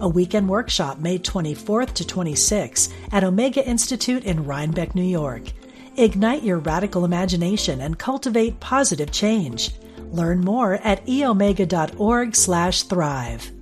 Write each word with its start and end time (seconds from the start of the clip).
a 0.00 0.08
weekend 0.08 0.48
workshop 0.48 0.98
May 0.98 1.18
24th 1.18 1.92
to 1.94 2.04
26th 2.04 2.92
at 3.12 3.24
Omega 3.24 3.66
Institute 3.66 4.24
in 4.24 4.46
Rhinebeck, 4.46 4.94
New 4.94 5.02
York. 5.02 5.42
Ignite 5.96 6.42
your 6.42 6.58
radical 6.58 7.04
imagination 7.04 7.80
and 7.80 7.98
cultivate 7.98 8.60
positive 8.60 9.12
change. 9.12 9.70
Learn 10.10 10.40
more 10.40 10.74
at 10.74 11.06
eomega.org/thrive. 11.06 13.59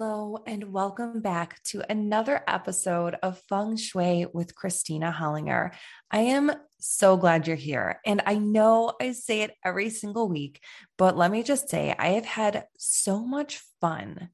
Hello, 0.00 0.38
and 0.46 0.72
welcome 0.72 1.20
back 1.20 1.62
to 1.64 1.82
another 1.90 2.42
episode 2.48 3.16
of 3.22 3.42
Feng 3.50 3.76
Shui 3.76 4.24
with 4.32 4.54
Kristina 4.54 5.14
Hollinger. 5.14 5.72
I 6.10 6.20
am 6.20 6.50
so 6.78 7.18
glad 7.18 7.46
you're 7.46 7.54
here. 7.54 8.00
And 8.06 8.22
I 8.24 8.36
know 8.38 8.94
I 8.98 9.12
say 9.12 9.42
it 9.42 9.54
every 9.62 9.90
single 9.90 10.26
week, 10.30 10.62
but 10.96 11.18
let 11.18 11.30
me 11.30 11.42
just 11.42 11.68
say 11.68 11.94
I 11.98 12.12
have 12.12 12.24
had 12.24 12.64
so 12.78 13.26
much 13.26 13.60
fun 13.82 14.30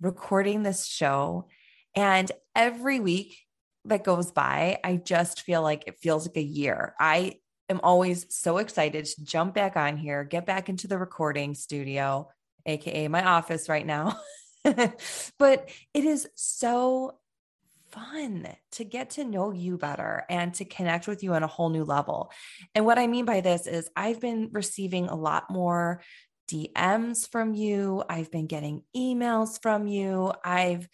recording 0.00 0.64
this 0.64 0.84
show. 0.84 1.46
And 1.94 2.32
every 2.56 2.98
week 2.98 3.38
that 3.84 4.02
goes 4.02 4.32
by, 4.32 4.80
I 4.82 4.96
just 4.96 5.42
feel 5.42 5.62
like 5.62 5.84
it 5.86 6.00
feels 6.00 6.26
like 6.26 6.36
a 6.36 6.42
year. 6.42 6.96
I 6.98 7.34
am 7.68 7.78
always 7.84 8.26
so 8.36 8.58
excited 8.58 9.04
to 9.04 9.24
jump 9.24 9.54
back 9.54 9.76
on 9.76 9.98
here, 9.98 10.24
get 10.24 10.46
back 10.46 10.68
into 10.68 10.88
the 10.88 10.98
recording 10.98 11.54
studio, 11.54 12.28
AKA 12.66 13.06
my 13.06 13.24
office 13.24 13.68
right 13.68 13.86
now. 13.86 14.18
but 15.38 15.68
it 15.94 16.04
is 16.04 16.28
so 16.34 17.18
fun 17.90 18.48
to 18.72 18.84
get 18.84 19.10
to 19.10 19.24
know 19.24 19.52
you 19.52 19.78
better 19.78 20.24
and 20.28 20.52
to 20.54 20.64
connect 20.64 21.06
with 21.06 21.22
you 21.22 21.34
on 21.34 21.42
a 21.42 21.46
whole 21.46 21.70
new 21.70 21.84
level. 21.84 22.30
And 22.74 22.84
what 22.84 22.98
I 22.98 23.06
mean 23.06 23.24
by 23.24 23.40
this 23.40 23.66
is 23.66 23.90
I've 23.96 24.20
been 24.20 24.50
receiving 24.52 25.08
a 25.08 25.14
lot 25.14 25.50
more 25.50 26.02
DMs 26.50 27.28
from 27.30 27.54
you, 27.54 28.04
I've 28.08 28.30
been 28.30 28.46
getting 28.46 28.82
emails 28.96 29.60
from 29.60 29.86
you, 29.86 30.32
I've 30.44 30.88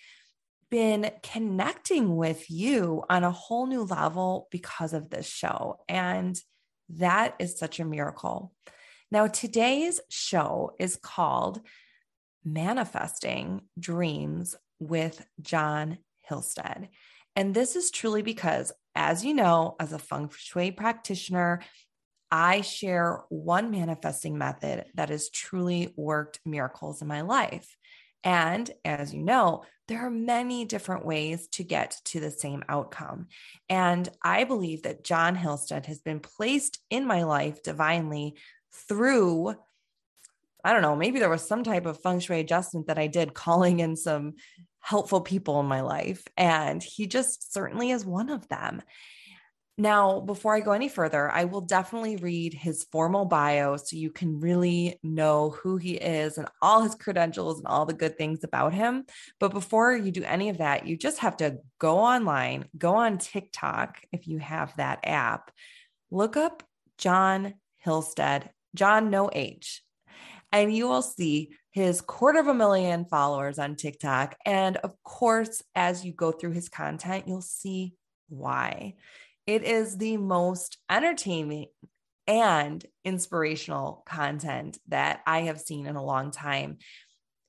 been 0.71 1.11
connecting 1.23 2.17
with 2.17 2.51
you 2.51 3.05
on 3.11 3.25
a 3.25 3.31
whole 3.31 3.67
new 3.67 3.83
level 3.83 4.49
because 4.51 4.95
of 4.95 5.11
this 5.11 5.27
show. 5.27 5.81
And 5.89 6.41
that 6.89 7.35
is 7.39 7.59
such 7.59 7.81
a 7.81 7.85
miracle. 7.85 8.55
Now, 9.11 9.27
today's 9.27 10.01
show 10.09 10.73
is 10.79 10.97
called 10.97 11.61
manifesting 12.45 13.63
dreams 13.79 14.57
with 14.79 15.25
Jon 15.41 15.99
Hillstead. 16.29 16.89
And 17.37 17.55
this 17.55 17.77
is 17.77 17.91
truly 17.91 18.23
because, 18.23 18.73
as 18.95 19.25
you 19.25 19.35
know, 19.35 19.77
as 19.81 19.93
a 19.93 19.99
feng 19.99 20.31
shui 20.37 20.71
practitioner, 20.71 21.63
I 22.31 22.63
share 22.63 23.25
one 23.29 23.71
manifesting 23.71 24.39
method 24.39 24.87
that 24.95 25.11
has 25.11 25.31
truly 25.31 25.93
worked 25.97 26.41
miracles 26.45 27.03
in 27.03 27.09
my 27.09 27.21
life. 27.21 27.77
And 28.25 28.71
as 28.85 29.13
you 29.13 29.23
know, 29.23 29.65
there 29.89 30.07
are 30.07 30.11
many 30.11 30.65
different 30.65 31.05
ways 31.05 31.49
to 31.49 31.65
get 31.65 31.97
to 32.07 32.21
the 32.21 32.31
same 32.31 32.63
outcome. 32.69 33.27
And 33.69 34.09
I 34.23 34.45
believe 34.45 34.85
that 34.85 35.05
Jon 35.05 35.37
Hillstead 35.37 35.87
has 35.87 36.01
been 36.01 36.21
placed 36.21 36.79
in 36.89 37.07
my 37.07 37.25
life 37.25 37.63
divinely 37.63 38.37
through 38.89 39.57
I 40.65 40.73
don't 40.73 40.83
know, 40.83 40.97
maybe 40.97 41.19
there 41.19 41.29
was 41.29 41.47
some 41.47 41.65
type 41.65 41.87
of 41.87 42.01
feng 42.01 42.21
shui 42.21 42.41
adjustment 42.41 42.87
that 42.87 42.99
I 42.99 43.07
did 43.07 43.35
calling 43.35 43.81
in 43.81 43.97
some 43.97 44.35
helpful 44.81 45.21
people 45.21 45.61
in 45.61 45.67
my 45.67 45.81
life. 45.81 46.25
And 46.37 46.83
he 46.83 47.07
just 47.07 47.53
certainly 47.53 47.91
is 47.91 48.05
one 48.05 48.31
of 48.31 48.49
them. 48.49 48.83
Now, 49.79 50.21
before 50.21 50.55
I 50.55 50.61
go 50.61 50.73
any 50.73 50.89
further, 50.89 51.31
I 51.31 51.45
will 51.45 51.63
definitely 51.63 52.17
read 52.17 52.53
his 52.53 52.85
formal 52.93 53.25
bio 53.25 53.79
so 53.79 53.97
you 53.97 54.11
can 54.11 54.39
really 54.39 54.99
know 55.03 55.51
who 55.51 55.79
he 55.79 55.95
is 55.95 56.37
and 56.37 56.47
all 56.61 56.83
his 56.83 56.95
credentials 56.95 57.59
and 57.59 57.67
all 57.67 57.87
the 57.87 57.95
good 57.95 58.19
things 58.19 58.45
about 58.45 58.75
him. 58.75 59.07
But 59.41 59.53
before 59.53 59.97
you 59.97 60.13
do 60.13 60.25
any 60.25 60.51
of 60.51 60.59
that, 60.59 60.87
you 60.87 60.99
just 60.99 61.21
have 61.21 61.39
to 61.39 61.59
go 61.79 61.99
online, 61.99 62.67
go 62.77 62.97
on 62.97 63.17
TikTok 63.17 63.99
if 64.13 64.29
you 64.29 64.39
have 64.39 64.77
that 64.77 65.01
app, 65.05 65.51
look 66.11 66.37
up 66.37 66.63
Jon 66.99 67.55
Hillstead, 67.85 68.51
Jon 68.75 69.09
no 69.09 69.31
H, 69.33 69.82
and 70.53 70.75
you 70.75 70.89
will 70.89 71.03
see 71.03 71.51
his 71.71 72.01
quarter 72.03 72.39
of 72.39 72.49
a 72.49 72.55
million 72.55 73.07
followers 73.07 73.59
on 73.59 73.77
TikTok. 73.77 74.37
And 74.45 74.77
of 74.79 74.95
course, 75.03 75.63
as 75.75 76.05
you 76.05 76.13
go 76.13 76.31
through 76.31 76.53
his 76.53 76.69
content, 76.69 77.27
you'll 77.27 77.41
see 77.41 77.95
why. 78.29 78.95
It 79.47 79.65
is 79.65 79.97
the 79.97 80.19
most 80.19 80.79
entertaining 80.91 81.67
and 82.27 82.85
inspirational 83.05 84.03
content 84.07 84.79
that 84.89 85.21
I 85.27 85.43
have 85.43 85.61
seen 85.61 85.87
in 85.87 85.97
a 85.97 86.05
long 86.05 86.31
time. 86.31 86.79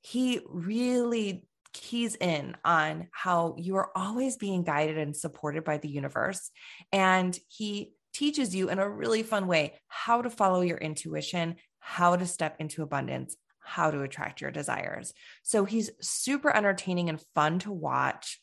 He 0.02 0.40
really 0.50 1.46
keys 1.74 2.16
in 2.16 2.56
on 2.64 3.08
how 3.12 3.56
you 3.58 3.75
are 3.75 3.90
always 3.96 4.38
being 4.38 4.64
guided 4.64 4.97
and 4.97 5.16
supported 5.16 5.64
by 5.64 5.78
the 5.78 5.90
universe. 5.90 6.50
And 6.91 7.38
he 7.47 7.94
teaches 8.14 8.56
you 8.56 8.70
in 8.70 8.80
a 8.80 8.90
really 8.90 9.24
fun 9.24 9.47
way 9.47 9.74
how 9.88 10.22
to 10.22 10.30
follow 10.30 10.62
your 10.62 10.78
intuition, 10.78 11.56
how 11.84 12.16
to 12.16 12.26
step 12.26 12.56
into 12.60 12.82
abundance, 12.82 13.36
how 13.60 13.92
to 13.92 14.02
attract 14.02 14.40
your 14.40 14.52
desires. 14.52 15.14
So 15.44 15.66
he's 15.66 15.92
super 16.00 16.56
entertaining 16.56 17.10
and 17.10 17.22
fun 17.36 17.60
to 17.60 17.72
watch. 17.72 18.40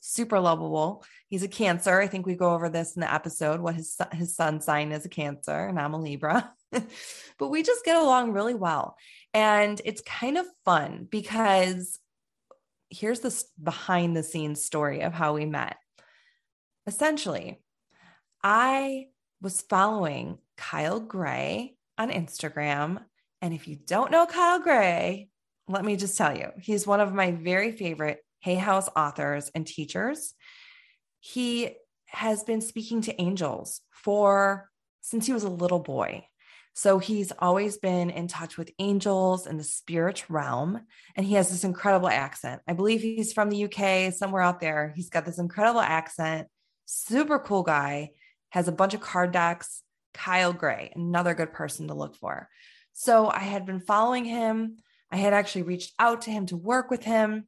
Super 0.00 0.38
lovable. 0.38 1.02
He's 1.28 1.42
a 1.42 1.48
Cancer. 1.48 1.98
I 1.98 2.08
think 2.08 2.26
we 2.26 2.34
go 2.34 2.52
over 2.52 2.68
this 2.68 2.94
in 2.94 3.00
the 3.00 3.12
episode. 3.12 3.60
What 3.60 3.76
his 3.76 3.96
his 4.12 4.36
sun 4.36 4.60
sign 4.60 4.92
is 4.92 5.06
a 5.06 5.08
Cancer, 5.08 5.66
and 5.66 5.78
I'm 5.78 5.94
a 5.94 6.00
Libra. 6.00 6.52
but 7.38 7.48
we 7.48 7.62
just 7.62 7.84
get 7.84 7.96
along 7.96 8.32
really 8.32 8.54
well, 8.54 8.96
and 9.32 9.80
it's 9.84 10.02
kind 10.02 10.36
of 10.36 10.46
fun 10.64 11.06
because 11.08 11.98
here's 12.90 13.20
the 13.20 13.44
behind 13.62 14.16
the 14.16 14.24
scenes 14.24 14.64
story 14.64 15.02
of 15.02 15.12
how 15.14 15.34
we 15.34 15.46
met. 15.46 15.76
Essentially, 16.86 17.62
I 18.42 19.06
was 19.40 19.62
following 19.62 20.38
Kyle 20.56 21.00
Gray 21.00 21.76
on 21.98 22.10
Instagram. 22.10 23.02
And 23.40 23.52
if 23.54 23.68
you 23.68 23.76
don't 23.76 24.10
know 24.10 24.26
Kyle 24.26 24.60
Gray, 24.60 25.28
let 25.68 25.84
me 25.84 25.96
just 25.96 26.16
tell 26.16 26.36
you, 26.36 26.48
he's 26.60 26.86
one 26.86 27.00
of 27.00 27.14
my 27.14 27.32
very 27.32 27.72
favorite 27.72 28.24
Hay 28.40 28.56
House 28.56 28.88
authors 28.96 29.50
and 29.54 29.66
teachers. 29.66 30.34
He 31.20 31.76
has 32.06 32.44
been 32.44 32.60
speaking 32.60 33.00
to 33.02 33.20
angels 33.20 33.80
for 33.90 34.68
since 35.00 35.26
he 35.26 35.32
was 35.32 35.44
a 35.44 35.48
little 35.48 35.78
boy. 35.78 36.26
So 36.74 36.98
he's 36.98 37.32
always 37.38 37.76
been 37.76 38.08
in 38.10 38.28
touch 38.28 38.56
with 38.56 38.72
angels 38.78 39.46
and 39.46 39.60
the 39.60 39.64
spirit 39.64 40.24
realm. 40.30 40.80
And 41.14 41.26
he 41.26 41.34
has 41.34 41.50
this 41.50 41.64
incredible 41.64 42.08
accent. 42.08 42.62
I 42.66 42.72
believe 42.72 43.02
he's 43.02 43.32
from 43.32 43.50
the 43.50 43.64
UK, 43.64 44.12
somewhere 44.12 44.42
out 44.42 44.60
there. 44.60 44.92
He's 44.96 45.10
got 45.10 45.26
this 45.26 45.38
incredible 45.38 45.82
accent, 45.82 46.48
super 46.86 47.38
cool 47.38 47.62
guy, 47.62 48.10
has 48.50 48.68
a 48.68 48.72
bunch 48.72 48.94
of 48.94 49.00
card 49.00 49.32
decks. 49.32 49.82
Kyle 50.14 50.52
Gray, 50.52 50.92
another 50.94 51.34
good 51.34 51.52
person 51.52 51.88
to 51.88 51.94
look 51.94 52.16
for. 52.16 52.48
So 52.92 53.28
I 53.28 53.40
had 53.40 53.66
been 53.66 53.80
following 53.80 54.24
him. 54.24 54.76
I 55.10 55.16
had 55.16 55.32
actually 55.32 55.62
reached 55.62 55.92
out 55.98 56.22
to 56.22 56.30
him 56.30 56.46
to 56.46 56.56
work 56.56 56.90
with 56.90 57.04
him. 57.04 57.46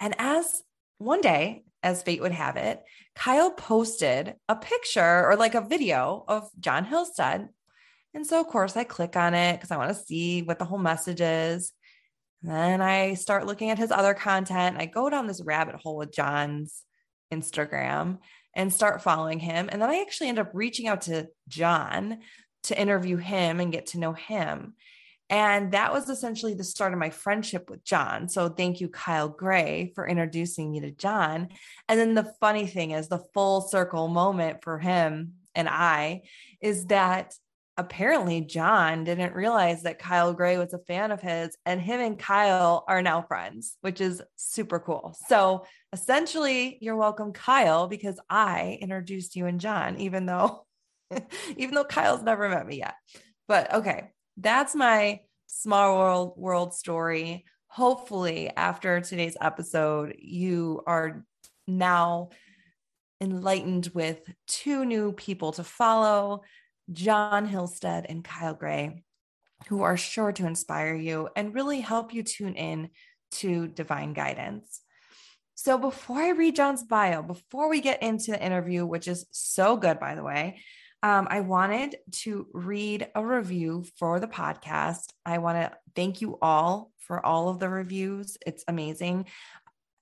And 0.00 0.14
as 0.18 0.62
one 0.98 1.20
day, 1.20 1.64
as 1.82 2.02
fate 2.02 2.20
would 2.20 2.32
have 2.32 2.56
it, 2.56 2.82
Kyle 3.14 3.50
posted 3.50 4.34
a 4.48 4.56
picture 4.56 5.26
or 5.26 5.36
like 5.36 5.54
a 5.54 5.60
video 5.60 6.24
of 6.26 6.48
Jon 6.58 6.84
Hillstead. 6.84 7.48
And 8.14 8.26
so, 8.26 8.40
of 8.40 8.48
course, 8.48 8.76
I 8.76 8.84
click 8.84 9.16
on 9.16 9.34
it 9.34 9.54
because 9.54 9.70
I 9.70 9.76
want 9.76 9.90
to 9.90 10.02
see 10.02 10.42
what 10.42 10.58
the 10.58 10.64
whole 10.64 10.78
message 10.78 11.20
is. 11.20 11.72
And 12.42 12.52
then 12.52 12.80
I 12.80 13.14
start 13.14 13.46
looking 13.46 13.70
at 13.70 13.78
his 13.78 13.90
other 13.90 14.14
content. 14.14 14.76
I 14.78 14.86
go 14.86 15.10
down 15.10 15.26
this 15.26 15.42
rabbit 15.44 15.76
hole 15.76 15.96
with 15.96 16.12
Jon's 16.12 16.82
Instagram 17.32 18.18
and 18.58 18.72
start 18.72 19.00
following 19.00 19.38
him. 19.38 19.68
And 19.70 19.80
then 19.80 19.88
I 19.88 20.00
actually 20.00 20.28
end 20.28 20.40
up 20.40 20.50
reaching 20.52 20.88
out 20.88 21.02
to 21.02 21.28
Jon 21.46 22.18
to 22.64 22.78
interview 22.78 23.16
him 23.16 23.60
and 23.60 23.72
get 23.72 23.86
to 23.86 24.00
know 24.00 24.12
him. 24.12 24.74
And 25.30 25.72
that 25.72 25.92
was 25.92 26.08
essentially 26.08 26.54
the 26.54 26.64
start 26.64 26.92
of 26.92 26.98
my 26.98 27.10
friendship 27.10 27.70
with 27.70 27.84
Jon. 27.84 28.28
So 28.28 28.48
thank 28.48 28.80
you, 28.80 28.88
Kyle 28.88 29.28
Gray, 29.28 29.92
for 29.94 30.08
introducing 30.08 30.72
me 30.72 30.80
to 30.80 30.90
Jon. 30.90 31.48
And 31.88 32.00
then 32.00 32.14
the 32.14 32.32
funny 32.40 32.66
thing 32.66 32.90
is, 32.90 33.08
the 33.08 33.24
full 33.32 33.60
circle 33.60 34.08
moment 34.08 34.64
for 34.64 34.78
him 34.78 35.34
and 35.54 35.68
I 35.68 36.22
is 36.60 36.86
that 36.86 37.34
apparently 37.78 38.40
Jon 38.40 39.04
didn't 39.04 39.34
realize 39.34 39.84
that 39.84 40.00
Kyle 40.00 40.34
Gray 40.34 40.58
was 40.58 40.74
a 40.74 40.80
fan 40.80 41.12
of 41.12 41.22
his, 41.22 41.56
and 41.64 41.80
him 41.80 42.00
and 42.00 42.18
Kyle 42.18 42.84
are 42.88 43.00
now 43.00 43.22
friends, 43.22 43.76
which 43.80 44.00
is 44.00 44.20
super 44.36 44.80
cool. 44.80 45.16
So 45.28 45.64
essentially, 45.92 46.76
you're 46.80 46.96
welcome, 46.96 47.32
Kyle, 47.32 47.86
because 47.86 48.20
I 48.28 48.78
introduced 48.82 49.36
you 49.36 49.46
and 49.46 49.60
Jon, 49.60 49.98
even 49.98 50.26
though 50.26 50.66
even 51.56 51.74
though 51.74 51.84
Kyle's 51.84 52.22
never 52.22 52.48
met 52.48 52.66
me 52.66 52.78
yet. 52.78 52.94
But 53.46 53.72
okay, 53.72 54.10
that's 54.36 54.74
my 54.74 55.20
small 55.46 55.96
world 55.96 56.34
world 56.36 56.74
story. 56.74 57.44
Hopefully, 57.68 58.50
after 58.54 59.00
today's 59.00 59.36
episode, 59.40 60.16
you 60.18 60.82
are 60.86 61.24
now 61.66 62.30
enlightened 63.20 63.90
with 63.94 64.20
two 64.46 64.84
new 64.84 65.12
people 65.12 65.52
to 65.52 65.64
follow 65.64 66.42
Jon 66.92 67.48
Hillstead 67.48 68.06
and 68.08 68.24
Kyle 68.24 68.54
Gray, 68.54 69.04
who 69.68 69.82
are 69.82 69.96
sure 69.96 70.32
to 70.32 70.46
inspire 70.46 70.94
you 70.94 71.28
and 71.36 71.54
really 71.54 71.80
help 71.80 72.14
you 72.14 72.22
tune 72.22 72.54
in 72.54 72.90
to 73.32 73.68
divine 73.68 74.12
guidance. 74.12 74.80
So, 75.54 75.76
before 75.76 76.18
I 76.18 76.30
read 76.30 76.56
Jon's 76.56 76.84
bio, 76.84 77.22
before 77.22 77.68
we 77.68 77.80
get 77.80 78.02
into 78.02 78.30
the 78.30 78.42
interview, 78.42 78.86
which 78.86 79.08
is 79.08 79.26
so 79.32 79.76
good, 79.76 79.98
by 79.98 80.14
the 80.14 80.22
way, 80.22 80.60
um, 81.02 81.28
I 81.30 81.40
wanted 81.40 81.96
to 82.22 82.46
read 82.52 83.08
a 83.14 83.24
review 83.24 83.84
for 83.98 84.20
the 84.20 84.26
podcast. 84.26 85.12
I 85.24 85.38
want 85.38 85.58
to 85.58 85.76
thank 85.94 86.20
you 86.20 86.38
all 86.40 86.92
for 86.98 87.24
all 87.24 87.48
of 87.48 87.58
the 87.58 87.68
reviews. 87.68 88.36
It's 88.46 88.64
amazing. 88.68 89.26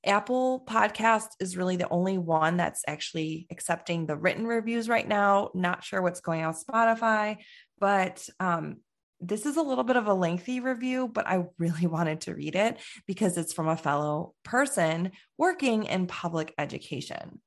Apple 0.07 0.63
Podcast 0.67 1.29
is 1.41 1.57
really 1.57 1.77
the 1.77 1.89
only 1.89 2.19
one 2.19 2.57
that's 2.57 2.85
actually 2.87 3.47
accepting 3.51 4.07
the 4.07 4.17
written 4.17 4.47
reviews 4.47 4.89
right 4.89 5.07
now. 5.07 5.51
Not 5.55 5.85
sure 5.85 6.01
what's 6.01 6.21
going 6.21 6.45
on 6.45 6.55
Spotify, 6.55 7.39
but 7.79 8.27
um, 8.41 8.79
this 9.21 9.47
is 9.47 9.57
a 9.57 9.63
little 9.63 9.85
bit 9.85 9.97
of 9.97 10.07
a 10.07 10.15
lengthy 10.15 10.61
review, 10.61 11.09
but 11.09 11.27
I 11.27 11.45
really 11.59 11.87
wanted 11.87 12.23
to 12.23 12.35
read 12.35 12.55
it 12.55 12.79
because 13.07 13.37
it's 13.37 13.53
from 13.53 13.69
a 13.69 13.77
fellow 13.77 14.35
person 14.45 15.13
working 15.39 15.85
in 15.85 16.07
public 16.07 16.55
education. 16.59 17.41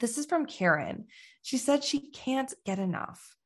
This 0.00 0.18
is 0.18 0.26
from 0.26 0.46
Karen. 0.46 1.06
She 1.42 1.56
said 1.56 1.82
she 1.82 2.10
can't 2.10 2.52
get 2.66 2.78
enough. 2.78 3.36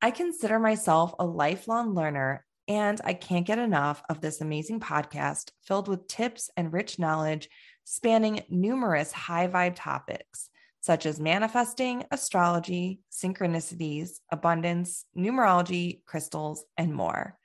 I 0.00 0.10
consider 0.10 0.58
myself 0.58 1.14
a 1.18 1.24
lifelong 1.24 1.94
learner, 1.94 2.44
and 2.68 3.00
I 3.04 3.14
can't 3.14 3.46
get 3.46 3.58
enough 3.58 4.02
of 4.08 4.20
this 4.20 4.40
amazing 4.40 4.80
podcast 4.80 5.50
filled 5.62 5.88
with 5.88 6.06
tips 6.06 6.50
and 6.56 6.72
rich 6.72 6.98
knowledge 6.98 7.48
spanning 7.84 8.42
numerous 8.48 9.12
high 9.12 9.48
vibe 9.48 9.74
topics 9.76 10.48
such 10.82 11.06
as 11.06 11.20
manifesting, 11.20 12.04
astrology, 12.10 12.98
synchronicities, 13.10 14.18
abundance, 14.30 15.04
numerology, 15.16 16.04
crystals, 16.04 16.64
and 16.76 16.92
more. 16.92 17.38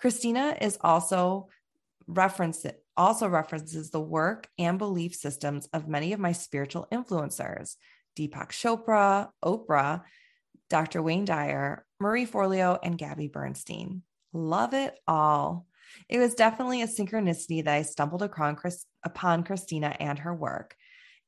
Kristina 0.00 0.56
is 0.60 0.78
also 0.82 1.48
referenced 2.06 2.66
also 2.96 3.28
references 3.28 3.90
the 3.90 4.00
work 4.00 4.48
and 4.58 4.78
belief 4.78 5.14
systems 5.14 5.68
of 5.72 5.88
many 5.88 6.12
of 6.12 6.20
my 6.20 6.32
spiritual 6.32 6.86
influencers 6.92 7.76
Deepak 8.18 8.50
Chopra, 8.50 9.28
Oprah, 9.44 10.02
Dr. 10.68 11.00
Wayne 11.00 11.24
Dyer, 11.24 11.86
Marie 12.00 12.26
Forleo, 12.26 12.78
and 12.82 12.98
Gabby 12.98 13.28
Bernstein. 13.28 14.02
Love 14.32 14.74
it 14.74 14.98
all. 15.06 15.66
It 16.08 16.18
was 16.18 16.34
definitely 16.34 16.82
a 16.82 16.86
synchronicity 16.86 17.64
that 17.64 17.74
I 17.74 17.82
stumbled 17.82 18.22
upon 18.22 18.56
Kristina 18.56 19.96
and 19.98 20.18
her 20.18 20.34
work 20.34 20.76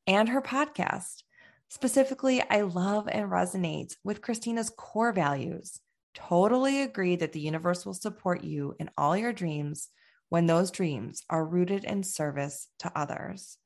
and 0.06 0.29
her 0.29 0.43
podcast. 0.43 1.23
Specifically, 1.69 2.43
I 2.43 2.62
love 2.62 3.08
and 3.08 3.31
resonate 3.31 3.94
with 4.05 4.20
Kristina's 4.20 4.70
core 4.76 5.12
values. 5.12 5.81
Totally 6.14 6.82
agree 6.82 7.17
that 7.17 7.32
the 7.32 7.41
universe 7.41 7.87
will 7.87 7.94
support 7.94 8.43
you 8.43 8.75
in 8.81 8.91
all 8.99 9.17
your 9.17 9.32
dreams 9.32 9.88
when 10.29 10.47
those 10.47 10.70
dreams 10.70 11.23
are 11.31 11.44
rooted 11.44 11.85
in 11.85 12.02
service 12.02 12.69
to 12.81 12.93
others. 12.94 13.56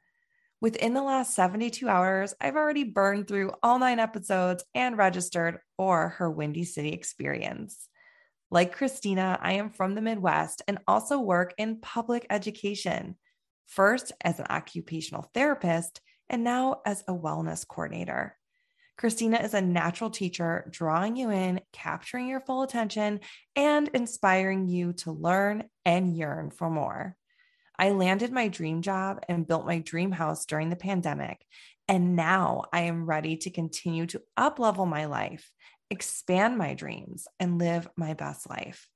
Within 0.61 0.95
the 0.95 1.03
last 1.03 1.35
72 1.35 1.89
hours, 1.89 2.35
I've 2.41 2.57
already 2.57 2.85
burned 2.85 3.29
through 3.29 3.53
all 3.63 3.79
nine 3.79 3.99
episodes 3.99 4.65
and 4.75 4.97
registered 4.97 5.59
for 5.77 6.11
her 6.11 6.31
Windy 6.31 6.65
City 6.65 6.91
experience. 6.91 7.89
Like 8.51 8.77
Kristina, 8.77 9.39
I 9.41 9.55
am 9.55 9.71
from 9.71 9.95
the 9.95 10.01
Midwest 10.01 10.63
and 10.69 10.79
also 10.87 11.19
work 11.19 11.55
in 11.59 11.81
public 11.81 12.27
education, 12.31 13.17
first 13.67 14.13
as 14.21 14.39
an 14.39 14.47
occupational 14.51 15.29
therapist 15.35 16.01
and 16.29 16.45
now 16.45 16.81
as 16.87 17.03
a 17.09 17.13
wellness 17.13 17.67
coordinator. 17.67 18.37
Kristina 18.99 19.43
is 19.43 19.55
a 19.55 19.61
natural 19.61 20.11
teacher, 20.11 20.69
drawing 20.71 21.17
you 21.17 21.31
in, 21.31 21.61
capturing 21.73 22.29
your 22.29 22.41
full 22.41 22.63
attention, 22.63 23.21
and 23.57 23.89
inspiring 23.89 24.69
you 24.69 24.93
to 24.93 25.11
learn 25.11 25.65
and 25.85 26.17
yearn 26.17 26.51
for 26.51 26.71
more. 26.71 27.17
I 27.77 27.91
landed 27.91 28.31
my 28.31 28.47
dream 28.47 28.83
job 28.83 29.25
and 29.29 29.49
built 29.49 29.67
my 29.67 29.81
dream 29.81 30.13
house 30.13 30.47
during 30.47 30.71
the 30.71 30.77
pandemic. 30.77 31.45
And 31.89 32.15
now 32.15 32.65
I 32.73 32.83
am 32.83 33.05
ready 33.05 33.37
to 33.39 33.51
continue 33.51 34.07
to 34.07 34.23
uplevel 34.39 34.89
my 34.89 35.07
life, 35.07 35.51
expand 35.91 36.59
my 36.59 36.75
dreams, 36.75 37.27
and 37.39 37.59
live 37.59 37.89
my 37.97 38.15
best 38.15 38.49
life. 38.49 38.89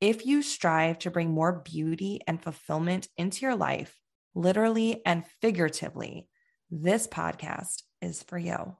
If 0.00 0.24
you 0.24 0.42
strive 0.42 0.98
to 1.00 1.10
bring 1.10 1.30
more 1.30 1.60
beauty 1.64 2.20
and 2.26 2.42
fulfillment 2.42 3.08
into 3.16 3.42
your 3.42 3.56
life, 3.56 3.98
literally 4.34 5.02
and 5.04 5.26
figuratively, 5.42 6.28
this 6.70 7.06
podcast 7.06 7.82
is 8.00 8.22
for 8.22 8.38
you. 8.38 8.76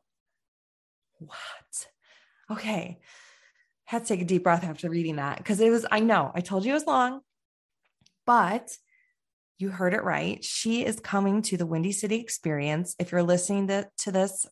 What? 1.19 1.89
Okay. 2.51 3.01
Had 3.85 4.03
to 4.05 4.09
take 4.09 4.23
a 4.23 4.25
deep 4.25 4.45
breath 4.45 4.65
after 4.65 4.89
reading 4.89 5.17
that 5.17 5.39
because 5.39 5.61
it 5.61 5.71
was, 5.71 5.85
I 5.91 6.01
know, 6.01 6.31
I 6.35 6.41
told 6.41 6.65
you 6.65 6.71
it 6.71 6.75
was 6.75 6.87
long, 6.87 7.21
but 8.25 8.71
you 9.59 9.69
heard 9.69 9.93
it 9.93 10.05
right. 10.05 10.43
She 10.43 10.87
is 10.87 11.01
coming 11.01 11.43
to 11.43 11.57
the 11.59 11.67
Windy 11.67 11.93
City 11.93 12.17
experience. 12.17 12.97
If 12.99 13.13
you're 13.13 13.23
listening 13.23 13.69
to, 13.69 13.89
to 13.99 14.13
this 14.13 14.47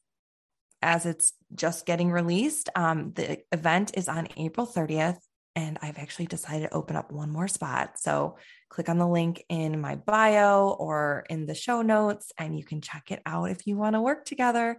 as 0.83 1.07
it's 1.07 1.33
just 1.55 1.87
getting 1.87 2.11
released, 2.11 2.69
um, 2.75 3.13
the 3.15 3.39
event 3.53 3.93
is 3.95 4.09
on 4.09 4.29
April 4.37 4.67
30th. 4.67 5.19
And 5.57 5.77
I've 5.83 5.99
actually 5.99 6.27
decided 6.27 6.69
to 6.69 6.75
open 6.75 6.95
up 6.95 7.11
one 7.11 7.31
more 7.31 7.49
spot. 7.49 7.99
So 7.99 8.37
click 8.69 8.89
on 8.89 8.99
the 8.99 9.09
link 9.09 9.45
in 9.49 9.81
my 9.81 9.97
bio 9.97 10.71
or 10.71 11.25
in 11.29 11.47
the 11.47 11.55
show 11.55 11.83
notes, 11.83 12.31
and 12.39 12.57
you 12.57 12.65
can 12.65 12.81
check 12.81 13.11
it 13.11 13.21
out 13.27 13.51
if 13.51 13.67
you 13.67 13.77
want 13.77 13.95
to 13.95 14.01
work 14.01 14.25
together. 14.25 14.79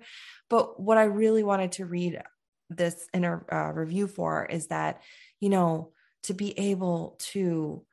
But 0.49 0.79
what 0.79 0.97
I 0.97 1.03
really 1.03 1.43
wanted 1.43 1.73
to 1.73 1.85
read 1.85 2.21
this 2.69 3.07
inner 3.13 3.45
uh, 3.51 3.73
review 3.73 4.07
for 4.07 4.45
is 4.45 4.68
that, 4.68 5.01
you 5.41 5.49
know, 5.49 5.91
to 6.23 6.33
be 6.33 6.57
able 6.57 7.18
to 7.31 7.83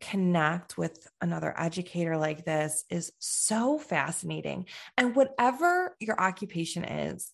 connect 0.00 0.78
with 0.78 1.08
another 1.20 1.54
educator 1.56 2.16
like 2.16 2.44
this 2.44 2.84
is 2.90 3.12
so 3.18 3.78
fascinating. 3.78 4.66
And 4.96 5.14
whatever 5.14 5.96
your 6.00 6.20
occupation 6.20 6.84
is, 6.84 7.32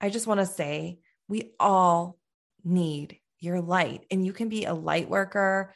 I 0.00 0.10
just 0.10 0.26
want 0.26 0.40
to 0.40 0.46
say 0.46 0.98
we 1.28 1.52
all 1.58 2.18
need 2.64 3.18
your 3.38 3.60
light, 3.60 4.06
and 4.10 4.24
you 4.24 4.32
can 4.32 4.48
be 4.48 4.64
a 4.64 4.74
light 4.74 5.08
worker 5.08 5.74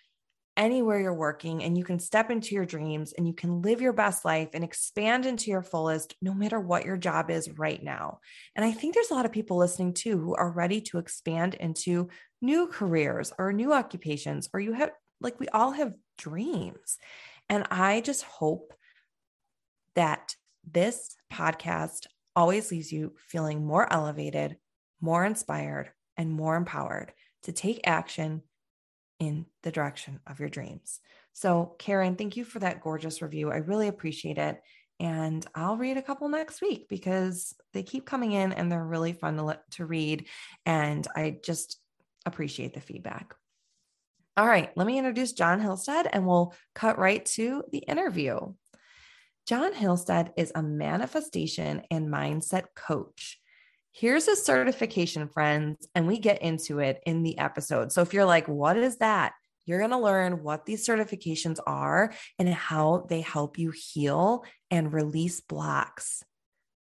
anywhere 0.57 1.01
you're 1.01 1.15
working 1.15 1.63
and 1.65 1.79
you 1.79 1.85
can 1.85 1.99
step 1.99 2.31
into 2.31 2.55
your 2.55 2.67
dreams 2.67 3.15
and 3.15 3.27
you 3.27 3.33
can 3.33 3.63
live 3.63 3.81
your 3.81 3.95
best 3.95 4.27
life 4.27 4.51
and 4.53 4.63
expand 4.63 5.25
into 5.25 5.51
your 5.51 5.63
fullest 5.63 6.15
no 6.21 6.35
matter 6.35 6.61
what 6.61 6.85
your 6.85 6.99
job 6.99 7.31
is 7.31 7.49
right 7.59 7.83
now. 7.83 8.19
And 8.55 8.65
I 8.65 8.73
think 8.73 8.95
there's 8.95 9.11
a 9.11 9.15
lot 9.15 9.25
of 9.25 9.33
people 9.33 9.57
listening 9.57 9.95
too 9.95 10.19
who 10.19 10.35
are 10.35 10.51
ready 10.51 10.83
to 10.83 10.99
expand 10.99 11.55
into 11.55 12.09
new 12.43 12.67
careers 12.67 13.33
or 13.39 13.55
new 13.55 13.73
occupations 13.73 14.51
or 14.53 14.61
you 14.61 14.75
have 14.75 14.91
like 15.21 15.39
we 15.41 15.49
all 15.49 15.73
have 15.73 15.95
dreams. 16.19 16.99
And 17.49 17.67
I 17.71 18.01
just 18.01 18.23
hope 18.23 18.73
that 19.95 20.35
this 20.71 21.17
podcast 21.33 22.07
always 22.37 22.71
leaves 22.71 22.93
you 22.93 23.15
feeling 23.29 23.65
more 23.65 23.93
elevated, 23.93 24.57
more 25.01 25.25
inspired, 25.25 25.91
and 26.17 26.33
more 26.33 26.57
empowered 26.57 27.13
to 27.43 27.53
take 27.53 27.81
action 27.85 28.43
in 29.19 29.47
the 29.63 29.73
direction 29.73 30.21
of 30.27 30.41
your 30.41 30.49
dreams. 30.49 31.01
So, 31.33 31.75
Karen, 31.79 32.17
thank 32.17 32.37
you 32.37 32.45
for 32.45 32.59
that 32.61 32.81
gorgeous 32.81 33.23
review. 33.23 33.51
I 33.51 33.57
really 33.57 33.89
appreciate 33.89 34.39
it. 34.39 34.61
And 34.99 35.47
I'll 35.55 35.77
read 35.77 35.97
a 35.97 36.03
couple 36.03 36.29
next 36.29 36.61
week 36.61 36.87
because 36.89 37.55
they 37.73 37.83
keep 37.83 38.05
coming 38.05 38.33
in 38.33 38.53
and 38.53 38.71
they're 38.71 38.85
really 38.85 39.15
fun 39.15 39.37
to, 39.37 39.59
to 39.73 39.87
read. 39.87 40.27
And 40.67 41.07
I 41.17 41.39
just 41.43 41.79
appreciate 42.27 42.75
the 42.75 42.81
feedback. 42.81 43.35
All 44.37 44.47
right, 44.47 44.71
let 44.77 44.87
me 44.87 44.97
introduce 44.97 45.33
Jon 45.33 45.61
Hillstead 45.61 46.09
and 46.13 46.27
we'll 46.27 46.55
cut 46.75 46.99
right 46.99 47.25
to 47.27 47.65
the 47.73 47.79
interview. 47.79 48.39
Jon 49.47 49.75
Hillstead 49.75 50.31
is 50.37 50.53
a 50.55 50.63
manifestation 50.63 51.83
and 51.91 52.09
mindset 52.09 52.65
coach. 52.77 53.41
Here's 53.93 54.29
a 54.29 54.37
certification, 54.37 55.29
friends, 55.29 55.89
and 55.95 56.07
we 56.07 56.19
get 56.19 56.43
into 56.43 56.79
it 56.79 57.01
in 57.05 57.25
the 57.25 57.39
episode. 57.39 57.91
So 57.91 58.03
if 58.03 58.15
you're 58.15 58.25
like, 58.25 58.47
what 58.47 58.77
is 58.77 58.99
that? 58.99 59.33
You're 59.67 59.81
going 59.81 59.91
to 59.91 59.99
learn 59.99 60.43
what 60.43 60.65
these 60.65 60.87
certifications 60.87 61.59
are 61.67 62.13
and 62.39 62.49
how 62.49 63.07
they 63.09 63.21
help 63.21 63.59
you 63.59 63.73
heal 63.73 64.45
and 64.71 64.93
release 64.93 65.41
blocks, 65.41 66.23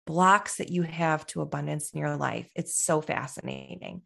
blocks 0.06 0.56
that 0.56 0.70
you 0.70 0.82
have 0.82 1.26
to 1.28 1.42
abundance 1.42 1.90
in 1.90 2.00
your 2.00 2.16
life. 2.16 2.48
It's 2.54 2.82
so 2.82 3.02
fascinating. 3.02 4.02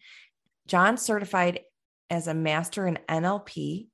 Jon's 0.67 1.03
certified 1.03 1.61
as 2.11 2.27
a 2.27 2.35
master 2.35 2.87
in 2.87 2.99
NLP, 3.09 3.87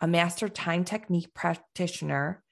a 0.00 0.06
master 0.06 0.48
time 0.48 0.84
technique 0.84 1.32
practitioner, 1.34 2.42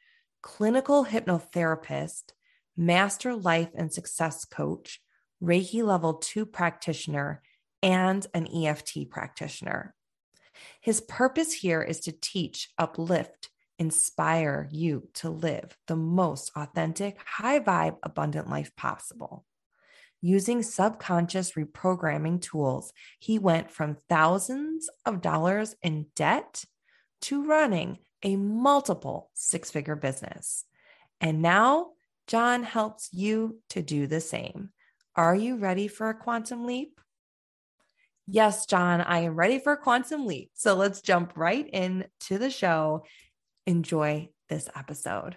clinical 0.42 1.04
hypnotherapist, 1.04 2.32
master 2.76 3.34
life 3.34 3.70
and 3.74 3.92
success 3.92 4.44
coach, 4.44 5.00
Reiki 5.42 5.82
level 5.82 6.14
two 6.14 6.46
practitioner, 6.46 7.42
and 7.82 8.26
an 8.32 8.46
EFT 8.46 9.10
practitioner. 9.10 9.94
His 10.80 11.00
purpose 11.00 11.52
here 11.52 11.82
is 11.82 12.00
to 12.00 12.12
teach, 12.12 12.70
uplift, 12.78 13.50
inspire 13.78 14.68
you 14.70 15.08
to 15.14 15.28
live 15.28 15.76
the 15.88 15.96
most 15.96 16.52
authentic, 16.54 17.18
high 17.26 17.58
vibe, 17.58 17.96
abundant 18.02 18.48
life 18.48 18.74
possible. 18.76 19.44
Using 20.24 20.62
subconscious 20.62 21.52
reprogramming 21.52 22.40
tools, 22.40 22.92
he 23.18 23.40
went 23.40 23.72
from 23.72 23.96
thousands 24.08 24.88
of 25.04 25.20
dollars 25.20 25.74
in 25.82 26.06
debt 26.14 26.64
to 27.22 27.44
running 27.44 27.98
a 28.22 28.36
multiple 28.36 29.30
six 29.34 29.72
figure 29.72 29.96
business. 29.96 30.64
And 31.20 31.42
now 31.42 31.90
Jon 32.28 32.62
helps 32.62 33.08
you 33.12 33.58
to 33.70 33.82
do 33.82 34.06
the 34.06 34.20
same. 34.20 34.70
Are 35.16 35.34
you 35.34 35.56
ready 35.56 35.88
for 35.88 36.08
a 36.08 36.14
quantum 36.14 36.66
leap? 36.66 37.00
Yes, 38.28 38.66
Jon, 38.66 39.00
I 39.00 39.22
am 39.22 39.34
ready 39.34 39.58
for 39.58 39.72
a 39.72 39.76
quantum 39.76 40.24
leap. 40.24 40.52
So 40.54 40.74
let's 40.74 41.00
jump 41.00 41.32
right 41.36 41.68
into 41.68 42.38
the 42.38 42.50
show. 42.50 43.04
Enjoy 43.66 44.28
this 44.48 44.68
episode. 44.76 45.36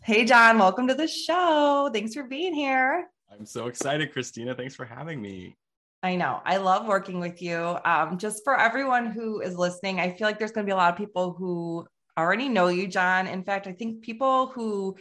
Hey, 0.00 0.24
Jon, 0.24 0.60
welcome 0.60 0.86
to 0.86 0.94
the 0.94 1.08
show. 1.08 1.90
Thanks 1.92 2.14
for 2.14 2.22
being 2.22 2.54
here. 2.54 3.10
I'm 3.32 3.46
so 3.46 3.66
excited, 3.66 4.14
Kristina. 4.14 4.56
Thanks 4.56 4.74
for 4.74 4.84
having 4.84 5.20
me. 5.20 5.56
I 6.02 6.14
know. 6.16 6.40
I 6.44 6.58
love 6.58 6.86
working 6.86 7.20
with 7.20 7.42
you. 7.42 7.78
Um, 7.84 8.18
just 8.18 8.44
for 8.44 8.58
everyone 8.58 9.06
who 9.06 9.40
is 9.40 9.56
listening, 9.56 9.98
I 9.98 10.12
feel 10.12 10.26
like 10.26 10.38
there's 10.38 10.52
going 10.52 10.64
to 10.64 10.68
be 10.68 10.74
a 10.74 10.76
lot 10.76 10.92
of 10.92 10.98
people 10.98 11.32
who 11.32 11.86
already 12.16 12.48
know 12.48 12.68
you, 12.68 12.86
Jon. 12.86 13.26
In 13.26 13.42
fact, 13.42 13.66
I 13.66 13.72
think 13.72 14.02
people 14.02 14.48
who 14.48 14.96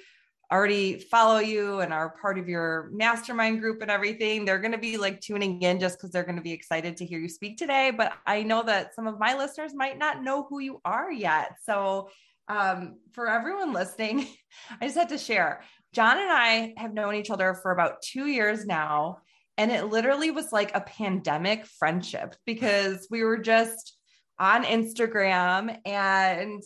already 0.52 1.00
follow 1.00 1.40
you 1.40 1.80
and 1.80 1.92
are 1.92 2.16
part 2.22 2.38
of 2.38 2.48
your 2.48 2.90
mastermind 2.94 3.60
group 3.60 3.82
and 3.82 3.90
everything, 3.92 4.46
they're 4.46 4.60
going 4.60 4.72
to 4.72 4.78
be 4.78 4.98
like 4.98 5.22
tuning 5.22 5.62
in 5.62 5.80
just 5.80 5.98
because 5.98 6.12
they're 6.12 6.24
going 6.24 6.36
to 6.36 6.42
be 6.42 6.52
excited 6.52 6.98
to 6.98 7.06
hear 7.06 7.20
you 7.20 7.30
speak 7.30 7.58
today. 7.58 7.92
But 7.92 8.14
I 8.26 8.44
know 8.44 8.64
that 8.64 8.96
some 8.96 9.08
of 9.08 9.20
my 9.20 9.36
listeners 9.36 9.74
might 9.74 9.98
not 9.98 10.24
know 10.24 10.46
who 10.50 10.60
you 10.60 10.82
are 10.86 11.12
yet. 11.12 11.58
So, 11.64 12.10
um, 12.48 13.00
for 13.14 13.28
everyone 13.28 13.74
listening, 13.74 14.28
I 14.82 14.86
just 14.86 14.98
had 14.98 15.10
to 15.10 15.18
share. 15.18 15.62
Jon 15.96 16.18
and 16.18 16.30
I 16.30 16.74
have 16.76 16.94
known 16.94 17.16
each 17.16 17.30
other 17.30 17.54
for 17.54 17.72
about 17.72 18.02
two 18.02 18.28
years 18.28 18.66
now. 18.66 19.20
And 19.58 19.72
it 19.72 19.86
literally 19.86 20.30
was 20.30 20.52
like 20.52 20.76
a 20.76 20.82
pandemic 20.82 21.66
friendship 21.66 22.36
because 22.46 23.08
we 23.10 23.24
were 23.24 23.38
just 23.38 23.96
on 24.38 24.66
Instagram 24.66 25.80
and 25.86 26.62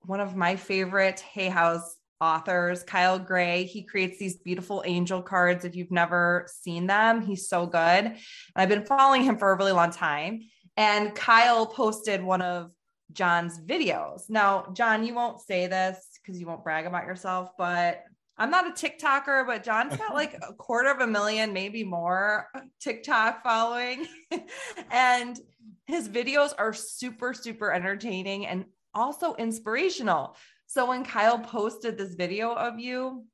one 0.00 0.18
of 0.18 0.34
my 0.34 0.56
favorite 0.56 1.20
Hay 1.20 1.48
House 1.48 1.96
authors, 2.20 2.82
Kyle 2.82 3.20
Gray. 3.20 3.62
He 3.62 3.84
creates 3.84 4.18
these 4.18 4.38
beautiful 4.38 4.82
angel 4.84 5.22
cards. 5.22 5.64
If 5.64 5.76
you've 5.76 5.92
never 5.92 6.48
seen 6.50 6.88
them, 6.88 7.22
he's 7.22 7.48
so 7.48 7.66
good. 7.66 7.78
And 7.78 8.16
I've 8.56 8.68
been 8.68 8.84
following 8.84 9.22
him 9.22 9.38
for 9.38 9.52
a 9.52 9.56
really 9.56 9.70
long 9.70 9.92
time. 9.92 10.40
And 10.76 11.14
Kyle 11.14 11.66
posted 11.66 12.20
one 12.20 12.42
of 12.42 12.72
Jon's 13.12 13.60
videos. 13.60 14.28
Now, 14.28 14.72
Jon, 14.72 15.06
you 15.06 15.14
won't 15.14 15.40
say 15.40 15.68
this 15.68 16.04
because 16.20 16.40
you 16.40 16.48
won't 16.48 16.64
brag 16.64 16.86
about 16.86 17.06
yourself, 17.06 17.50
but 17.56 18.02
I'm 18.38 18.50
not 18.50 18.66
a 18.66 18.70
TikToker, 18.70 19.46
but 19.46 19.64
Jon's 19.64 19.96
got 19.96 20.14
like 20.14 20.34
a 20.42 20.52
quarter 20.58 20.90
of 20.90 21.00
a 21.00 21.06
million, 21.06 21.52
maybe 21.52 21.84
more 21.84 22.48
uh, 22.54 22.60
TikTok 22.80 23.42
following. 23.42 24.06
and 24.90 25.38
his 25.86 26.08
videos 26.08 26.52
are 26.58 26.72
super, 26.72 27.32
super 27.32 27.72
entertaining 27.72 28.46
and 28.46 28.66
also 28.94 29.34
inspirational. 29.34 30.36
So 30.66 30.86
when 30.86 31.04
Kyle 31.04 31.38
posted 31.38 31.96
this 31.96 32.14
video 32.14 32.52
of 32.52 32.78
you, 32.78 33.24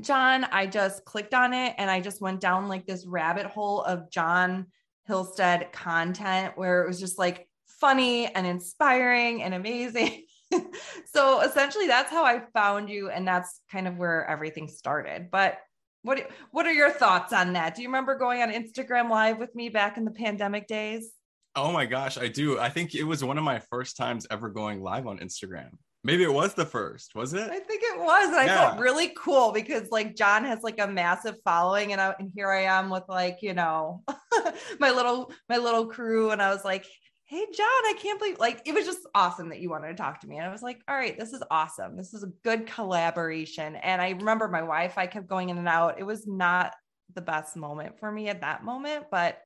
Jon, 0.00 0.44
I 0.44 0.66
just 0.66 1.04
clicked 1.04 1.34
on 1.34 1.52
it 1.52 1.74
and 1.76 1.90
I 1.90 2.00
just 2.00 2.20
went 2.20 2.40
down 2.40 2.68
like 2.68 2.86
this 2.86 3.04
rabbit 3.06 3.46
hole 3.46 3.82
of 3.82 4.10
Jon 4.10 4.66
Hillstead 5.08 5.72
content 5.72 6.56
where 6.56 6.82
it 6.82 6.88
was 6.88 7.00
just 7.00 7.18
like 7.18 7.48
funny 7.66 8.26
and 8.26 8.46
inspiring 8.46 9.42
and 9.42 9.52
amazing. 9.52 10.24
so 11.12 11.40
essentially 11.40 11.86
that's 11.86 12.10
how 12.10 12.24
I 12.24 12.42
found 12.54 12.88
you 12.88 13.10
and 13.10 13.26
that's 13.26 13.60
kind 13.70 13.88
of 13.88 13.96
where 13.96 14.28
everything 14.28 14.68
started. 14.68 15.30
But 15.30 15.58
what 16.02 16.30
what 16.50 16.66
are 16.66 16.72
your 16.72 16.90
thoughts 16.90 17.32
on 17.32 17.52
that? 17.52 17.74
Do 17.74 17.82
you 17.82 17.88
remember 17.88 18.16
going 18.16 18.42
on 18.42 18.50
Instagram 18.50 19.08
live 19.08 19.38
with 19.38 19.54
me 19.54 19.68
back 19.68 19.96
in 19.96 20.04
the 20.04 20.10
pandemic 20.10 20.66
days? 20.66 21.12
Oh 21.54 21.70
my 21.70 21.86
gosh, 21.86 22.18
I 22.18 22.28
do. 22.28 22.58
I 22.58 22.70
think 22.70 22.94
it 22.94 23.04
was 23.04 23.22
one 23.22 23.38
of 23.38 23.44
my 23.44 23.60
first 23.70 23.96
times 23.96 24.26
ever 24.30 24.48
going 24.48 24.82
live 24.82 25.06
on 25.06 25.18
Instagram. 25.18 25.70
Maybe 26.04 26.24
it 26.24 26.32
was 26.32 26.54
the 26.54 26.64
first, 26.64 27.14
was 27.14 27.32
it? 27.32 27.48
I 27.48 27.60
think 27.60 27.82
it 27.84 28.00
was. 28.00 28.28
And 28.28 28.36
I 28.36 28.48
felt 28.48 28.80
really 28.80 29.12
cool 29.16 29.52
because 29.52 29.88
like 29.90 30.16
Jon 30.16 30.44
has 30.44 30.62
like 30.62 30.80
a 30.80 30.86
massive 30.88 31.36
following 31.44 31.92
and 31.92 32.00
I 32.00 32.14
and 32.18 32.32
here 32.34 32.50
I 32.50 32.62
am 32.62 32.90
with 32.90 33.04
like, 33.08 33.38
you 33.40 33.54
know, 33.54 34.02
my 34.80 34.90
little 34.90 35.30
my 35.48 35.58
little 35.58 35.86
crew. 35.86 36.30
And 36.30 36.42
I 36.42 36.52
was 36.52 36.64
like, 36.64 36.86
hey 37.32 37.46
Jon, 37.56 37.66
I 37.66 37.94
can't 37.98 38.18
believe 38.18 38.38
like 38.38 38.60
it 38.66 38.74
was 38.74 38.84
just 38.84 39.08
awesome 39.14 39.48
that 39.48 39.60
you 39.60 39.70
wanted 39.70 39.88
to 39.88 39.94
talk 39.94 40.20
to 40.20 40.26
me. 40.26 40.36
And 40.36 40.46
I 40.46 40.52
was 40.52 40.60
like, 40.60 40.82
all 40.86 40.94
right, 40.94 41.18
this 41.18 41.32
is 41.32 41.42
awesome. 41.50 41.96
This 41.96 42.12
is 42.12 42.22
a 42.22 42.26
good 42.44 42.66
collaboration. 42.66 43.74
And 43.76 44.02
I 44.02 44.10
remember 44.10 44.48
my 44.48 44.58
Wi-Fi 44.58 45.06
kept 45.06 45.28
going 45.28 45.48
in 45.48 45.56
and 45.56 45.66
out. 45.66 45.98
It 45.98 46.02
was 46.04 46.26
not 46.26 46.74
the 47.14 47.22
best 47.22 47.56
moment 47.56 47.98
for 47.98 48.12
me 48.12 48.28
at 48.28 48.42
that 48.42 48.64
moment, 48.64 49.06
but 49.10 49.38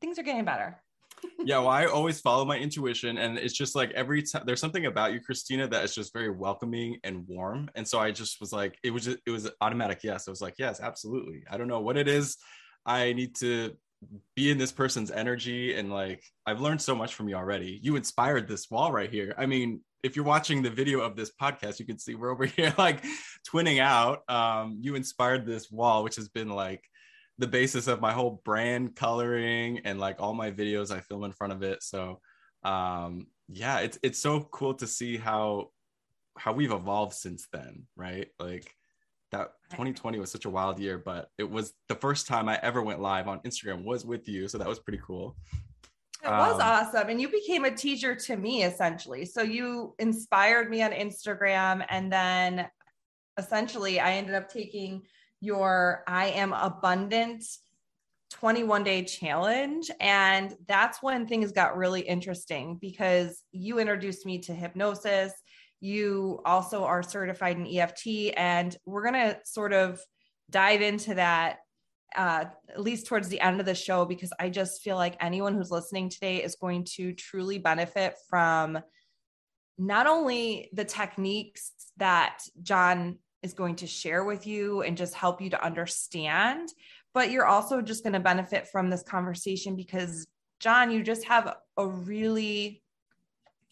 things 0.00 0.18
are 0.18 0.22
getting 0.22 0.46
better 0.46 0.82
yeah, 1.44 1.58
well, 1.58 1.68
I 1.68 1.84
always 1.84 2.18
follow 2.18 2.46
my 2.46 2.58
intuition, 2.58 3.18
and 3.18 3.38
it's 3.38 3.54
just 3.54 3.76
like 3.76 3.92
every 3.92 4.22
time 4.22 4.42
there's 4.46 4.60
something 4.60 4.86
about 4.86 5.12
you, 5.12 5.20
Kristina, 5.20 5.70
that 5.70 5.84
is 5.84 5.94
just 5.94 6.12
very 6.12 6.30
welcoming 6.30 6.98
and 7.04 7.28
warm. 7.28 7.70
And 7.76 7.86
so 7.86 8.00
I 8.00 8.10
just 8.10 8.40
was 8.40 8.52
like, 8.52 8.76
it 8.82 8.90
was 8.90 9.04
just, 9.04 9.18
it 9.26 9.30
was 9.30 9.48
automatic 9.60 10.00
yes. 10.02 10.26
I 10.26 10.32
was 10.32 10.40
like, 10.40 10.54
yes, 10.58 10.80
absolutely. 10.80 11.44
I 11.48 11.58
don't 11.58 11.68
know 11.68 11.80
what 11.80 11.96
it 11.96 12.08
is. 12.08 12.38
I 12.86 13.12
need 13.12 13.36
to 13.36 13.76
be 14.34 14.50
in 14.50 14.58
this 14.58 14.72
person's 14.72 15.10
energy, 15.10 15.74
and 15.74 15.90
like 15.92 16.22
I've 16.46 16.60
learned 16.60 16.82
so 16.82 16.94
much 16.94 17.14
from 17.14 17.28
you 17.28 17.36
already. 17.36 17.78
You 17.82 17.96
inspired 17.96 18.48
this 18.48 18.70
wall 18.70 18.92
right 18.92 19.10
here. 19.10 19.34
I 19.36 19.46
mean, 19.46 19.80
if 20.02 20.16
you're 20.16 20.24
watching 20.24 20.62
the 20.62 20.70
video 20.70 21.00
of 21.00 21.16
this 21.16 21.30
podcast, 21.40 21.78
you 21.78 21.86
can 21.86 21.98
see 21.98 22.14
we're 22.14 22.30
over 22.30 22.44
here 22.56 22.74
like 22.78 23.04
twinning 23.50 23.80
out. 23.80 24.28
Um, 24.28 24.78
you 24.80 24.94
inspired 24.94 25.46
this 25.46 25.70
wall, 25.70 26.02
which 26.02 26.16
has 26.16 26.28
been 26.28 26.48
like 26.48 26.82
the 27.38 27.46
basis 27.46 27.88
of 27.88 28.00
my 28.00 28.12
whole 28.12 28.40
brand 28.44 28.94
coloring 28.94 29.80
and 29.84 29.98
like 29.98 30.20
all 30.20 30.34
my 30.34 30.50
videos 30.50 30.94
I 30.94 31.00
film 31.00 31.24
in 31.24 31.32
front 31.32 31.52
of 31.52 31.62
it. 31.62 31.82
So 31.82 32.20
um 32.62 33.26
yeah, 33.48 33.80
it's 33.80 33.98
it's 34.02 34.20
so 34.20 34.40
cool 34.40 34.74
to 34.74 34.86
see 34.86 35.16
how 35.16 35.70
how 36.36 36.52
we've 36.52 36.72
evolved 36.72 37.14
since 37.14 37.48
then, 37.52 37.86
right? 37.96 38.28
Like 38.38 38.74
that 39.32 39.52
2020 39.70 40.18
was 40.18 40.30
such 40.30 40.44
a 40.44 40.50
wild 40.50 40.78
year, 40.78 40.98
but 40.98 41.30
it 41.38 41.50
was 41.50 41.74
the 41.88 41.94
first 41.94 42.26
time 42.26 42.48
I 42.48 42.58
ever 42.62 42.82
went 42.82 43.00
live 43.00 43.28
on 43.28 43.40
Instagram 43.40 43.84
was 43.84 44.04
with 44.04 44.28
you, 44.28 44.48
so 44.48 44.58
that 44.58 44.68
was 44.68 44.78
pretty 44.78 45.00
cool. 45.04 45.36
It 46.24 46.28
was 46.28 46.54
um, 46.54 46.60
awesome. 46.60 47.08
And 47.08 47.20
you 47.20 47.28
became 47.28 47.64
a 47.64 47.70
teacher 47.70 48.14
to 48.14 48.36
me 48.36 48.62
essentially. 48.62 49.24
So 49.24 49.42
you 49.42 49.94
inspired 49.98 50.70
me 50.70 50.82
on 50.82 50.92
Instagram 50.92 51.84
and 51.88 52.12
then 52.12 52.68
essentially 53.38 53.98
I 53.98 54.12
ended 54.12 54.36
up 54.36 54.48
taking 54.48 55.02
your 55.40 56.04
I 56.06 56.26
am 56.26 56.52
abundant 56.52 57.44
21 58.30 58.84
day 58.84 59.04
challenge. 59.04 59.90
And 60.00 60.56
that's 60.66 61.02
when 61.02 61.26
things 61.26 61.52
got 61.52 61.76
really 61.76 62.00
interesting 62.00 62.78
because 62.80 63.42
you 63.52 63.78
introduced 63.78 64.24
me 64.24 64.38
to 64.40 64.54
hypnosis. 64.54 65.32
You 65.82 66.40
also 66.44 66.84
are 66.84 67.02
certified 67.02 67.56
in 67.56 67.66
EFT. 67.66 68.34
And 68.36 68.74
we're 68.86 69.02
going 69.02 69.14
to 69.14 69.38
sort 69.44 69.72
of 69.72 70.00
dive 70.48 70.80
into 70.80 71.14
that 71.14 71.58
uh, 72.16 72.44
at 72.68 72.80
least 72.80 73.06
towards 73.06 73.28
the 73.28 73.40
end 73.40 73.58
of 73.58 73.66
the 73.66 73.74
show 73.74 74.04
because 74.04 74.32
I 74.38 74.48
just 74.48 74.82
feel 74.82 74.96
like 74.96 75.16
anyone 75.20 75.54
who's 75.54 75.70
listening 75.72 76.08
today 76.08 76.42
is 76.42 76.56
going 76.60 76.84
to 76.96 77.12
truly 77.14 77.58
benefit 77.58 78.14
from 78.28 78.78
not 79.76 80.06
only 80.06 80.68
the 80.72 80.84
techniques 80.84 81.72
that 81.96 82.38
Jon 82.62 83.18
is 83.42 83.54
going 83.54 83.76
to 83.76 83.86
share 83.86 84.24
with 84.24 84.46
you 84.46 84.82
and 84.82 84.96
just 84.96 85.14
help 85.14 85.40
you 85.40 85.50
to 85.50 85.64
understand. 85.64 86.68
But 87.12 87.32
you're 87.32 87.46
also 87.46 87.82
just 87.82 88.04
going 88.04 88.12
to 88.12 88.20
benefit 88.20 88.68
from 88.68 88.88
this 88.88 89.02
conversation 89.02 89.74
because, 89.74 90.26
Jon, 90.60 90.92
you 90.92 91.02
just 91.02 91.24
have 91.24 91.56
a 91.76 91.86
really 91.86 92.81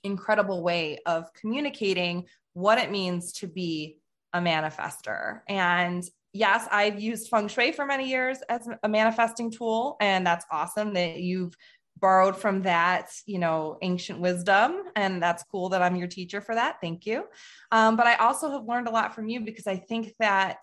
incredible 0.04 0.62
way 0.62 0.98
of 1.06 1.32
communicating 1.34 2.26
what 2.52 2.78
it 2.78 2.90
means 2.90 3.32
to 3.32 3.46
be 3.46 3.98
a 4.32 4.40
manifester. 4.40 5.40
And 5.48 6.04
yes, 6.32 6.66
I've 6.70 7.00
used 7.00 7.28
feng 7.28 7.48
shui 7.48 7.72
for 7.72 7.84
many 7.84 8.08
years 8.08 8.38
as 8.48 8.68
a 8.82 8.88
manifesting 8.88 9.50
tool. 9.50 9.96
And 10.00 10.26
that's 10.26 10.46
awesome 10.50 10.94
that 10.94 11.20
you've 11.20 11.54
borrowed 11.98 12.36
from 12.36 12.62
that, 12.62 13.10
you 13.26 13.38
know, 13.38 13.76
ancient 13.82 14.20
wisdom. 14.20 14.84
And 14.96 15.22
that's 15.22 15.44
cool 15.44 15.68
that 15.70 15.82
I'm 15.82 15.96
your 15.96 16.08
teacher 16.08 16.40
for 16.40 16.54
that. 16.54 16.76
Thank 16.80 17.06
you. 17.06 17.24
Um, 17.72 17.96
but 17.96 18.06
I 18.06 18.14
also 18.16 18.50
have 18.50 18.64
learned 18.66 18.88
a 18.88 18.92
lot 18.92 19.14
from 19.14 19.28
you 19.28 19.40
because 19.40 19.66
I 19.66 19.76
think 19.76 20.14
that 20.18 20.58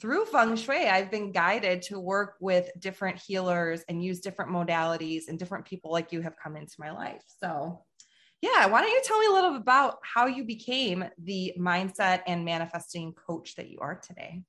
through 0.00 0.24
feng 0.24 0.56
shui, 0.56 0.88
I've 0.88 1.10
been 1.10 1.30
guided 1.30 1.82
to 1.82 2.00
work 2.00 2.36
with 2.40 2.70
different 2.78 3.18
healers 3.18 3.82
and 3.88 4.02
use 4.02 4.20
different 4.20 4.50
modalities, 4.50 5.28
and 5.28 5.38
different 5.38 5.66
people 5.66 5.92
like 5.92 6.10
you 6.10 6.22
have 6.22 6.36
come 6.42 6.56
into 6.56 6.76
my 6.78 6.90
life. 6.90 7.22
So, 7.42 7.84
yeah, 8.42 8.66
why 8.66 8.80
don't 8.80 8.90
you 8.90 9.02
tell 9.04 9.18
me 9.18 9.26
a 9.26 9.32
little 9.32 9.56
about 9.56 9.98
how 10.02 10.26
you 10.26 10.44
became 10.44 11.04
the 11.22 11.52
mindset 11.58 12.22
and 12.26 12.44
manifesting 12.44 13.12
coach 13.12 13.54
that 13.56 13.68
you 13.68 13.78
are 13.80 13.96
today? 13.96 14.42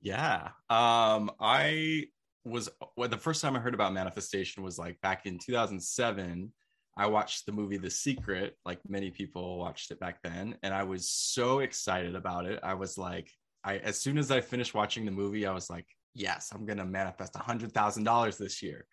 Yeah. 0.00 0.48
Um, 0.68 1.30
I 1.38 2.06
was 2.44 2.68
well, 2.96 3.08
the 3.08 3.16
first 3.16 3.40
time 3.40 3.54
I 3.54 3.60
heard 3.60 3.74
about 3.74 3.92
manifestation 3.92 4.64
was 4.64 4.78
like 4.78 5.00
back 5.00 5.26
in 5.26 5.38
2007. 5.38 6.52
I 6.96 7.06
watched 7.06 7.46
the 7.46 7.52
movie 7.52 7.78
The 7.78 7.90
Secret, 7.90 8.58
like 8.66 8.80
many 8.86 9.10
people 9.10 9.58
watched 9.58 9.92
it 9.92 10.00
back 10.00 10.18
then, 10.22 10.56
and 10.62 10.74
I 10.74 10.82
was 10.82 11.08
so 11.08 11.60
excited 11.60 12.16
about 12.16 12.46
it. 12.46 12.58
I 12.62 12.74
was 12.74 12.98
like, 12.98 13.30
I 13.64 13.78
as 13.78 13.98
soon 13.98 14.18
as 14.18 14.30
I 14.32 14.40
finished 14.40 14.74
watching 14.74 15.04
the 15.04 15.12
movie, 15.12 15.46
I 15.46 15.52
was 15.52 15.70
like, 15.70 15.86
yes, 16.14 16.50
I'm 16.52 16.66
gonna 16.66 16.84
manifest 16.84 17.36
a 17.36 17.38
hundred 17.38 17.72
thousand 17.72 18.02
dollars 18.04 18.38
this 18.38 18.60
year. 18.60 18.86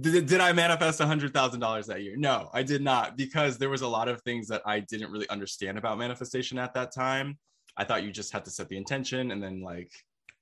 Did, 0.00 0.26
did 0.26 0.40
I 0.40 0.52
manifest 0.52 1.00
a 1.00 1.06
hundred 1.06 1.34
thousand 1.34 1.60
dollars 1.60 1.86
that 1.86 2.02
year? 2.02 2.16
No, 2.16 2.48
I 2.52 2.62
did 2.62 2.82
not, 2.82 3.16
because 3.16 3.58
there 3.58 3.68
was 3.68 3.82
a 3.82 3.88
lot 3.88 4.08
of 4.08 4.20
things 4.22 4.48
that 4.48 4.62
I 4.64 4.80
didn't 4.80 5.10
really 5.10 5.28
understand 5.28 5.78
about 5.78 5.98
manifestation 5.98 6.58
at 6.58 6.74
that 6.74 6.92
time. 6.94 7.38
I 7.76 7.84
thought 7.84 8.02
you 8.02 8.10
just 8.10 8.32
had 8.32 8.44
to 8.44 8.50
set 8.50 8.68
the 8.68 8.76
intention 8.76 9.30
and 9.30 9.42
then 9.42 9.60
like 9.60 9.90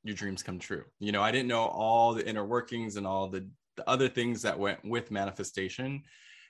your 0.02 0.16
dreams 0.16 0.42
come 0.42 0.58
true. 0.58 0.84
You 0.98 1.12
know, 1.12 1.22
I 1.22 1.30
didn't 1.30 1.48
know 1.48 1.64
all 1.64 2.14
the 2.14 2.26
inner 2.26 2.44
workings 2.44 2.96
and 2.96 3.06
all 3.06 3.28
the, 3.28 3.46
the 3.76 3.88
other 3.88 4.08
things 4.08 4.42
that 4.42 4.58
went 4.58 4.84
with 4.84 5.10
manifestation. 5.10 6.02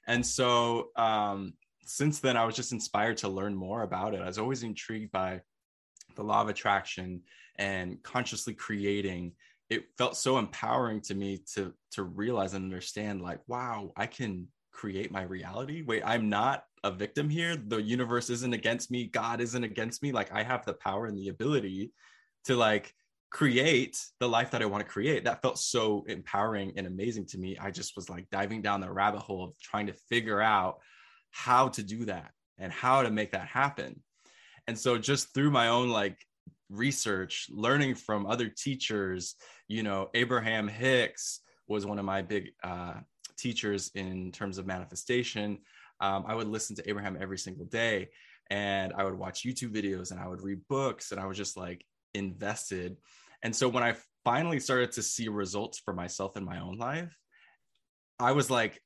And 0.06 0.24
so 0.24 0.88
um, 0.96 1.54
since 1.84 2.20
then, 2.20 2.36
I 2.36 2.44
was 2.44 2.56
just 2.56 2.72
inspired 2.72 3.18
to 3.18 3.28
learn 3.28 3.54
more 3.54 3.82
about 3.82 4.14
it. 4.14 4.20
I 4.20 4.26
was 4.26 4.38
always 4.38 4.62
intrigued 4.62 5.12
by 5.12 5.40
the 6.16 6.22
law 6.22 6.42
of 6.42 6.48
attraction 6.48 7.22
and 7.56 8.02
consciously 8.02 8.54
creating. 8.54 9.32
It 9.70 9.84
felt 9.96 10.16
so 10.16 10.38
empowering 10.38 11.00
to 11.02 11.14
me 11.14 11.42
to 11.54 11.72
to 11.92 12.02
realize 12.02 12.54
and 12.54 12.64
understand, 12.64 13.22
like, 13.22 13.40
wow, 13.46 13.92
I 13.96 14.06
can 14.06 14.48
create 14.72 15.10
my 15.12 15.22
reality. 15.22 15.82
Wait, 15.82 16.02
I'm 16.04 16.28
not 16.28 16.64
a 16.82 16.90
victim 16.90 17.28
here. 17.28 17.56
The 17.56 17.82
universe 17.82 18.30
isn't 18.30 18.54
against 18.54 18.90
me. 18.90 19.04
God 19.04 19.40
isn't 19.40 19.64
against 19.64 20.02
me. 20.02 20.12
Like 20.12 20.32
I 20.32 20.42
have 20.42 20.64
the 20.64 20.74
power 20.74 21.06
and 21.06 21.18
the 21.18 21.28
ability 21.28 21.92
to 22.44 22.56
like 22.56 22.94
create 23.30 24.02
the 24.18 24.28
life 24.28 24.50
that 24.50 24.62
I 24.62 24.66
want 24.66 24.84
to 24.84 24.90
create. 24.90 25.24
That 25.24 25.42
felt 25.42 25.58
so 25.58 26.04
empowering 26.08 26.72
and 26.76 26.86
amazing 26.86 27.26
to 27.26 27.38
me. 27.38 27.58
I 27.58 27.70
just 27.70 27.94
was 27.96 28.08
like 28.08 28.28
diving 28.30 28.62
down 28.62 28.80
the 28.80 28.90
rabbit 28.90 29.20
hole 29.20 29.44
of 29.44 29.60
trying 29.60 29.86
to 29.86 29.92
figure 30.08 30.40
out 30.40 30.78
how 31.30 31.68
to 31.68 31.82
do 31.82 32.06
that 32.06 32.30
and 32.58 32.72
how 32.72 33.02
to 33.02 33.10
make 33.10 33.32
that 33.32 33.46
happen. 33.46 34.02
And 34.66 34.78
so 34.78 34.98
just 34.98 35.34
through 35.34 35.50
my 35.50 35.68
own 35.68 35.90
like 35.90 36.18
research, 36.70 37.46
learning 37.50 37.94
from 37.94 38.26
other 38.26 38.48
teachers, 38.48 39.34
you 39.68 39.82
know, 39.82 40.08
Abraham 40.14 40.68
Hicks 40.68 41.40
was 41.68 41.86
one 41.86 41.98
of 41.98 42.04
my 42.04 42.22
big 42.22 42.50
uh, 42.62 42.94
teachers 43.36 43.90
in 43.94 44.32
terms 44.32 44.58
of 44.58 44.66
manifestation. 44.66 45.58
Um, 46.00 46.24
I 46.26 46.34
would 46.34 46.48
listen 46.48 46.76
to 46.76 46.88
Abraham 46.88 47.18
every 47.20 47.38
single 47.38 47.66
day 47.66 48.08
and 48.50 48.92
I 48.92 49.04
would 49.04 49.14
watch 49.14 49.44
YouTube 49.44 49.72
videos 49.74 50.10
and 50.10 50.20
I 50.20 50.26
would 50.26 50.42
read 50.42 50.60
books 50.68 51.12
and 51.12 51.20
I 51.20 51.26
was 51.26 51.36
just 51.36 51.56
like 51.56 51.84
invested. 52.14 52.96
And 53.42 53.54
so 53.54 53.68
when 53.68 53.82
I 53.82 53.94
finally 54.24 54.60
started 54.60 54.92
to 54.92 55.02
see 55.02 55.28
results 55.28 55.78
for 55.78 55.94
myself 55.94 56.36
in 56.36 56.44
my 56.44 56.60
own 56.60 56.76
life, 56.76 57.16
I 58.18 58.32
was 58.32 58.50
like, 58.50 58.80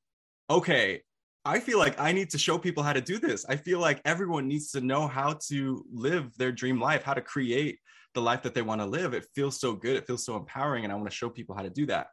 okay, 0.51 1.03
I 1.45 1.61
feel 1.61 1.79
like 1.79 2.01
I 2.01 2.13
need 2.13 2.31
to 2.31 2.39
show 2.39 2.57
people 2.57 2.83
how 2.83 2.95
to 2.95 3.01
do 3.01 3.19
this. 3.19 3.45
I 3.49 3.57
feel 3.57 3.79
like 3.79 4.01
everyone 4.05 4.49
needs 4.49 4.71
to 4.73 4.81
know 4.81 5.07
how 5.07 5.35
to 5.49 5.85
live 5.93 6.35
their 6.39 6.53
dream 6.53 6.81
life, 6.81 7.03
how 7.03 7.13
to 7.13 7.21
create 7.21 7.79
the 8.15 8.23
life 8.23 8.43
that 8.43 8.55
they 8.55 8.63
want 8.63 8.81
to 8.81 8.87
live. 8.87 9.13
It 9.13 9.27
feels 9.35 9.61
so 9.61 9.75
good. 9.75 9.97
It 9.97 10.07
feels 10.07 10.25
so 10.25 10.37
empowering. 10.37 10.85
And 10.85 10.93
I 10.93 10.97
want 10.97 11.11
to 11.11 11.15
show 11.15 11.29
people 11.29 11.55
how 11.55 11.63
to 11.63 11.71
do 11.71 11.85
that. 11.87 12.09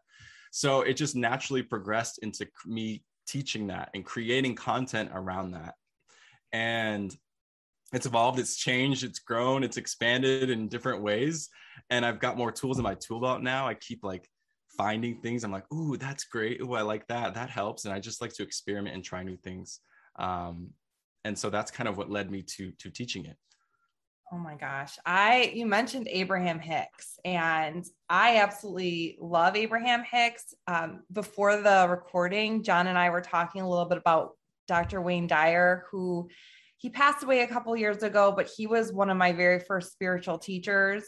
So 0.51 0.81
it 0.81 0.95
just 0.95 1.15
naturally 1.15 1.63
progressed 1.63 2.19
into 2.19 2.45
me 2.65 3.03
teaching 3.25 3.67
that 3.67 3.89
and 3.93 4.03
creating 4.03 4.55
content 4.55 5.11
around 5.13 5.51
that. 5.51 5.75
And 6.51 7.15
it's 7.93 8.05
evolved, 8.05 8.39
it's 8.39 8.57
changed, 8.57 9.03
it's 9.03 9.19
grown, 9.19 9.63
it's 9.63 9.77
expanded 9.77 10.49
in 10.49 10.67
different 10.67 11.01
ways. 11.01 11.49
And 11.89 12.05
I've 12.05 12.19
got 12.19 12.37
more 12.37 12.51
tools 12.51 12.77
in 12.77 12.83
my 12.83 12.95
tool 12.95 13.21
belt 13.21 13.41
now. 13.41 13.67
I 13.67 13.75
keep 13.75 14.03
like 14.03 14.27
finding 14.77 15.21
things. 15.21 15.43
I'm 15.43 15.51
like, 15.51 15.71
ooh, 15.71 15.97
that's 15.97 16.23
great. 16.25 16.61
Ooh, 16.61 16.73
I 16.73 16.81
like 16.81 17.07
that. 17.07 17.33
That 17.33 17.49
helps. 17.49 17.85
And 17.85 17.93
I 17.93 17.99
just 17.99 18.21
like 18.21 18.33
to 18.33 18.43
experiment 18.43 18.95
and 18.95 19.03
try 19.03 19.23
new 19.23 19.37
things. 19.37 19.79
Um, 20.17 20.69
and 21.23 21.37
so 21.37 21.49
that's 21.49 21.71
kind 21.71 21.87
of 21.87 21.97
what 21.97 22.09
led 22.09 22.31
me 22.31 22.41
to 22.41 22.71
to 22.71 22.89
teaching 22.89 23.25
it. 23.25 23.37
Oh 24.33 24.37
my 24.37 24.55
gosh. 24.55 24.97
I 25.05 25.51
you 25.53 25.65
mentioned 25.65 26.07
Abraham 26.09 26.59
Hicks 26.59 27.19
and 27.25 27.85
I 28.09 28.37
absolutely 28.37 29.17
love 29.19 29.55
Abraham 29.55 30.03
Hicks. 30.09 30.53
Um, 30.67 31.03
before 31.11 31.61
the 31.61 31.87
recording, 31.89 32.63
Jon 32.63 32.87
and 32.87 32.97
I 32.97 33.09
were 33.09 33.21
talking 33.21 33.61
a 33.61 33.69
little 33.69 33.85
bit 33.85 33.97
about 33.97 34.31
Dr. 34.67 35.01
Wayne 35.01 35.27
Dyer 35.27 35.85
who 35.91 36.29
he 36.77 36.89
passed 36.89 37.23
away 37.23 37.41
a 37.41 37.47
couple 37.47 37.75
years 37.77 38.01
ago, 38.01 38.33
but 38.35 38.49
he 38.57 38.65
was 38.65 38.91
one 38.91 39.11
of 39.11 39.17
my 39.17 39.33
very 39.33 39.59
first 39.59 39.91
spiritual 39.91 40.39
teachers. 40.39 41.03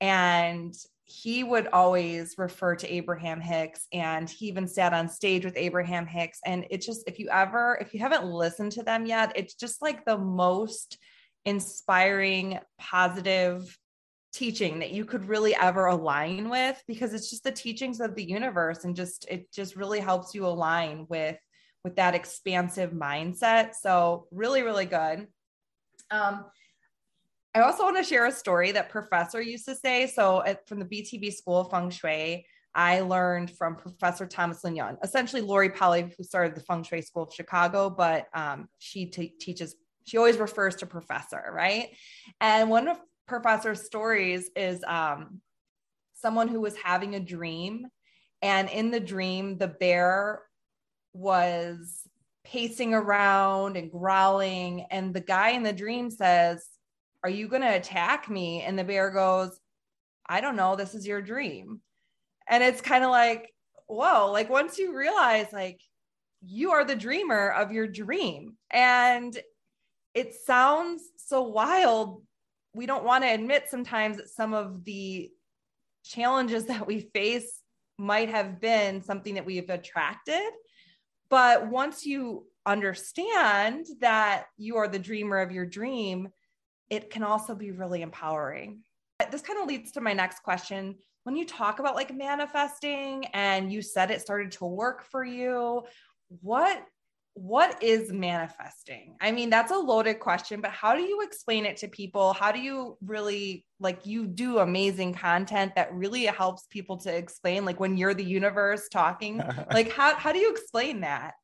And 0.00 0.72
he 1.08 1.42
would 1.42 1.68
always 1.68 2.34
refer 2.36 2.76
to 2.76 2.92
Abraham 2.92 3.40
Hicks 3.40 3.86
and 3.92 4.28
he 4.28 4.46
even 4.46 4.68
sat 4.68 4.92
on 4.92 5.08
stage 5.08 5.44
with 5.44 5.56
Abraham 5.56 6.06
Hicks. 6.06 6.38
And 6.44 6.66
it's 6.70 6.84
just, 6.84 7.08
if 7.08 7.18
you 7.18 7.28
ever, 7.30 7.78
if 7.80 7.94
you 7.94 8.00
haven't 8.00 8.26
listened 8.26 8.72
to 8.72 8.82
them 8.82 9.06
yet, 9.06 9.32
it's 9.34 9.54
just 9.54 9.80
like 9.80 10.04
the 10.04 10.18
most 10.18 10.98
inspiring, 11.46 12.58
positive 12.78 13.78
teaching 14.34 14.80
that 14.80 14.90
you 14.90 15.06
could 15.06 15.26
really 15.26 15.56
ever 15.56 15.86
align 15.86 16.50
with 16.50 16.80
because 16.86 17.14
it's 17.14 17.30
just 17.30 17.42
the 17.42 17.50
teachings 17.52 18.00
of 18.00 18.14
the 18.14 18.28
universe 18.28 18.84
and 18.84 18.94
just 18.94 19.24
it 19.30 19.50
just 19.50 19.74
really 19.74 20.00
helps 20.00 20.34
you 20.34 20.46
align 20.46 21.06
with 21.08 21.38
with 21.84 21.96
that 21.96 22.14
expansive 22.14 22.90
mindset. 22.90 23.74
So, 23.74 24.26
really, 24.30 24.62
really 24.62 24.84
good. 24.84 25.26
Um, 26.10 26.44
I 27.58 27.62
also 27.62 27.82
want 27.82 27.96
to 27.96 28.04
share 28.04 28.26
a 28.26 28.32
story 28.32 28.70
that 28.72 28.88
professor 28.88 29.42
used 29.42 29.64
to 29.64 29.74
say. 29.74 30.06
So, 30.06 30.44
at, 30.44 30.68
from 30.68 30.78
the 30.78 30.84
BTB 30.84 31.34
School 31.34 31.62
of 31.62 31.70
Feng 31.70 31.90
Shui, 31.90 32.46
I 32.72 33.00
learned 33.00 33.50
from 33.50 33.74
Professor 33.74 34.26
Thomas 34.26 34.62
Lin 34.62 34.78
essentially 35.02 35.42
Lori 35.42 35.68
Pelly, 35.68 36.14
who 36.16 36.22
started 36.22 36.54
the 36.54 36.60
Feng 36.60 36.84
Shui 36.84 37.02
School 37.02 37.24
of 37.24 37.34
Chicago, 37.34 37.90
but 37.90 38.26
um, 38.32 38.68
she 38.78 39.06
t- 39.06 39.34
teaches, 39.40 39.74
she 40.04 40.18
always 40.18 40.36
refers 40.36 40.76
to 40.76 40.86
professor, 40.86 41.50
right? 41.52 41.88
And 42.40 42.70
one 42.70 42.86
of 42.86 43.00
Professor's 43.26 43.84
stories 43.84 44.50
is 44.54 44.84
um, 44.84 45.40
someone 46.14 46.46
who 46.46 46.60
was 46.60 46.76
having 46.76 47.16
a 47.16 47.20
dream. 47.20 47.88
And 48.40 48.70
in 48.70 48.92
the 48.92 49.00
dream, 49.00 49.58
the 49.58 49.66
bear 49.68 50.42
was 51.12 52.02
pacing 52.44 52.94
around 52.94 53.76
and 53.76 53.90
growling. 53.90 54.86
And 54.92 55.12
the 55.12 55.20
guy 55.20 55.50
in 55.50 55.64
the 55.64 55.72
dream 55.72 56.10
says, 56.10 56.64
Are 57.22 57.30
you 57.30 57.48
going 57.48 57.62
to 57.62 57.76
attack 57.76 58.28
me? 58.28 58.62
And 58.62 58.78
the 58.78 58.84
bear 58.84 59.10
goes, 59.10 59.58
I 60.26 60.40
don't 60.40 60.56
know. 60.56 60.76
This 60.76 60.94
is 60.94 61.06
your 61.06 61.22
dream. 61.22 61.80
And 62.48 62.62
it's 62.62 62.80
kind 62.80 63.04
of 63.04 63.10
like, 63.10 63.52
whoa, 63.86 64.30
like 64.32 64.48
once 64.48 64.78
you 64.78 64.96
realize, 64.96 65.46
like, 65.52 65.80
you 66.40 66.72
are 66.72 66.84
the 66.84 66.96
dreamer 66.96 67.50
of 67.50 67.72
your 67.72 67.88
dream. 67.88 68.56
And 68.70 69.36
it 70.14 70.34
sounds 70.46 71.02
so 71.16 71.42
wild. 71.42 72.22
We 72.74 72.86
don't 72.86 73.04
want 73.04 73.24
to 73.24 73.32
admit 73.32 73.64
sometimes 73.68 74.18
that 74.18 74.28
some 74.28 74.54
of 74.54 74.84
the 74.84 75.30
challenges 76.04 76.66
that 76.66 76.86
we 76.86 77.10
face 77.12 77.62
might 77.98 78.28
have 78.28 78.60
been 78.60 79.02
something 79.02 79.34
that 79.34 79.44
we've 79.44 79.68
attracted 79.68 80.52
but 81.30 81.68
once 81.68 82.06
you 82.06 82.46
understand 82.64 83.86
that 84.00 84.46
you 84.56 84.76
are 84.76 84.88
the 84.88 84.98
dreamer 84.98 85.38
of 85.38 85.52
your 85.52 85.66
dream, 85.66 86.28
it 86.90 87.10
can 87.10 87.22
also 87.22 87.54
be 87.54 87.70
really 87.70 88.02
empowering. 88.02 88.82
This 89.30 89.42
kind 89.42 89.60
of 89.60 89.66
leads 89.66 89.92
to 89.92 90.00
my 90.00 90.12
next 90.12 90.40
question. 90.42 90.96
When 91.24 91.36
you 91.36 91.44
talk 91.44 91.80
about 91.80 91.94
like 91.94 92.14
manifesting 92.14 93.26
and 93.34 93.72
you 93.72 93.82
said 93.82 94.10
it 94.10 94.20
started 94.20 94.52
to 94.52 94.64
work 94.64 95.04
for 95.04 95.24
you, 95.24 95.82
what 96.40 96.82
what 97.34 97.80
is 97.84 98.12
manifesting? 98.12 99.14
I 99.20 99.30
mean, 99.30 99.48
that's 99.48 99.70
a 99.70 99.76
loaded 99.76 100.18
question, 100.18 100.60
but 100.60 100.72
how 100.72 100.96
do 100.96 101.02
you 101.02 101.22
explain 101.22 101.66
it 101.66 101.76
to 101.78 101.88
people? 101.88 102.32
How 102.32 102.50
do 102.50 102.58
you 102.58 102.98
really 103.04 103.64
like 103.78 104.06
you 104.06 104.26
do 104.26 104.58
amazing 104.58 105.14
content 105.14 105.76
that 105.76 105.94
really 105.94 106.24
helps 106.26 106.66
people 106.66 106.96
to 106.98 107.14
explain 107.14 107.64
like 107.64 107.78
when 107.78 107.96
you're 107.96 108.14
the 108.14 108.24
universe 108.24 108.88
talking? 108.88 109.40
like 109.72 109.92
how 109.92 110.16
how 110.16 110.32
do 110.32 110.38
you 110.38 110.50
explain 110.50 111.02
that? 111.02 111.34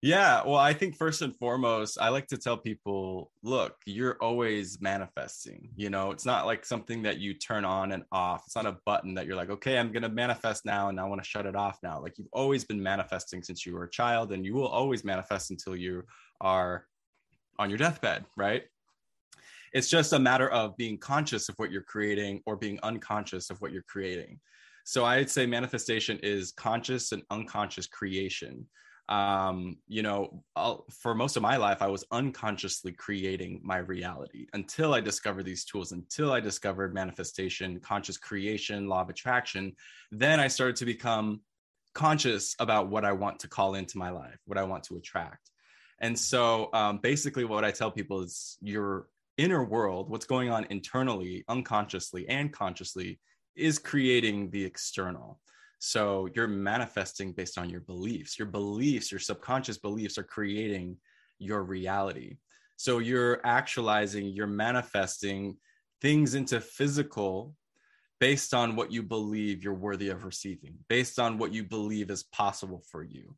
Yeah, 0.00 0.42
well, 0.46 0.56
I 0.56 0.74
think 0.74 0.96
first 0.96 1.22
and 1.22 1.36
foremost, 1.36 1.98
I 2.00 2.10
like 2.10 2.28
to 2.28 2.36
tell 2.36 2.56
people, 2.56 3.32
look, 3.42 3.74
you're 3.84 4.16
always 4.22 4.80
manifesting. 4.80 5.70
You 5.74 5.90
know, 5.90 6.12
it's 6.12 6.24
not 6.24 6.46
like 6.46 6.64
something 6.64 7.02
that 7.02 7.18
you 7.18 7.34
turn 7.34 7.64
on 7.64 7.90
and 7.90 8.04
off. 8.12 8.44
It's 8.46 8.54
not 8.54 8.66
a 8.66 8.76
button 8.86 9.14
that 9.14 9.26
you're 9.26 9.34
like, 9.34 9.50
okay, 9.50 9.76
I'm 9.76 9.90
going 9.90 10.04
to 10.04 10.08
manifest 10.08 10.64
now 10.64 10.88
and 10.88 11.00
I 11.00 11.04
want 11.04 11.20
to 11.20 11.28
shut 11.28 11.46
it 11.46 11.56
off 11.56 11.78
now. 11.82 12.00
Like 12.00 12.16
you've 12.16 12.28
always 12.32 12.64
been 12.64 12.80
manifesting 12.80 13.42
since 13.42 13.66
you 13.66 13.74
were 13.74 13.84
a 13.84 13.90
child 13.90 14.30
and 14.30 14.46
you 14.46 14.54
will 14.54 14.68
always 14.68 15.02
manifest 15.02 15.50
until 15.50 15.74
you 15.74 16.04
are 16.40 16.86
on 17.58 17.68
your 17.68 17.78
deathbed, 17.78 18.24
right? 18.36 18.62
It's 19.72 19.90
just 19.90 20.12
a 20.12 20.18
matter 20.18 20.48
of 20.48 20.76
being 20.76 20.98
conscious 20.98 21.48
of 21.48 21.56
what 21.56 21.72
you're 21.72 21.82
creating 21.82 22.40
or 22.46 22.54
being 22.54 22.78
unconscious 22.84 23.50
of 23.50 23.60
what 23.60 23.72
you're 23.72 23.82
creating. 23.88 24.38
So 24.84 25.04
I'd 25.04 25.28
say 25.28 25.44
manifestation 25.44 26.20
is 26.22 26.52
conscious 26.52 27.10
and 27.10 27.24
unconscious 27.32 27.88
creation 27.88 28.64
um, 29.08 29.78
you 29.86 30.02
know, 30.02 30.44
I'll, 30.54 30.84
for 30.90 31.14
most 31.14 31.36
of 31.36 31.42
my 31.42 31.56
life, 31.56 31.78
I 31.80 31.86
was 31.86 32.04
unconsciously 32.10 32.92
creating 32.92 33.60
my 33.64 33.78
reality 33.78 34.46
until 34.52 34.92
I 34.92 35.00
discovered 35.00 35.44
these 35.44 35.64
tools, 35.64 35.92
until 35.92 36.32
I 36.32 36.40
discovered 36.40 36.92
manifestation, 36.92 37.80
conscious 37.80 38.18
creation, 38.18 38.86
law 38.86 39.00
of 39.00 39.08
attraction. 39.08 39.74
Then 40.12 40.40
I 40.40 40.48
started 40.48 40.76
to 40.76 40.84
become 40.84 41.40
conscious 41.94 42.54
about 42.58 42.88
what 42.88 43.04
I 43.04 43.12
want 43.12 43.40
to 43.40 43.48
call 43.48 43.74
into 43.74 43.96
my 43.96 44.10
life, 44.10 44.38
what 44.44 44.58
I 44.58 44.64
want 44.64 44.84
to 44.84 44.96
attract. 44.96 45.50
And 46.00 46.16
so 46.16 46.68
um, 46.74 46.98
basically, 46.98 47.44
what 47.44 47.64
I 47.64 47.70
tell 47.70 47.90
people 47.90 48.20
is 48.20 48.58
your 48.60 49.08
inner 49.38 49.64
world, 49.64 50.10
what's 50.10 50.26
going 50.26 50.50
on 50.50 50.66
internally, 50.70 51.44
unconsciously, 51.48 52.28
and 52.28 52.52
consciously, 52.52 53.18
is 53.56 53.78
creating 53.78 54.50
the 54.50 54.64
external. 54.64 55.40
So 55.78 56.28
you're 56.34 56.48
manifesting 56.48 57.32
based 57.32 57.58
on 57.58 57.70
your 57.70 57.80
beliefs. 57.80 58.38
Your 58.38 58.48
beliefs, 58.48 59.12
your 59.12 59.20
subconscious 59.20 59.78
beliefs 59.78 60.18
are 60.18 60.24
creating 60.24 60.96
your 61.38 61.62
reality. 61.62 62.38
So 62.76 62.98
you're 62.98 63.40
actualizing, 63.44 64.26
you're 64.26 64.46
manifesting 64.46 65.56
things 66.00 66.34
into 66.34 66.60
physical 66.60 67.54
based 68.20 68.54
on 68.54 68.76
what 68.76 68.90
you 68.90 69.02
believe 69.02 69.62
you're 69.62 69.74
worthy 69.74 70.08
of 70.08 70.24
receiving, 70.24 70.74
based 70.88 71.18
on 71.18 71.38
what 71.38 71.52
you 71.52 71.64
believe 71.64 72.10
is 72.10 72.24
possible 72.24 72.82
for 72.90 73.02
you. 73.02 73.34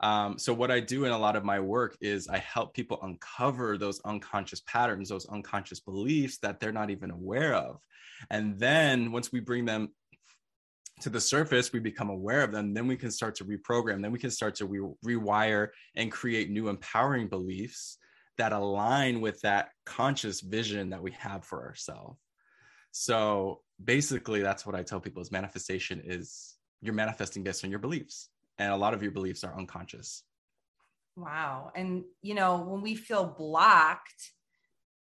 Um, 0.00 0.36
so, 0.36 0.52
what 0.52 0.72
I 0.72 0.80
do 0.80 1.04
in 1.04 1.12
a 1.12 1.18
lot 1.18 1.36
of 1.36 1.44
my 1.44 1.60
work 1.60 1.96
is 2.00 2.26
I 2.26 2.38
help 2.38 2.74
people 2.74 2.98
uncover 3.02 3.78
those 3.78 4.00
unconscious 4.04 4.60
patterns, 4.66 5.08
those 5.08 5.26
unconscious 5.26 5.78
beliefs 5.78 6.38
that 6.38 6.58
they're 6.58 6.72
not 6.72 6.90
even 6.90 7.12
aware 7.12 7.54
of. 7.54 7.78
And 8.30 8.58
then 8.58 9.12
once 9.12 9.30
we 9.30 9.38
bring 9.38 9.64
them 9.64 9.90
to 11.02 11.10
the 11.10 11.20
surface, 11.20 11.72
we 11.72 11.80
become 11.80 12.10
aware 12.10 12.42
of 12.42 12.52
them, 12.52 12.74
then 12.74 12.86
we 12.86 12.96
can 12.96 13.10
start 13.10 13.36
to 13.36 13.44
reprogram, 13.44 14.02
then 14.02 14.12
we 14.12 14.18
can 14.18 14.30
start 14.30 14.56
to 14.56 14.66
re- 14.66 15.16
rewire 15.16 15.68
and 15.94 16.10
create 16.10 16.50
new 16.50 16.68
empowering 16.68 17.28
beliefs 17.28 17.98
that 18.38 18.52
align 18.52 19.20
with 19.20 19.40
that 19.42 19.70
conscious 19.84 20.40
vision 20.40 20.90
that 20.90 21.02
we 21.02 21.12
have 21.12 21.44
for 21.44 21.66
ourselves. 21.66 22.18
So 22.92 23.60
basically, 23.82 24.42
that's 24.42 24.66
what 24.66 24.74
I 24.74 24.82
tell 24.82 25.00
people 25.00 25.22
is 25.22 25.30
manifestation 25.30 26.02
is 26.04 26.56
you're 26.80 26.94
manifesting 26.94 27.42
based 27.42 27.64
on 27.64 27.70
your 27.70 27.78
beliefs. 27.78 28.28
And 28.58 28.72
a 28.72 28.76
lot 28.76 28.94
of 28.94 29.02
your 29.02 29.12
beliefs 29.12 29.44
are 29.44 29.56
unconscious. 29.56 30.22
Wow. 31.16 31.72
And, 31.74 32.04
you 32.20 32.34
know, 32.34 32.58
when 32.58 32.82
we 32.82 32.94
feel 32.94 33.24
blocked, 33.24 34.32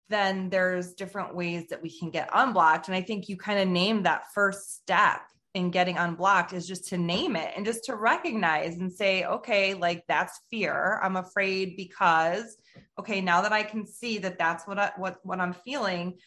then 0.09 0.51
there's 0.51 0.95
different 0.95 1.35
ways 1.35 1.69
that 1.69 1.83
we 1.83 1.97
can 1.97 2.11
get 2.11 2.31
unblocked. 2.33 2.89
And 2.89 2.97
I 2.97 3.03
think 3.03 3.29
you 3.29 3.37
kind 3.37 3.61
of 3.61 3.69
named 3.69 4.07
that 4.07 4.33
first 4.35 4.75
step 4.75 5.21
in 5.55 5.71
getting 5.71 5.99
unblocked 5.99 6.53
is 6.53 6.67
just 6.67 6.89
to 6.89 6.99
name 6.99 7.35
it 7.35 7.53
and 7.57 7.67
just 7.67 7.85
to 7.85 7.97
recognize 7.97 8.77
and 8.79 8.93
say, 8.93 9.25
okay, 9.25 9.75
like 9.75 10.05
that's 10.07 10.41
fear. 10.51 11.01
I'm 11.03 11.17
afraid 11.17 11.77
because, 11.77 12.57
okay, 12.99 13.21
now 13.21 13.43
that 13.43 13.53
I 13.53 13.65
can 13.65 13.87
see 13.87 14.19
that 14.19 14.39
that's 14.39 14.67
what 14.67 14.79
I, 14.79 14.93
what 14.97 15.19
what 15.25 15.41
I'm 15.41 15.53
feeling, 15.53 16.19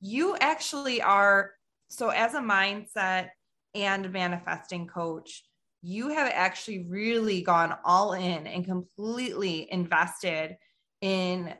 you 0.00 0.36
actually 0.40 1.02
are. 1.02 1.52
So 1.88 2.10
as 2.10 2.34
a 2.34 2.40
mindset 2.40 3.30
and 3.74 4.12
manifesting 4.12 4.86
coach, 4.86 5.44
you 5.82 6.10
have 6.10 6.30
actually 6.32 6.86
really 6.88 7.42
gone 7.42 7.76
all 7.84 8.12
in 8.12 8.46
and 8.46 8.64
completely 8.64 9.70
invested 9.72 10.56
in 11.00 11.54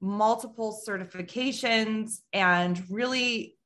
multiple 0.00 0.80
certifications 0.86 2.20
and 2.32 2.82
really 2.90 3.56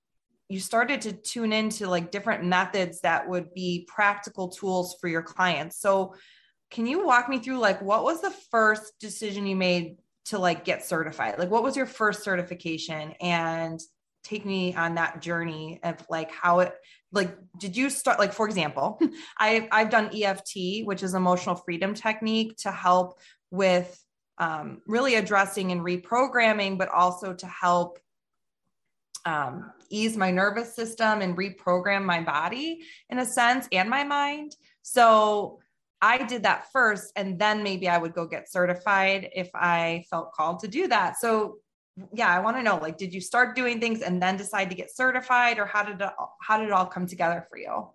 you 0.49 0.61
started 0.61 1.01
to 1.03 1.13
tune 1.13 1.53
into 1.53 1.89
like 1.89 2.11
different 2.11 2.45
methods 2.45 3.01
that 3.01 3.29
would 3.29 3.53
be 3.55 3.89
practical 3.89 4.49
tools 4.49 4.97
for 5.01 5.09
your 5.09 5.23
clients. 5.23 5.81
So 5.81 6.15
can 6.71 6.87
you 6.87 7.05
walk 7.05 7.29
me 7.29 7.39
through 7.39 7.59
like 7.59 7.81
what 7.81 8.05
was 8.05 8.21
the 8.21 8.31
first 8.51 8.99
decision 9.01 9.47
you 9.47 9.57
made 9.57 9.97
to 10.27 10.39
like 10.39 10.65
get 10.65 10.85
certified? 10.85 11.39
Like 11.39 11.51
what 11.51 11.63
was 11.63 11.77
your 11.77 11.87
first 11.87 12.23
certification 12.23 13.13
and 13.21 13.81
take 14.23 14.45
me 14.45 14.75
on 14.75 14.95
that 14.95 15.21
journey 15.21 15.81
of 15.83 15.97
like 16.09 16.33
how 16.33 16.61
it 16.61 16.75
like 17.13 17.37
did 17.59 17.77
you 17.77 17.91
start 17.91 18.19
like 18.19 18.33
for 18.33 18.47
example, 18.47 18.99
I 19.39 19.69
I've 19.71 19.91
done 19.91 20.11
EFT, 20.15 20.85
which 20.85 21.03
is 21.03 21.15
emotional 21.15 21.55
freedom 21.55 21.95
technique 21.95 22.57
to 22.59 22.73
help 22.73 23.19
with 23.51 23.99
um, 24.39 24.83
really 24.87 25.15
addressing 25.15 25.71
and 25.71 25.81
reprogramming, 25.81 26.77
but 26.77 26.89
also 26.89 27.35
to 27.35 27.47
help 27.47 27.99
um, 29.25 29.73
ease 29.91 30.17
my 30.17 30.31
nervous 30.31 30.75
system 30.75 31.21
and 31.21 31.37
reprogram 31.37 32.05
my 32.05 32.21
body 32.21 32.83
in 33.11 33.19
a 33.19 33.27
sense 33.27 33.69
and 33.73 33.89
my 33.89 34.05
mind. 34.05 34.57
So 34.83 35.61
I 36.03 36.25
did 36.25 36.43
that 36.43 36.71
first, 36.73 37.13
and 37.17 37.39
then 37.39 37.63
maybe 37.63 37.89
I 37.89 37.97
would 37.97 38.13
go 38.15 38.27
get 38.27 38.51
certified 38.51 39.31
if 39.35 39.49
I 39.55 40.05
felt 40.11 40.33
called 40.33 40.59
to 40.61 40.69
do 40.69 40.89
that. 40.89 41.19
So 41.19 41.57
yeah, 42.13 42.29
I 42.29 42.41
want 42.41 42.57
to 42.57 42.63
know 42.63 42.77
like, 42.77 42.99
did 42.99 43.15
you 43.15 43.21
start 43.21 43.55
doing 43.55 43.81
things 43.81 44.03
and 44.03 44.21
then 44.21 44.37
decide 44.37 44.69
to 44.71 44.77
get 44.77 44.95
certified, 44.95 45.59
or 45.59 45.65
how 45.65 45.83
did 45.85 46.01
it, 46.01 46.11
how 46.43 46.59
did 46.59 46.67
it 46.67 46.73
all 46.73 46.87
come 46.87 47.07
together 47.07 47.47
for 47.49 47.57
you? 47.57 47.89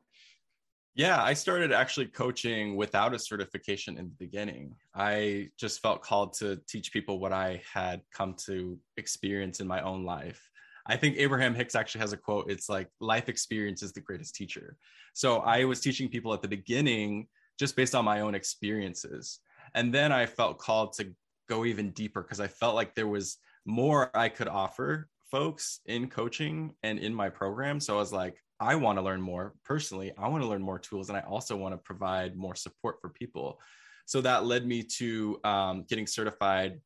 Yeah, 0.96 1.22
I 1.24 1.34
started 1.34 1.72
actually 1.72 2.08
coaching 2.08 2.76
without 2.76 3.14
a 3.14 3.20
certification 3.20 3.98
in 3.98 4.06
the 4.06 4.16
beginning. 4.18 4.76
I 4.96 5.50
just 5.58 5.82
felt 5.82 6.02
called 6.02 6.34
to 6.40 6.60
teach 6.68 6.92
people 6.92 7.20
what 7.20 7.32
I 7.32 7.62
had 7.72 8.02
come 8.12 8.34
to 8.46 8.78
experience 8.98 9.60
in 9.60 9.68
my 9.68 9.82
own 9.82 10.04
life. 10.04 10.49
I 10.90 10.98
think 10.98 11.18
Abraham 11.18 11.54
Hicks 11.54 11.76
actually 11.76 12.02
has 12.02 12.14
a 12.14 12.18
quote. 12.18 12.50
It's 12.50 12.68
like 12.68 12.90
life 13.00 13.30
experience 13.30 13.84
is 13.84 13.94
the 13.94 14.02
greatest 14.02 14.34
teacher. 14.34 14.76
So 15.14 15.38
I 15.40 15.64
was 15.66 15.80
teaching 15.80 16.10
people 16.10 16.34
at 16.34 16.42
the 16.42 16.48
beginning 16.48 17.28
just 17.60 17.76
based 17.76 17.94
on 17.94 18.06
my 18.06 18.22
own 18.22 18.34
experiences. 18.34 19.40
And 19.76 19.94
then 19.94 20.12
I 20.12 20.26
felt 20.26 20.58
called 20.58 20.94
to 20.94 21.14
go 21.48 21.64
even 21.64 21.92
deeper 21.92 22.24
because 22.24 22.40
I 22.40 22.48
felt 22.48 22.74
like 22.74 22.96
there 22.96 23.08
was 23.08 23.38
more 23.66 24.10
I 24.18 24.30
could 24.30 24.48
offer 24.48 25.08
folks 25.30 25.82
in 25.86 26.10
coaching 26.10 26.74
and 26.82 26.98
in 26.98 27.14
my 27.14 27.30
program. 27.30 27.80
So 27.80 27.96
I 27.96 28.00
was 28.00 28.12
like, 28.12 28.42
I 28.60 28.76
want 28.76 28.98
to 28.98 29.04
learn 29.04 29.22
more 29.22 29.54
personally. 29.64 30.12
I 30.18 30.28
want 30.28 30.44
to 30.44 30.50
learn 30.50 30.62
more 30.62 30.80
tools 30.80 31.10
and 31.10 31.18
I 31.18 31.22
also 31.22 31.56
want 31.56 31.74
to 31.74 31.78
provide 31.78 32.36
more 32.36 32.56
support 32.56 32.98
for 33.00 33.10
people. 33.10 33.60
So 34.06 34.22
that 34.22 34.46
led 34.46 34.66
me 34.66 34.82
to 34.98 35.40
um, 35.44 35.86
getting 35.88 36.08
certified 36.08 36.82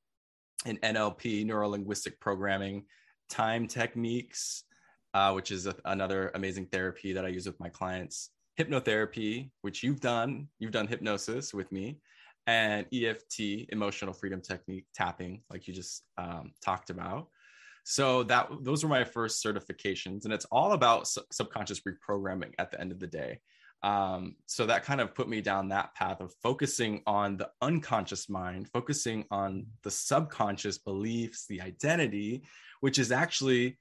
in 0.65 0.77
NLP, 0.77 1.45
neuro 1.45 1.69
linguistic 1.69 2.19
programming, 2.19 2.83
time 3.29 3.67
techniques, 3.67 4.63
uh, 5.13 5.31
which 5.31 5.51
is 5.51 5.67
a, 5.67 5.75
another 5.85 6.31
amazing 6.35 6.67
therapy 6.67 7.13
that 7.13 7.25
I 7.25 7.29
use 7.29 7.45
with 7.45 7.59
my 7.59 7.69
clients, 7.69 8.29
hypnotherapy, 8.59 9.51
which 9.61 9.83
you've 9.83 9.99
done, 9.99 10.47
you've 10.59 10.71
done 10.71 10.87
hypnosis 10.87 11.53
with 11.53 11.71
me, 11.71 11.99
and 12.47 12.85
EFT, 12.93 13.69
emotional 13.69 14.13
freedom 14.13 14.41
technique, 14.41 14.85
tapping, 14.93 15.41
like 15.49 15.67
you 15.67 15.73
just 15.73 16.03
um, 16.17 16.51
talked 16.63 16.89
about. 16.89 17.27
So 17.85 18.23
that 18.23 18.49
those 18.61 18.83
were 18.83 18.89
my 18.89 19.03
first 19.03 19.43
certifications, 19.43 20.23
and 20.23 20.33
it's 20.33 20.45
all 20.45 20.71
about 20.71 21.07
su- 21.07 21.21
subconscious 21.31 21.81
reprogramming 21.81 22.53
at 22.57 22.71
the 22.71 22.79
end 22.79 22.91
of 22.91 22.99
the 22.99 23.07
day. 23.07 23.39
Um, 23.83 24.37
so 24.45 24.65
that 24.65 24.83
kind 24.83 25.01
of 25.01 25.13
put 25.13 25.27
me 25.27 25.41
down 25.41 25.67
that 25.69 25.93
path 25.93 26.21
of 26.21 26.33
focusing 26.41 27.01
on 27.05 27.35
the 27.35 27.49
unconscious 27.61 28.29
mind, 28.29 28.69
focusing 28.69 29.25
on 29.29 29.65
the 29.83 29.91
subconscious 29.91 30.77
beliefs, 30.77 31.45
the 31.47 31.59
identity, 31.59 32.43
which 32.83 32.99
is 32.99 33.13
actually 33.13 33.77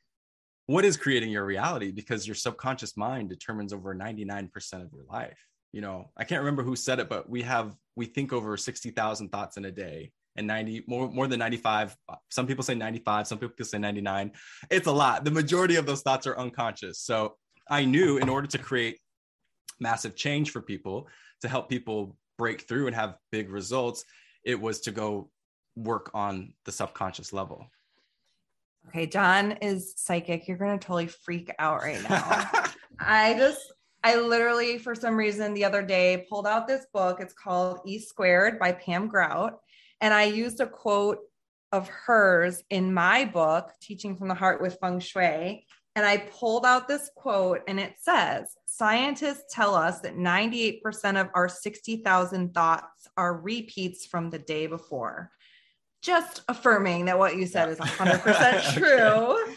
what 0.66 0.84
is 0.84 0.96
creating 0.96 1.28
your 1.28 1.44
reality 1.44 1.90
because 1.90 2.24
your 2.24 2.36
subconscious 2.36 2.96
mind 2.96 3.28
determines 3.28 3.72
over 3.72 3.96
99% 3.96 4.48
of 4.74 4.92
your 4.92 5.02
life. 5.10 5.44
You 5.72 5.80
know, 5.80 6.12
I 6.16 6.22
can't 6.22 6.38
remember 6.38 6.62
who 6.62 6.76
said 6.76 7.00
it, 7.00 7.08
but 7.08 7.28
we 7.28 7.42
have, 7.42 7.74
we 7.96 8.06
think 8.06 8.32
over 8.32 8.56
60,000 8.56 9.28
thoughts 9.30 9.56
in 9.56 9.64
a 9.64 9.72
day 9.72 10.12
and 10.36 10.46
90 10.46 10.84
more 10.86 11.10
more 11.10 11.26
than 11.26 11.40
95 11.40 11.96
some 12.30 12.46
people 12.46 12.62
say 12.62 12.74
95 12.74 13.26
some 13.26 13.38
people 13.38 13.64
say 13.64 13.76
99 13.76 14.30
it's 14.70 14.86
a 14.86 14.92
lot. 14.92 15.24
The 15.24 15.32
majority 15.32 15.76
of 15.76 15.84
those 15.84 16.02
thoughts 16.02 16.28
are 16.28 16.38
unconscious. 16.38 17.00
So 17.00 17.34
i 17.68 17.84
knew 17.84 18.18
in 18.18 18.28
order 18.28 18.46
to 18.46 18.58
create 18.58 19.00
massive 19.80 20.14
change 20.14 20.52
for 20.52 20.62
people 20.62 21.08
to 21.40 21.48
help 21.48 21.68
people 21.68 22.16
break 22.38 22.68
through 22.68 22.86
and 22.86 22.94
have 22.94 23.16
big 23.32 23.50
results 23.50 24.04
it 24.44 24.58
was 24.58 24.80
to 24.82 24.92
go 24.92 25.28
work 25.74 26.10
on 26.14 26.54
the 26.66 26.72
subconscious 26.72 27.32
level 27.32 27.66
Okay, 28.88 29.06
Jon 29.06 29.52
is 29.62 29.94
psychic. 29.96 30.46
You're 30.46 30.58
going 30.58 30.78
to 30.78 30.84
totally 30.84 31.06
freak 31.06 31.50
out 31.58 31.82
right 31.82 32.02
now. 32.08 32.50
I 33.00 33.34
just 33.34 33.72
I 34.04 34.16
literally, 34.16 34.78
for 34.78 34.94
some 34.94 35.14
reason, 35.16 35.54
the 35.54 35.64
other 35.64 35.82
day 35.82 36.26
pulled 36.28 36.46
out 36.46 36.66
this 36.66 36.86
book. 36.92 37.18
It's 37.20 37.34
called 37.34 37.80
E 37.86 37.98
Squared 37.98 38.58
by 38.58 38.72
Pam 38.72 39.06
Grout. 39.06 39.60
And 40.00 40.12
I 40.12 40.24
used 40.24 40.60
a 40.60 40.66
quote 40.66 41.18
of 41.70 41.88
hers 41.88 42.62
in 42.70 42.92
my 42.92 43.24
book, 43.24 43.70
Teaching 43.80 44.16
from 44.16 44.28
the 44.28 44.34
Heart 44.34 44.60
with 44.60 44.76
Feng 44.80 44.98
Shui. 44.98 45.64
And 45.94 46.06
I 46.06 46.16
pulled 46.16 46.66
out 46.66 46.88
this 46.88 47.10
quote, 47.14 47.60
and 47.68 47.78
it 47.78 47.94
says 48.00 48.56
Scientists 48.66 49.54
tell 49.54 49.74
us 49.74 50.00
that 50.00 50.16
98% 50.16 51.20
of 51.20 51.28
our 51.34 51.48
60,000 51.48 52.54
thoughts 52.54 53.08
are 53.16 53.36
repeats 53.36 54.06
from 54.06 54.30
the 54.30 54.38
day 54.38 54.66
before. 54.66 55.30
Just 56.02 56.42
affirming 56.48 57.06
that 57.06 57.18
what 57.18 57.36
you 57.36 57.46
said 57.46 57.68
is 57.68 57.78
100% 57.78 58.74
true. 58.74 59.54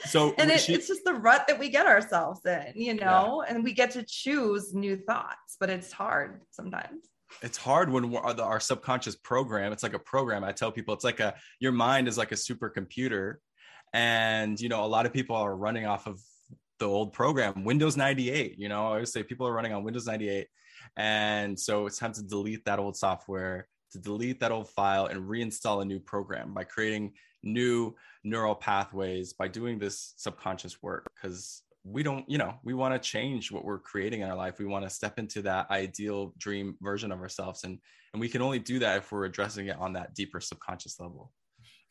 so 0.06 0.34
and 0.38 0.50
it, 0.50 0.60
she, 0.60 0.74
it's 0.74 0.86
just 0.86 1.04
the 1.04 1.14
rut 1.14 1.46
that 1.48 1.58
we 1.58 1.68
get 1.68 1.86
ourselves 1.86 2.40
in 2.46 2.72
you 2.76 2.94
know 2.94 3.42
yeah. 3.44 3.52
and 3.52 3.64
we 3.64 3.72
get 3.72 3.90
to 3.90 4.04
choose 4.04 4.72
new 4.72 4.96
thoughts 4.96 5.56
but 5.58 5.68
it's 5.70 5.90
hard 5.92 6.42
sometimes. 6.50 7.08
It's 7.42 7.58
hard 7.58 7.90
when 7.90 8.14
our, 8.14 8.40
our 8.40 8.60
subconscious 8.60 9.16
program 9.16 9.72
it's 9.72 9.82
like 9.82 9.94
a 9.94 9.98
program. 9.98 10.44
I 10.44 10.52
tell 10.52 10.70
people 10.70 10.94
it's 10.94 11.04
like 11.04 11.20
a 11.20 11.34
your 11.60 11.72
mind 11.72 12.08
is 12.08 12.16
like 12.16 12.32
a 12.32 12.36
supercomputer. 12.36 13.36
And 13.92 14.60
you 14.60 14.68
know 14.68 14.84
a 14.84 14.86
lot 14.86 15.06
of 15.06 15.12
people 15.12 15.36
are 15.36 15.56
running 15.56 15.86
off 15.86 16.06
of 16.06 16.20
the 16.78 16.86
old 16.86 17.12
program 17.12 17.64
windows 17.64 17.96
98 17.96 18.58
you 18.58 18.68
know 18.68 18.82
i 18.82 18.86
always 18.86 19.12
say 19.12 19.22
people 19.22 19.46
are 19.46 19.52
running 19.52 19.72
on 19.72 19.82
windows 19.82 20.06
98 20.06 20.46
and 20.96 21.58
so 21.58 21.86
it's 21.86 21.98
time 21.98 22.12
to 22.12 22.22
delete 22.22 22.64
that 22.64 22.78
old 22.78 22.96
software 22.96 23.66
to 23.96 24.02
delete 24.02 24.40
that 24.40 24.52
old 24.52 24.68
file 24.68 25.06
and 25.06 25.28
reinstall 25.28 25.82
a 25.82 25.84
new 25.84 25.98
program 25.98 26.52
by 26.52 26.64
creating 26.64 27.12
new 27.42 27.94
neural 28.24 28.54
pathways 28.54 29.32
by 29.32 29.48
doing 29.48 29.78
this 29.78 30.14
subconscious 30.16 30.82
work 30.82 31.06
because 31.14 31.62
we 31.84 32.02
don't 32.02 32.28
you 32.28 32.38
know 32.38 32.54
we 32.64 32.74
want 32.74 32.92
to 32.92 32.98
change 32.98 33.52
what 33.52 33.64
we're 33.64 33.78
creating 33.78 34.20
in 34.20 34.28
our 34.28 34.36
life. 34.36 34.58
We 34.58 34.66
want 34.66 34.84
to 34.84 34.90
step 34.90 35.18
into 35.18 35.42
that 35.42 35.70
ideal 35.70 36.34
dream 36.38 36.76
version 36.80 37.12
of 37.12 37.20
ourselves 37.20 37.64
and 37.64 37.78
and 38.12 38.20
we 38.20 38.28
can 38.28 38.42
only 38.42 38.58
do 38.58 38.78
that 38.80 38.98
if 38.98 39.12
we're 39.12 39.24
addressing 39.24 39.66
it 39.68 39.78
on 39.78 39.92
that 39.92 40.14
deeper 40.14 40.40
subconscious 40.40 40.98
level 40.98 41.32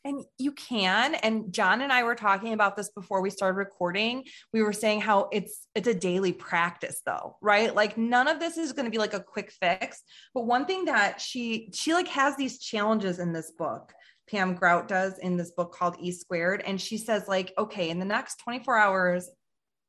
and 0.06 0.24
you 0.38 0.52
can 0.52 1.14
and 1.16 1.52
jon 1.52 1.82
and 1.82 1.92
i 1.92 2.02
were 2.02 2.14
talking 2.14 2.52
about 2.52 2.76
this 2.76 2.90
before 2.90 3.20
we 3.20 3.28
started 3.28 3.56
recording 3.56 4.24
we 4.52 4.62
were 4.62 4.72
saying 4.72 5.00
how 5.00 5.28
it's 5.32 5.66
it's 5.74 5.88
a 5.88 5.94
daily 5.94 6.32
practice 6.32 7.02
though 7.04 7.36
right 7.42 7.74
like 7.74 7.98
none 7.98 8.28
of 8.28 8.38
this 8.38 8.56
is 8.56 8.72
going 8.72 8.84
to 8.84 8.90
be 8.90 8.98
like 8.98 9.14
a 9.14 9.20
quick 9.20 9.50
fix 9.50 10.02
but 10.32 10.46
one 10.46 10.64
thing 10.64 10.84
that 10.84 11.20
she 11.20 11.68
she 11.74 11.92
like 11.92 12.08
has 12.08 12.36
these 12.36 12.58
challenges 12.58 13.18
in 13.18 13.32
this 13.32 13.52
book 13.58 13.92
Pam 14.30 14.54
Grout 14.54 14.88
does 14.88 15.18
in 15.18 15.36
this 15.36 15.52
book 15.52 15.72
called 15.72 15.96
E 16.00 16.10
Squared. 16.10 16.62
And 16.66 16.80
she 16.80 16.98
says, 16.98 17.28
like, 17.28 17.52
okay, 17.56 17.90
in 17.90 18.00
the 18.00 18.04
next 18.04 18.40
24 18.40 18.76
hours, 18.76 19.30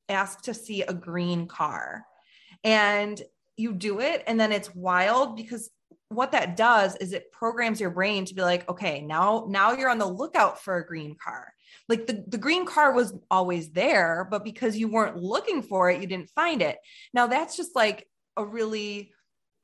ask 0.09 0.43
to 0.43 0.53
see 0.53 0.83
a 0.83 0.93
green 0.93 1.47
car. 1.47 2.05
And 2.63 3.19
you 3.55 3.73
do 3.73 3.99
it, 3.99 4.23
and 4.27 4.39
then 4.39 4.51
it's 4.51 4.73
wild 4.75 5.35
because 5.35 5.71
what 6.09 6.31
that 6.31 6.55
does 6.55 6.95
is 6.97 7.13
it 7.13 7.31
programs 7.31 7.81
your 7.81 7.89
brain 7.89 8.25
to 8.25 8.33
be 8.33 8.41
like, 8.41 8.67
okay, 8.69 9.01
now, 9.01 9.45
now 9.49 9.73
you're 9.73 9.89
on 9.89 9.97
the 9.97 10.05
lookout 10.05 10.61
for 10.61 10.77
a 10.77 10.85
green 10.85 11.15
car. 11.15 11.53
Like 11.89 12.07
the, 12.07 12.23
the 12.27 12.37
green 12.37 12.65
car 12.65 12.93
was 12.93 13.13
always 13.29 13.71
there, 13.71 14.27
but 14.29 14.43
because 14.43 14.77
you 14.77 14.87
weren't 14.87 15.17
looking 15.17 15.61
for 15.61 15.89
it, 15.89 16.01
you 16.01 16.07
didn't 16.07 16.29
find 16.29 16.61
it. 16.61 16.77
Now 17.13 17.27
that's 17.27 17.57
just 17.57 17.75
like 17.75 18.07
a 18.35 18.45
really 18.45 19.11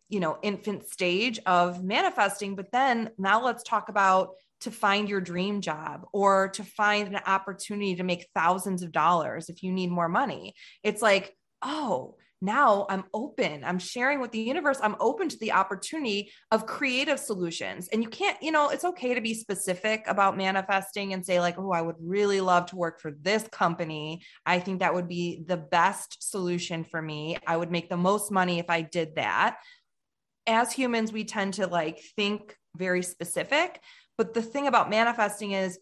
you 0.10 0.20
know 0.20 0.38
infant 0.44 0.88
stage 0.88 1.40
of 1.46 1.82
manifesting 1.84 2.56
but 2.56 2.72
then 2.72 3.10
now 3.18 3.44
let's 3.44 3.64
talk 3.64 3.88
about 3.88 4.32
to 4.64 4.72
find 4.72 5.10
your 5.10 5.20
dream 5.20 5.60
job 5.60 6.06
or 6.14 6.48
to 6.48 6.64
find 6.64 7.10
an 7.10 7.20
opportunity 7.28 7.96
to 7.96 8.04
make 8.04 8.28
thousands 8.34 8.82
of 8.82 8.94
dollars 8.94 9.50
if 9.50 9.62
you 9.62 9.74
need 9.74 9.92
more 9.92 10.08
money. 10.08 10.54
It's 10.84 11.02
like, 11.02 11.36
oh, 11.62 12.16
now 12.44 12.86
I'm 12.90 13.06
open. 13.14 13.64
I'm 13.64 13.80
sharing 13.80 14.20
with 14.20 14.32
the 14.32 14.40
universe. 14.40 14.78
I'm 14.84 14.98
open 15.00 15.30
to 15.30 15.38
the 15.40 15.54
opportunity 15.54 16.30
of 16.52 16.66
creative 16.66 17.18
solutions. 17.18 17.88
And 17.94 18.04
you 18.04 18.10
can't, 18.10 18.38
you 18.44 18.52
know, 18.52 18.70
it's 18.70 18.84
okay 18.84 19.14
to 19.14 19.22
be 19.22 19.34
specific 19.34 20.04
about 20.08 20.36
manifesting 20.36 21.14
and 21.14 21.26
say, 21.26 21.40
like, 21.40 21.58
oh, 21.58 21.72
I 21.72 21.82
would 21.82 21.96
really 22.02 22.42
love 22.42 22.66
to 22.68 22.76
work 22.76 23.00
for 23.00 23.14
this 23.22 23.48
company. 23.48 24.24
I 24.46 24.60
think 24.60 24.82
that 24.82 24.94
would 24.94 25.08
be 25.08 25.42
the 25.48 25.56
best 25.56 26.30
solution 26.30 26.84
for 26.84 27.02
me. 27.02 27.38
I 27.48 27.56
would 27.56 27.72
make 27.72 27.90
the 27.90 27.96
most 27.96 28.30
money 28.30 28.60
if 28.60 28.70
I 28.70 28.82
did 28.82 29.16
that. 29.16 29.60
As 30.46 30.74
humans, 30.74 31.14
we 31.14 31.24
tend 31.24 31.54
to 31.56 31.68
like 31.68 32.02
think 32.18 32.58
very 32.76 33.04
specific. 33.04 33.80
But 34.18 34.34
the 34.34 34.42
thing 34.42 34.68
about 34.68 34.90
manifesting 34.90 35.54
is 35.54 35.80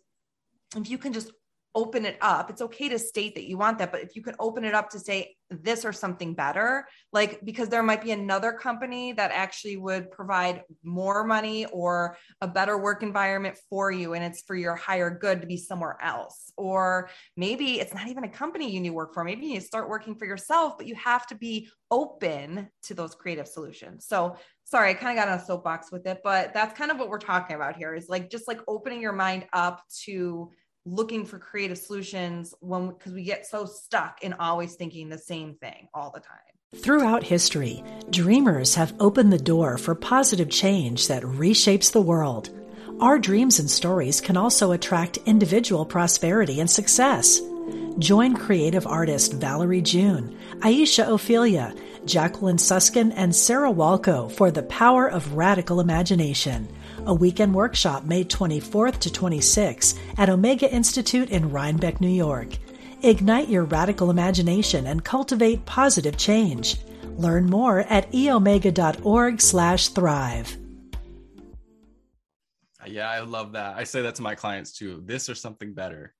if 0.77 0.91
you 0.91 0.99
can 0.99 1.11
just 1.11 1.31
open 1.73 2.05
it 2.05 2.17
up, 2.21 2.49
it's 2.49 2.61
okay 2.61 2.89
to 2.89 2.99
state 2.99 3.35
that 3.35 3.47
you 3.47 3.57
want 3.57 3.77
that. 3.79 3.91
But 3.91 4.01
if 4.01 4.15
you 4.15 4.21
can 4.21 4.35
open 4.39 4.65
it 4.65 4.73
up 4.73 4.89
to 4.91 4.99
say 4.99 5.35
this 5.49 5.85
or 5.85 5.93
something 5.93 6.33
better, 6.33 6.87
like 7.13 7.43
because 7.43 7.69
there 7.69 7.83
might 7.83 8.01
be 8.01 8.11
another 8.11 8.51
company 8.53 9.13
that 9.13 9.31
actually 9.31 9.77
would 9.77 10.11
provide 10.11 10.63
more 10.83 11.23
money 11.23 11.65
or 11.65 12.17
a 12.41 12.47
better 12.47 12.77
work 12.77 13.03
environment 13.03 13.57
for 13.69 13.91
you, 13.91 14.13
and 14.13 14.23
it's 14.23 14.41
for 14.41 14.55
your 14.55 14.75
higher 14.75 15.09
good 15.09 15.41
to 15.41 15.47
be 15.47 15.57
somewhere 15.57 15.97
else. 16.01 16.51
Or 16.57 17.09
maybe 17.37 17.79
it's 17.79 17.93
not 17.93 18.07
even 18.07 18.23
a 18.23 18.29
company 18.29 18.71
you 18.71 18.79
need 18.79 18.89
to 18.89 18.95
work 18.95 19.13
for. 19.13 19.23
Maybe 19.23 19.47
you 19.47 19.61
start 19.61 19.89
working 19.89 20.15
for 20.15 20.25
yourself, 20.25 20.77
but 20.77 20.87
you 20.87 20.95
have 20.95 21.27
to 21.27 21.35
be 21.35 21.69
open 21.89 22.69
to 22.83 22.93
those 22.93 23.15
creative 23.15 23.47
solutions. 23.47 24.05
So 24.07 24.37
sorry, 24.63 24.91
I 24.91 24.93
kind 24.93 25.17
of 25.17 25.23
got 25.23 25.31
on 25.31 25.39
a 25.39 25.45
soapbox 25.45 25.91
with 25.91 26.07
it, 26.07 26.21
but 26.23 26.53
that's 26.53 26.77
kind 26.77 26.91
of 26.91 26.97
what 26.97 27.09
we're 27.09 27.17
talking 27.17 27.55
about 27.55 27.75
here 27.75 27.93
is 27.93 28.07
like 28.07 28.29
just 28.29 28.47
like 28.47 28.61
opening 28.67 29.01
your 29.01 29.11
mind 29.11 29.45
up 29.51 29.83
to 30.05 30.49
looking 30.85 31.25
for 31.25 31.37
creative 31.39 31.77
solutions 31.77 32.53
when 32.59 32.89
because 32.89 33.13
we 33.13 33.23
get 33.23 33.45
so 33.45 33.65
stuck 33.65 34.23
in 34.23 34.33
always 34.33 34.75
thinking 34.75 35.09
the 35.09 35.17
same 35.17 35.55
thing 35.55 35.87
all 35.93 36.11
the 36.11 36.19
time. 36.19 36.37
Throughout 36.75 37.23
history, 37.23 37.83
dreamers 38.09 38.75
have 38.75 38.93
opened 38.99 39.31
the 39.31 39.37
door 39.37 39.77
for 39.77 39.93
positive 39.93 40.49
change 40.49 41.07
that 41.09 41.23
reshapes 41.23 41.91
the 41.91 42.01
world. 42.01 42.49
Our 43.01 43.19
dreams 43.19 43.59
and 43.59 43.69
stories 43.69 44.21
can 44.21 44.37
also 44.37 44.71
attract 44.71 45.17
individual 45.25 45.85
prosperity 45.85 46.59
and 46.59 46.69
success. 46.69 47.41
Join 47.99 48.35
creative 48.35 48.87
artist 48.87 49.33
Valerie 49.33 49.81
June, 49.81 50.37
Aisha 50.59 51.13
Ophelia, 51.13 51.75
Jacqueline 52.05 52.57
Suskin, 52.57 53.11
and 53.11 53.35
Sarah 53.35 53.71
Walco 53.71 54.31
for 54.31 54.49
the 54.49 54.63
power 54.63 55.07
of 55.07 55.33
radical 55.33 55.79
imagination, 55.79 56.67
a 57.05 57.13
weekend 57.13 57.53
workshop 57.53 58.05
May 58.05 58.23
24th 58.23 58.99
to 58.99 59.09
26th 59.09 59.99
at 60.17 60.29
Omega 60.29 60.71
Institute 60.71 61.29
in 61.29 61.51
Rhinebeck, 61.51 61.99
New 62.01 62.09
York. 62.09 62.47
Ignite 63.03 63.49
your 63.49 63.63
radical 63.63 64.11
imagination 64.11 64.87
and 64.87 65.03
cultivate 65.03 65.65
positive 65.65 66.17
change. 66.17 66.77
Learn 67.17 67.47
more 67.47 67.79
at 67.79 68.11
eomega.org/thrive. 68.11 70.57
Yeah, 72.87 73.09
I 73.09 73.19
love 73.19 73.51
that. 73.53 73.77
I 73.77 73.83
say 73.83 74.01
that 74.01 74.15
to 74.15 74.21
my 74.21 74.35
clients 74.35 74.71
too. 74.71 75.01
This 75.05 75.29
or 75.29 75.35
something 75.35 75.73
better. 75.73 76.13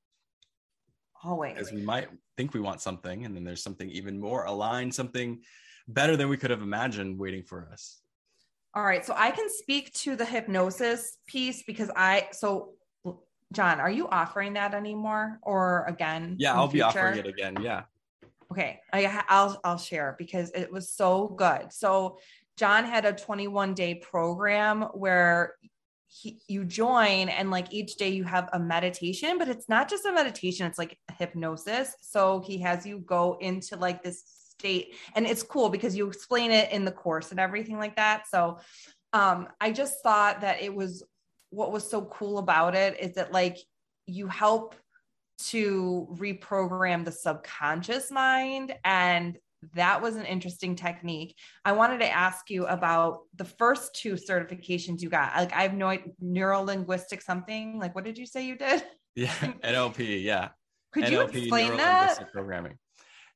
Always. 1.24 1.54
Because 1.54 1.72
we 1.72 1.82
might 1.82 2.10
think 2.38 2.54
we 2.54 2.60
want 2.60 2.82
something, 2.82 3.26
and 3.26 3.36
then 3.36 3.44
there's 3.44 3.64
something 3.64 3.90
even 3.90 4.20
more 4.20 4.46
aligned, 4.46 4.94
something 4.94 5.42
better 5.88 6.18
than 6.18 6.30
we 6.30 6.38
could 6.38 6.52
have 6.52 6.62
imagined 6.62 7.20
waiting 7.20 7.44
for 7.44 7.70
us. 7.72 8.00
All 8.74 8.84
right. 8.84 9.06
So 9.06 9.14
I 9.18 9.32
can 9.32 9.50
speak 9.50 9.94
to 9.96 10.16
the 10.16 10.26
hypnosis 10.26 11.18
piece 11.28 11.64
because 11.64 11.92
I, 11.96 12.28
so 12.32 12.74
Jon, 13.54 13.82
are 13.82 13.92
you 13.92 14.08
offering 14.08 14.54
that 14.54 14.74
anymore 14.74 15.40
or 15.42 15.86
again? 15.88 16.36
Yeah, 16.40 16.54
I'll 16.54 16.70
be 16.70 16.82
offering 16.82 17.18
it 17.18 17.28
again. 17.28 17.58
Yeah. 17.62 17.84
Okay. 18.52 18.80
I, 18.94 19.24
I'll, 19.28 19.60
I'll 19.64 19.78
share 19.78 20.16
because 20.18 20.52
it 20.52 20.72
was 20.72 20.90
so 20.90 21.28
good. 21.28 21.74
So 21.74 22.18
Jon 22.58 22.86
had 22.86 23.06
a 23.06 23.14
21 23.14 23.74
day 23.74 23.96
program 23.96 24.84
where 24.94 25.56
he, 26.08 26.40
you 26.48 26.66
join 26.66 27.30
and 27.30 27.52
like 27.52 27.74
each 27.74 27.96
day 27.96 28.10
you 28.10 28.24
have 28.24 28.50
a 28.54 28.60
meditation, 28.60 29.38
but 29.38 29.48
it's 29.48 29.70
not 29.70 29.90
just 29.90 30.06
a 30.06 30.12
meditation, 30.12 30.66
it's 30.68 30.78
like 30.78 30.98
hypnosis. 31.18 31.96
So 32.02 32.42
he 32.46 32.60
has 32.60 32.86
you 32.86 33.00
go 33.00 33.38
into 33.40 33.78
like 33.78 34.04
this 34.04 34.24
state 34.62 34.96
and 35.16 35.26
it's 35.26 35.42
cool 35.42 35.70
because 35.70 35.96
you 35.96 36.08
explain 36.08 36.52
it 36.52 36.72
in 36.72 36.86
the 36.86 36.92
course 36.92 37.32
and 37.32 37.40
everything 37.40 37.80
like 37.80 37.96
that 37.96 38.28
so 38.30 38.60
um 39.14 39.48
i 39.60 39.72
just 39.72 40.04
thought 40.04 40.42
that 40.42 40.62
it 40.62 40.74
was 40.74 41.04
what 41.50 41.72
was 41.72 41.90
so 41.90 42.04
cool 42.04 42.38
about 42.38 42.76
it 42.76 43.00
is 43.00 43.16
that 43.16 43.32
like 43.32 43.58
you 44.06 44.28
help 44.28 44.76
to 45.40 46.08
reprogram 46.20 47.04
the 47.04 47.12
subconscious 47.12 48.12
mind 48.12 48.76
and 48.86 49.38
that 49.74 50.02
was 50.02 50.16
an 50.16 50.26
interesting 50.26 50.76
technique. 50.76 51.36
I 51.64 51.74
wanted 51.74 52.00
to 52.00 52.10
ask 52.10 52.50
you 52.50 52.66
about 52.66 53.22
the 53.36 53.46
first 53.46 53.96
two 53.96 54.14
certifications 54.14 55.02
you 55.02 55.10
got. 55.10 55.36
Like 55.36 55.54
I 55.54 55.62
have 55.64 55.74
no 55.74 55.96
neuro 56.20 56.62
linguistic 56.62 57.22
something. 57.22 57.80
Like 57.80 57.94
what 57.94 58.04
did 58.04 58.18
you 58.18 58.26
say 58.26 58.46
you 58.46 58.56
did? 58.56 58.84
Yeah, 59.16 59.34
NLP. 59.64 60.24
Yeah. 60.24 60.50
Could 60.94 61.06
NLP, 61.06 61.12
you 61.12 61.22
explain 61.22 61.78
that? 61.78 62.32
Programming. 62.32 62.78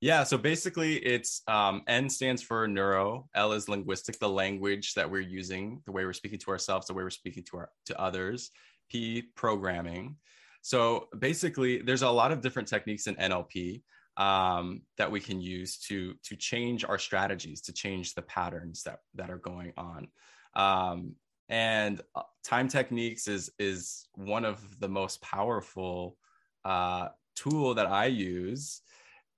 Yeah, 0.06 0.24
so 0.24 0.38
basically 0.38 0.98
it's 0.98 1.42
um, 1.48 1.82
N 1.88 2.12
stands 2.12 2.40
for 2.40 2.68
neuro, 2.68 3.28
L 3.34 3.54
is 3.54 3.68
linguistic, 3.68 4.20
the 4.20 4.30
language 4.30 4.94
that 4.94 5.10
we're 5.10 5.22
using, 5.22 5.82
the 5.88 5.92
way 5.92 6.06
we're 6.06 6.14
speaking 6.14 6.38
to 6.38 6.52
ourselves, 6.52 6.86
the 6.86 6.94
way 6.94 7.02
we're 7.02 7.10
speaking 7.10 7.42
to 7.46 7.58
our 7.58 7.70
to 7.88 8.00
others, 8.00 8.52
P 8.88 9.24
programming. 9.36 10.16
So 10.62 11.08
basically 11.18 11.82
there's 11.82 12.04
a 12.04 12.10
lot 12.12 12.32
of 12.32 12.42
different 12.42 12.68
techniques 12.68 13.08
in 13.08 13.16
NLP. 13.16 13.82
um, 14.18 14.84
that 15.00 15.10
we 15.10 15.20
can 15.20 15.42
use 15.42 15.80
to 15.88 16.14
to 16.22 16.36
change 16.36 16.86
our 16.86 17.00
strategies, 17.00 17.62
to 17.62 17.74
change 17.74 18.14
the 18.14 18.22
patterns 18.22 18.84
that 18.84 19.00
that 19.16 19.32
are 19.32 19.40
going 19.40 19.74
on. 19.76 20.08
Um, 20.54 21.16
and 21.50 22.02
uh, 22.14 22.22
time 22.44 22.68
techniques 22.68 23.28
is 23.28 23.50
is 23.58 24.08
one 24.14 24.46
of 24.46 24.60
the 24.80 24.88
most 24.88 25.20
powerful 25.24 26.16
uh, 26.64 27.08
tool 27.36 27.74
that 27.74 27.88
I 27.88 28.06
use, 28.06 28.84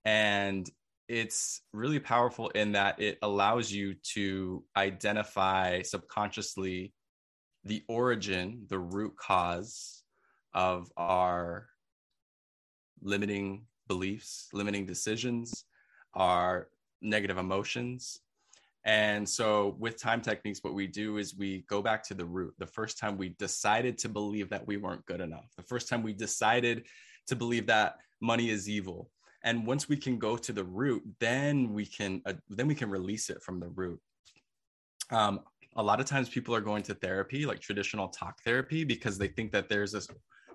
and 0.07 0.71
it's 1.09 1.63
really 1.73 1.99
powerful 1.99 2.47
in 2.51 2.71
that 2.71 2.97
it 3.01 3.17
allows 3.23 3.73
you 3.73 3.93
to 4.13 4.63
identify 4.77 5.81
subconsciously 5.81 6.93
the 7.65 7.83
origin, 7.89 8.65
the 8.69 8.79
root 8.79 9.17
cause 9.17 10.03
of 10.53 10.89
our 10.95 11.67
limiting 13.01 13.65
beliefs, 13.89 14.47
limiting 14.53 14.85
decisions, 14.85 15.65
our 16.13 16.69
negative 17.01 17.37
emotions. 17.37 18.21
And 18.85 19.27
so, 19.27 19.75
with 19.77 20.01
time 20.01 20.21
techniques, 20.21 20.59
what 20.61 20.73
we 20.73 20.87
do 20.87 21.17
is 21.17 21.35
we 21.35 21.65
go 21.67 21.81
back 21.81 22.01
to 22.03 22.13
the 22.13 22.25
root. 22.25 22.53
The 22.59 22.65
first 22.65 22.97
time 22.97 23.17
we 23.17 23.35
decided 23.39 23.97
to 23.97 24.07
believe 24.07 24.49
that 24.51 24.65
we 24.65 24.77
weren't 24.77 25.05
good 25.05 25.19
enough, 25.19 25.51
the 25.57 25.63
first 25.63 25.89
time 25.89 26.01
we 26.01 26.13
decided 26.13 26.85
to 27.27 27.35
believe 27.35 27.67
that 27.67 27.97
money 28.21 28.49
is 28.49 28.69
evil. 28.69 29.09
And 29.43 29.65
once 29.65 29.87
we 29.87 29.97
can 29.97 30.17
go 30.17 30.35
to 30.37 30.51
the 30.51 30.63
root, 30.63 31.03
then 31.19 31.73
we 31.73 31.85
can 31.85 32.21
uh, 32.25 32.33
then 32.49 32.67
we 32.67 32.75
can 32.75 32.89
release 32.89 33.29
it 33.29 33.41
from 33.41 33.59
the 33.59 33.69
root. 33.69 33.99
Um, 35.11 35.41
a 35.75 35.83
lot 35.83 35.99
of 35.99 36.05
times, 36.05 36.27
people 36.27 36.55
are 36.55 36.61
going 36.61 36.83
to 36.83 36.95
therapy, 36.95 37.45
like 37.45 37.59
traditional 37.59 38.09
talk 38.09 38.43
therapy, 38.43 38.83
because 38.83 39.17
they 39.17 39.27
think 39.27 39.51
that 39.51 39.69
there's 39.69 39.91
this 39.91 40.07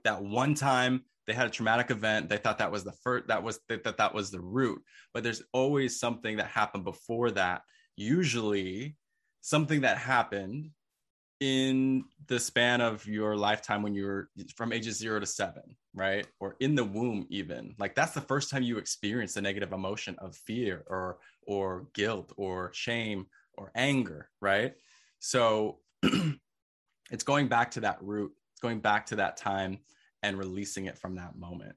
that 0.05 0.23
one 0.23 0.55
time 0.55 1.05
they 1.27 1.33
had 1.33 1.47
a 1.47 1.51
traumatic 1.51 1.90
event 1.90 2.29
they 2.29 2.37
thought 2.37 2.59
that 2.59 2.71
was 2.71 2.85
the 2.85 2.92
first 2.92 3.29
that 3.29 3.42
was 3.42 3.61
that, 3.68 3.85
that 3.85 3.97
that 3.97 4.14
was 4.14 4.31
the 4.31 4.40
root 4.40 4.83
but 5.14 5.23
there's 5.23 5.42
always 5.53 5.99
something 5.99 6.37
that 6.37 6.47
happened 6.47 6.85
before 6.85 7.31
that 7.31 7.62
usually 7.97 8.97
something 9.40 9.83
that 9.83 9.99
happened 9.99 10.71
in 11.42 12.05
the 12.28 12.38
span 12.38 12.81
of 12.81 13.05
your 13.05 13.37
lifetime 13.37 13.83
when 13.83 13.94
you 13.94 14.07
were 14.07 14.31
from 14.55 14.72
ages 14.72 14.96
zero 14.96 15.18
to 15.18 15.26
seven, 15.26 15.76
right? 15.92 16.24
Or 16.38 16.55
in 16.61 16.76
the 16.76 16.85
womb, 16.85 17.26
even 17.31 17.74
like 17.81 17.96
that's 17.96 18.14
the 18.14 18.20
first 18.20 18.48
time 18.48 18.62
you 18.62 18.78
experience 18.78 19.35
the 19.35 19.42
negative 19.42 19.72
emotion 19.72 20.14
of 20.20 20.37
fear 20.37 20.85
or 20.87 21.18
or 21.44 21.88
guilt 21.94 22.33
or 22.37 22.70
shame 22.74 23.26
or 23.55 23.72
anger, 23.74 24.31
right? 24.40 24.74
So 25.18 25.81
it's 27.11 27.24
going 27.24 27.48
back 27.48 27.72
to 27.72 27.81
that 27.81 28.00
root, 28.00 28.31
going 28.61 28.78
back 28.78 29.07
to 29.07 29.16
that 29.16 29.37
time 29.37 29.81
and 30.22 30.38
releasing 30.38 30.87
it 30.87 30.96
from 30.96 31.16
that 31.16 31.35
moment. 31.35 31.74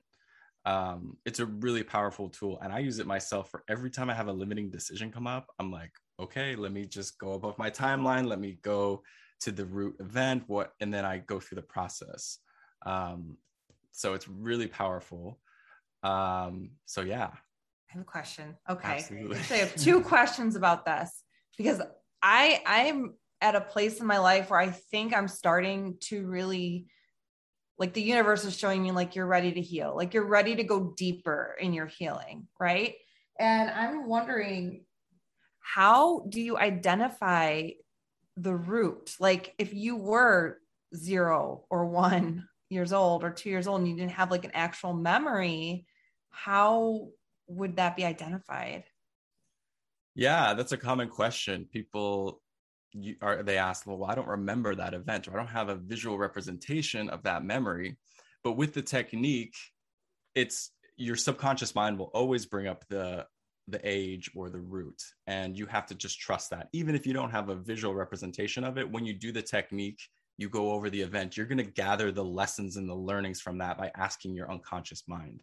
Um, 0.66 1.18
it's 1.26 1.40
a 1.40 1.48
really 1.48 1.82
powerful 1.82 2.30
tool, 2.30 2.60
and 2.62 2.72
I 2.72 2.80
use 2.80 3.00
it 3.00 3.08
myself 3.08 3.50
for 3.50 3.64
every 3.68 3.90
time 3.90 4.12
I 4.12 4.14
have 4.14 4.28
a 4.28 4.34
limiting 4.34 4.70
decision 4.70 5.12
come 5.12 5.26
up. 5.26 5.48
I'm 5.58 5.72
like, 5.72 5.92
okay, 6.20 6.56
let 6.56 6.72
me 6.72 6.86
just 6.86 7.18
go 7.18 7.34
above 7.34 7.58
my 7.58 7.72
timeline. 7.72 8.28
Let 8.28 8.40
me 8.40 8.60
go 8.62 9.02
to 9.46 9.52
the 9.52 9.66
root 9.66 9.96
event, 10.00 10.44
what, 10.48 10.74
and 10.80 10.92
then 10.92 11.06
I 11.06 11.20
go 11.20 11.40
through 11.40 11.58
the 11.58 11.62
process. 11.62 12.40
Um, 12.86 13.38
so 13.92 14.16
it's 14.16 14.28
really 14.28 14.68
powerful. 14.68 15.40
Um, 16.04 16.72
so 16.86 17.02
yeah. 17.02 17.30
I 17.32 17.94
have 17.94 18.02
a 18.02 18.06
question. 18.06 18.56
Okay. 18.68 18.98
Absolutely. 18.98 19.38
I 19.38 19.58
have 19.58 19.76
two 19.76 20.02
questions 20.14 20.56
about 20.56 20.84
this 20.84 21.24
because 21.58 21.80
I 22.24 22.62
I'm 22.66 23.14
at 23.40 23.56
a 23.56 23.62
place 23.62 24.00
in 24.00 24.08
my 24.08 24.18
life 24.18 24.50
where 24.50 24.60
I 24.60 24.70
think 24.70 25.16
I'm 25.16 25.28
starting 25.28 25.98
to 26.06 26.26
really 26.26 26.88
like 27.78 27.94
the 27.94 28.02
universe 28.02 28.46
is 28.46 28.58
showing 28.58 28.82
me 28.82 28.92
like 28.92 29.16
you're 29.16 29.28
ready 29.28 29.52
to 29.52 29.62
heal 29.62 29.94
like 29.96 30.14
you're 30.14 30.26
ready 30.26 30.56
to 30.56 30.64
go 30.64 30.94
deeper 30.96 31.58
in 31.60 31.74
your 31.74 31.88
healing 31.88 32.48
right 32.58 32.96
and 33.38 33.70
i'm 33.70 34.08
wondering 34.08 34.86
how 35.60 36.26
do 36.30 36.40
you 36.40 36.58
identify 36.58 37.68
the 38.38 38.56
root. 38.56 39.16
Like 39.20 39.54
if 39.58 39.74
you 39.74 39.96
were 39.96 40.60
zero 40.96 41.66
or 41.70 41.86
one 41.86 42.48
years 42.70 42.94
old 42.94 43.24
or 43.24 43.32
two 43.32 43.50
years 43.50 43.68
old 43.68 43.82
and 43.82 43.90
you 43.90 43.96
didn't 43.96 44.12
have 44.12 44.32
like 44.32 44.46
an 44.46 44.52
actual 44.54 44.94
memory 44.94 45.86
how 46.32 47.08
would 47.48 47.78
that 47.78 47.96
be 47.96 48.04
identified? 48.04 48.84
Yeah 50.16 50.54
that's 50.54 50.74
a 50.74 50.78
common 50.78 51.10
question. 51.10 51.68
People 51.72 52.42
you, 52.92 53.16
are 53.22 53.44
they 53.44 53.58
ask, 53.58 53.86
well, 53.86 54.06
I 54.06 54.16
don't 54.16 54.28
remember 54.28 54.76
that 54.76 54.94
event 54.94 55.28
or 55.28 55.34
I 55.34 55.38
don't 55.38 55.48
have 55.48 55.70
a 55.70 55.76
visual 55.76 56.18
representation 56.18 57.10
of 57.10 57.24
that 57.24 57.44
memory. 57.44 57.98
But 58.44 58.54
with 58.54 58.74
the 58.74 58.82
technique, 58.82 59.56
it's 60.34 60.72
your 60.98 61.16
subconscious 61.16 61.76
mind 61.76 61.98
will 61.98 62.12
always 62.14 62.46
bring 62.46 62.68
up 62.68 62.86
the 62.88 63.26
the 63.68 63.80
age 63.84 64.30
or 64.36 64.50
the 64.50 64.60
root 64.60 65.02
and 65.28 65.58
you 65.58 65.66
have 65.66 65.86
to 65.88 65.96
just 65.96 66.20
trust 66.20 66.50
that 66.52 66.68
even 66.72 66.96
if 66.96 67.06
you 67.06 67.14
don't 67.14 67.32
have 67.32 67.50
a 67.50 67.56
visual 67.56 67.96
representation 67.96 68.64
of 68.64 68.78
it 68.78 68.90
when 68.90 69.06
you 69.06 69.14
do 69.14 69.32
the 69.32 69.42
technique 69.42 70.00
you 70.38 70.50
go 70.50 70.72
over 70.72 70.90
the 70.90 71.02
event 71.02 71.36
you're 71.36 71.48
going 71.48 71.58
to 71.58 71.64
gather 71.64 72.12
the 72.12 72.24
lessons 72.24 72.78
and 72.78 72.88
the 72.88 72.96
learnings 72.96 73.42
from 73.42 73.58
that 73.58 73.78
by 73.78 73.92
asking 73.96 74.36
your 74.36 74.52
unconscious 74.52 75.04
mind 75.08 75.42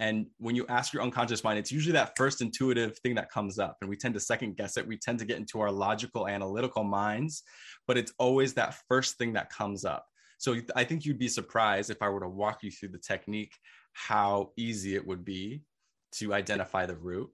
and 0.00 0.28
when 0.38 0.56
you 0.56 0.64
ask 0.70 0.94
your 0.94 1.02
unconscious 1.02 1.44
mind, 1.44 1.58
it's 1.58 1.70
usually 1.70 1.92
that 1.92 2.16
first 2.16 2.40
intuitive 2.40 2.98
thing 3.00 3.14
that 3.16 3.30
comes 3.30 3.58
up. 3.58 3.76
And 3.82 3.90
we 3.90 3.96
tend 3.96 4.14
to 4.14 4.20
second 4.20 4.56
guess 4.56 4.78
it. 4.78 4.86
We 4.88 4.96
tend 4.96 5.18
to 5.18 5.26
get 5.26 5.36
into 5.36 5.60
our 5.60 5.70
logical, 5.70 6.26
analytical 6.26 6.84
minds, 6.84 7.42
but 7.86 7.98
it's 7.98 8.14
always 8.18 8.54
that 8.54 8.76
first 8.88 9.18
thing 9.18 9.34
that 9.34 9.50
comes 9.50 9.84
up. 9.84 10.06
So 10.38 10.56
I 10.74 10.84
think 10.84 11.04
you'd 11.04 11.18
be 11.18 11.28
surprised 11.28 11.90
if 11.90 12.00
I 12.00 12.08
were 12.08 12.20
to 12.20 12.28
walk 12.30 12.62
you 12.62 12.70
through 12.70 12.88
the 12.88 12.98
technique, 12.98 13.52
how 13.92 14.52
easy 14.56 14.96
it 14.96 15.06
would 15.06 15.22
be 15.22 15.64
to 16.12 16.32
identify 16.32 16.86
the 16.86 16.96
root. 16.96 17.28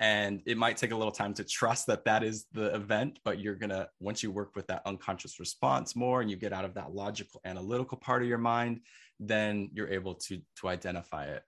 And 0.00 0.42
it 0.46 0.56
might 0.56 0.76
take 0.76 0.92
a 0.92 0.96
little 0.96 1.12
time 1.12 1.34
to 1.34 1.44
trust 1.44 1.86
that 1.86 2.04
that 2.06 2.22
is 2.22 2.46
the 2.52 2.74
event, 2.74 3.18
but 3.22 3.38
you're 3.38 3.54
going 3.54 3.70
to, 3.70 3.88
once 4.00 4.22
you 4.22 4.30
work 4.30 4.56
with 4.56 4.66
that 4.68 4.82
unconscious 4.86 5.38
response 5.38 5.94
more 5.94 6.22
and 6.22 6.30
you 6.30 6.36
get 6.36 6.52
out 6.52 6.64
of 6.64 6.74
that 6.74 6.94
logical, 6.94 7.40
analytical 7.44 7.98
part 7.98 8.22
of 8.22 8.28
your 8.28 8.38
mind, 8.38 8.80
then 9.20 9.70
you're 9.74 9.90
able 9.90 10.14
to, 10.14 10.40
to 10.56 10.68
identify 10.68 11.26
it. 11.26 11.42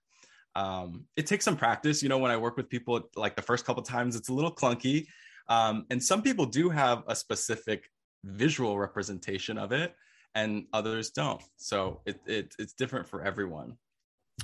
Um, 0.55 1.07
it 1.17 1.27
takes 1.27 1.47
some 1.47 1.57
practice. 1.57 2.03
You 2.03 2.11
know 2.11 2.19
when 2.19 2.31
i 2.31 2.37
work 2.37 2.59
with 2.59 2.69
people 2.69 3.09
like 3.17 3.37
the 3.37 3.43
first 3.43 3.65
couple 3.65 3.83
times 3.83 4.17
it's 4.17 4.29
a 4.29 4.35
little 4.35 4.55
clunky 4.55 5.07
um, 5.49 5.87
and 5.91 6.03
some 6.03 6.23
people 6.23 6.47
do 6.47 6.71
have 6.71 7.03
a 7.07 7.17
specific 7.17 7.91
visual 8.25 8.79
representation 8.79 9.59
of 9.59 9.73
it 9.73 9.95
and 10.35 10.67
others 10.73 11.11
don't. 11.11 11.43
So 11.57 12.01
it, 12.07 12.21
it 12.27 12.55
it's 12.59 12.73
different 12.73 13.09
for 13.09 13.23
everyone. 13.23 13.77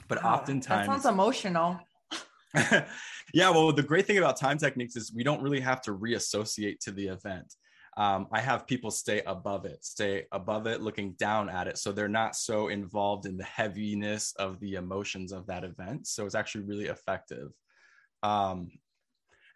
But 0.07 0.25
oftentimes 0.25 0.87
that 0.87 1.03
sounds 1.03 1.07
emotional 1.07 1.81
yeah 3.35 3.51
well 3.51 3.73
the 3.73 3.83
great 3.83 4.07
thing 4.07 4.19
about 4.19 4.39
time 4.39 4.57
techniques 4.57 4.97
is 4.97 5.13
we 5.15 5.23
don't 5.23 5.43
really 5.43 5.61
have 5.61 5.83
to 5.83 5.93
reassociate 5.93 6.81
to 6.81 6.91
the 6.91 7.07
event 7.07 7.55
um, 7.99 8.29
I 8.31 8.41
have 8.41 8.69
people 8.69 8.93
stay 8.93 9.23
above 9.27 9.65
it, 9.65 9.85
stay 9.85 10.27
above 10.31 10.69
it, 10.69 10.81
looking 10.81 11.15
down 11.15 11.51
at 11.51 11.67
it. 11.67 11.79
So 11.79 11.91
they're 11.91 12.07
not 12.07 12.37
so 12.37 12.69
involved 12.69 13.27
in 13.27 13.37
the 13.37 13.43
heaviness 13.43 14.33
of 14.39 14.61
the 14.61 14.75
emotions 14.75 15.33
of 15.33 15.49
that 15.49 15.65
event. 15.65 16.07
So 16.07 16.25
it's 16.25 16.37
actually 16.37 16.63
really 16.63 16.87
effective. 16.87 17.51
Um, 18.23 18.71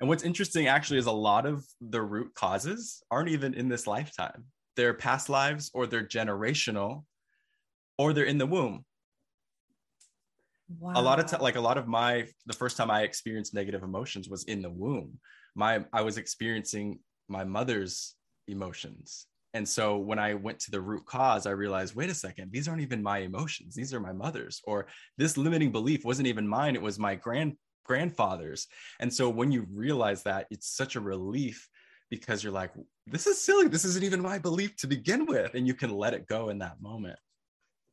and 0.01 0.09
what's 0.09 0.25
interesting 0.25 0.67
actually 0.67 0.99
is 0.99 1.07
a 1.07 1.13
lot 1.13 1.47
of 1.47 1.65
the 1.81 2.03
root 2.03 2.35
causes 2.35 3.05
aren't 3.13 3.29
even 3.29 3.55
in 3.55 3.69
this 3.69 3.87
lifetime. 3.87 4.43
They're 4.75 4.95
past 4.95 5.29
lives 5.29 5.71
or 5.73 5.87
they're 5.87 6.05
generational 6.05 7.05
or 7.97 8.13
they're 8.13 8.25
in 8.25 8.39
the 8.39 8.47
womb. 8.47 8.85
Wow. 10.79 10.93
A 10.97 11.03
lot 11.03 11.19
of 11.19 11.27
t- 11.27 11.37
like 11.39 11.57
a 11.57 11.61
lot 11.61 11.79
of 11.79 11.87
my 11.87 12.27
the 12.47 12.53
first 12.53 12.77
time 12.77 12.91
I 12.91 13.03
experienced 13.03 13.55
negative 13.55 13.83
emotions 13.83 14.29
was 14.29 14.45
in 14.45 14.63
the 14.63 14.71
womb. 14.71 15.19
My 15.55 15.85
I 15.93 16.03
was 16.03 16.19
experiencing 16.19 17.01
my 17.29 17.45
mother's 17.45 18.15
emotions. 18.49 19.27
And 19.55 19.69
so 19.69 19.99
when 19.99 20.19
I 20.19 20.35
went 20.35 20.59
to 20.61 20.71
the 20.71 20.81
root 20.81 21.05
cause, 21.05 21.47
I 21.47 21.51
realized, 21.51 21.95
wait 21.95 22.09
a 22.09 22.15
second, 22.15 22.53
these 22.53 22.69
aren't 22.69 22.81
even 22.81 23.03
my 23.03 23.19
emotions. 23.19 23.75
These 23.75 23.93
are 23.93 24.01
my 24.01 24.13
mother's. 24.13 24.63
Or 24.65 24.87
this 25.19 25.37
limiting 25.37 25.73
belief 25.73 26.05
wasn't 26.05 26.29
even 26.29 26.49
mine. 26.49 26.75
It 26.75 26.83
was 26.83 26.99
my 26.99 27.15
grand 27.15 27.57
grandfather's. 27.85 28.67
And 29.01 29.13
so 29.13 29.29
when 29.29 29.53
you 29.53 29.67
realize 29.71 30.23
that, 30.23 30.47
it's 30.51 30.75
such 30.75 30.97
a 30.97 31.01
relief 31.01 31.69
because 32.11 32.43
you're 32.43 32.53
like, 32.53 32.73
this 33.07 33.27
is 33.27 33.43
silly. 33.43 33.69
This 33.69 33.85
isn't 33.85 34.05
even 34.05 34.23
my 34.23 34.39
belief 34.39 34.77
to 34.77 34.87
begin 34.87 35.27
with. 35.27 35.55
And 35.55 35.67
you 35.67 35.75
can 35.75 35.91
let 35.91 36.15
it 36.15 36.27
go 36.27 36.49
in 36.49 36.59
that 36.59 36.81
moment. 36.81 37.19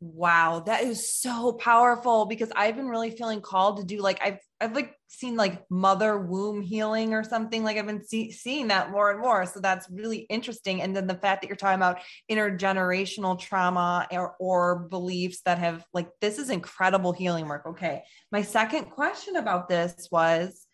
Wow, 0.02 0.62
that 0.66 0.84
is 0.84 1.20
so 1.20 1.52
powerful 1.52 2.26
because 2.26 2.50
I've 2.56 2.78
been 2.78 2.88
really 2.88 3.12
feeling 3.12 3.42
called 3.42 3.78
to 3.78 3.84
do 3.84 4.02
like 4.02 4.22
I've 4.24 4.40
I've 4.62 4.74
like 4.74 4.96
seen 5.08 5.36
like 5.36 5.70
mother 5.70 6.18
womb 6.18 6.62
healing 6.62 7.14
or 7.14 7.22
something 7.22 7.66
like 7.66 7.76
I've 7.76 7.86
been 7.86 8.06
see, 8.06 8.32
seeing 8.32 8.70
that 8.70 8.92
more 8.92 9.12
and 9.12 9.20
more. 9.20 9.46
So 9.46 9.60
that's 9.60 9.90
really 9.90 10.20
interesting. 10.20 10.82
And 10.82 10.96
then 10.96 11.06
the 11.06 11.16
fact 11.16 11.42
that 11.42 11.48
you're 11.48 11.58
talking 11.58 11.76
about 11.76 12.00
intergenerational 12.32 13.38
trauma 13.38 14.08
or, 14.10 14.36
or 14.40 14.88
beliefs 14.90 15.42
that 15.42 15.58
have 15.58 15.84
like 15.94 16.08
this 16.22 16.38
is 16.40 16.50
incredible 16.50 17.12
healing 17.12 17.50
work. 17.50 17.66
Okay, 17.66 18.04
my 18.32 18.42
second 18.42 18.86
question 18.92 19.36
about 19.36 19.68
this 19.68 20.08
was 20.14 20.66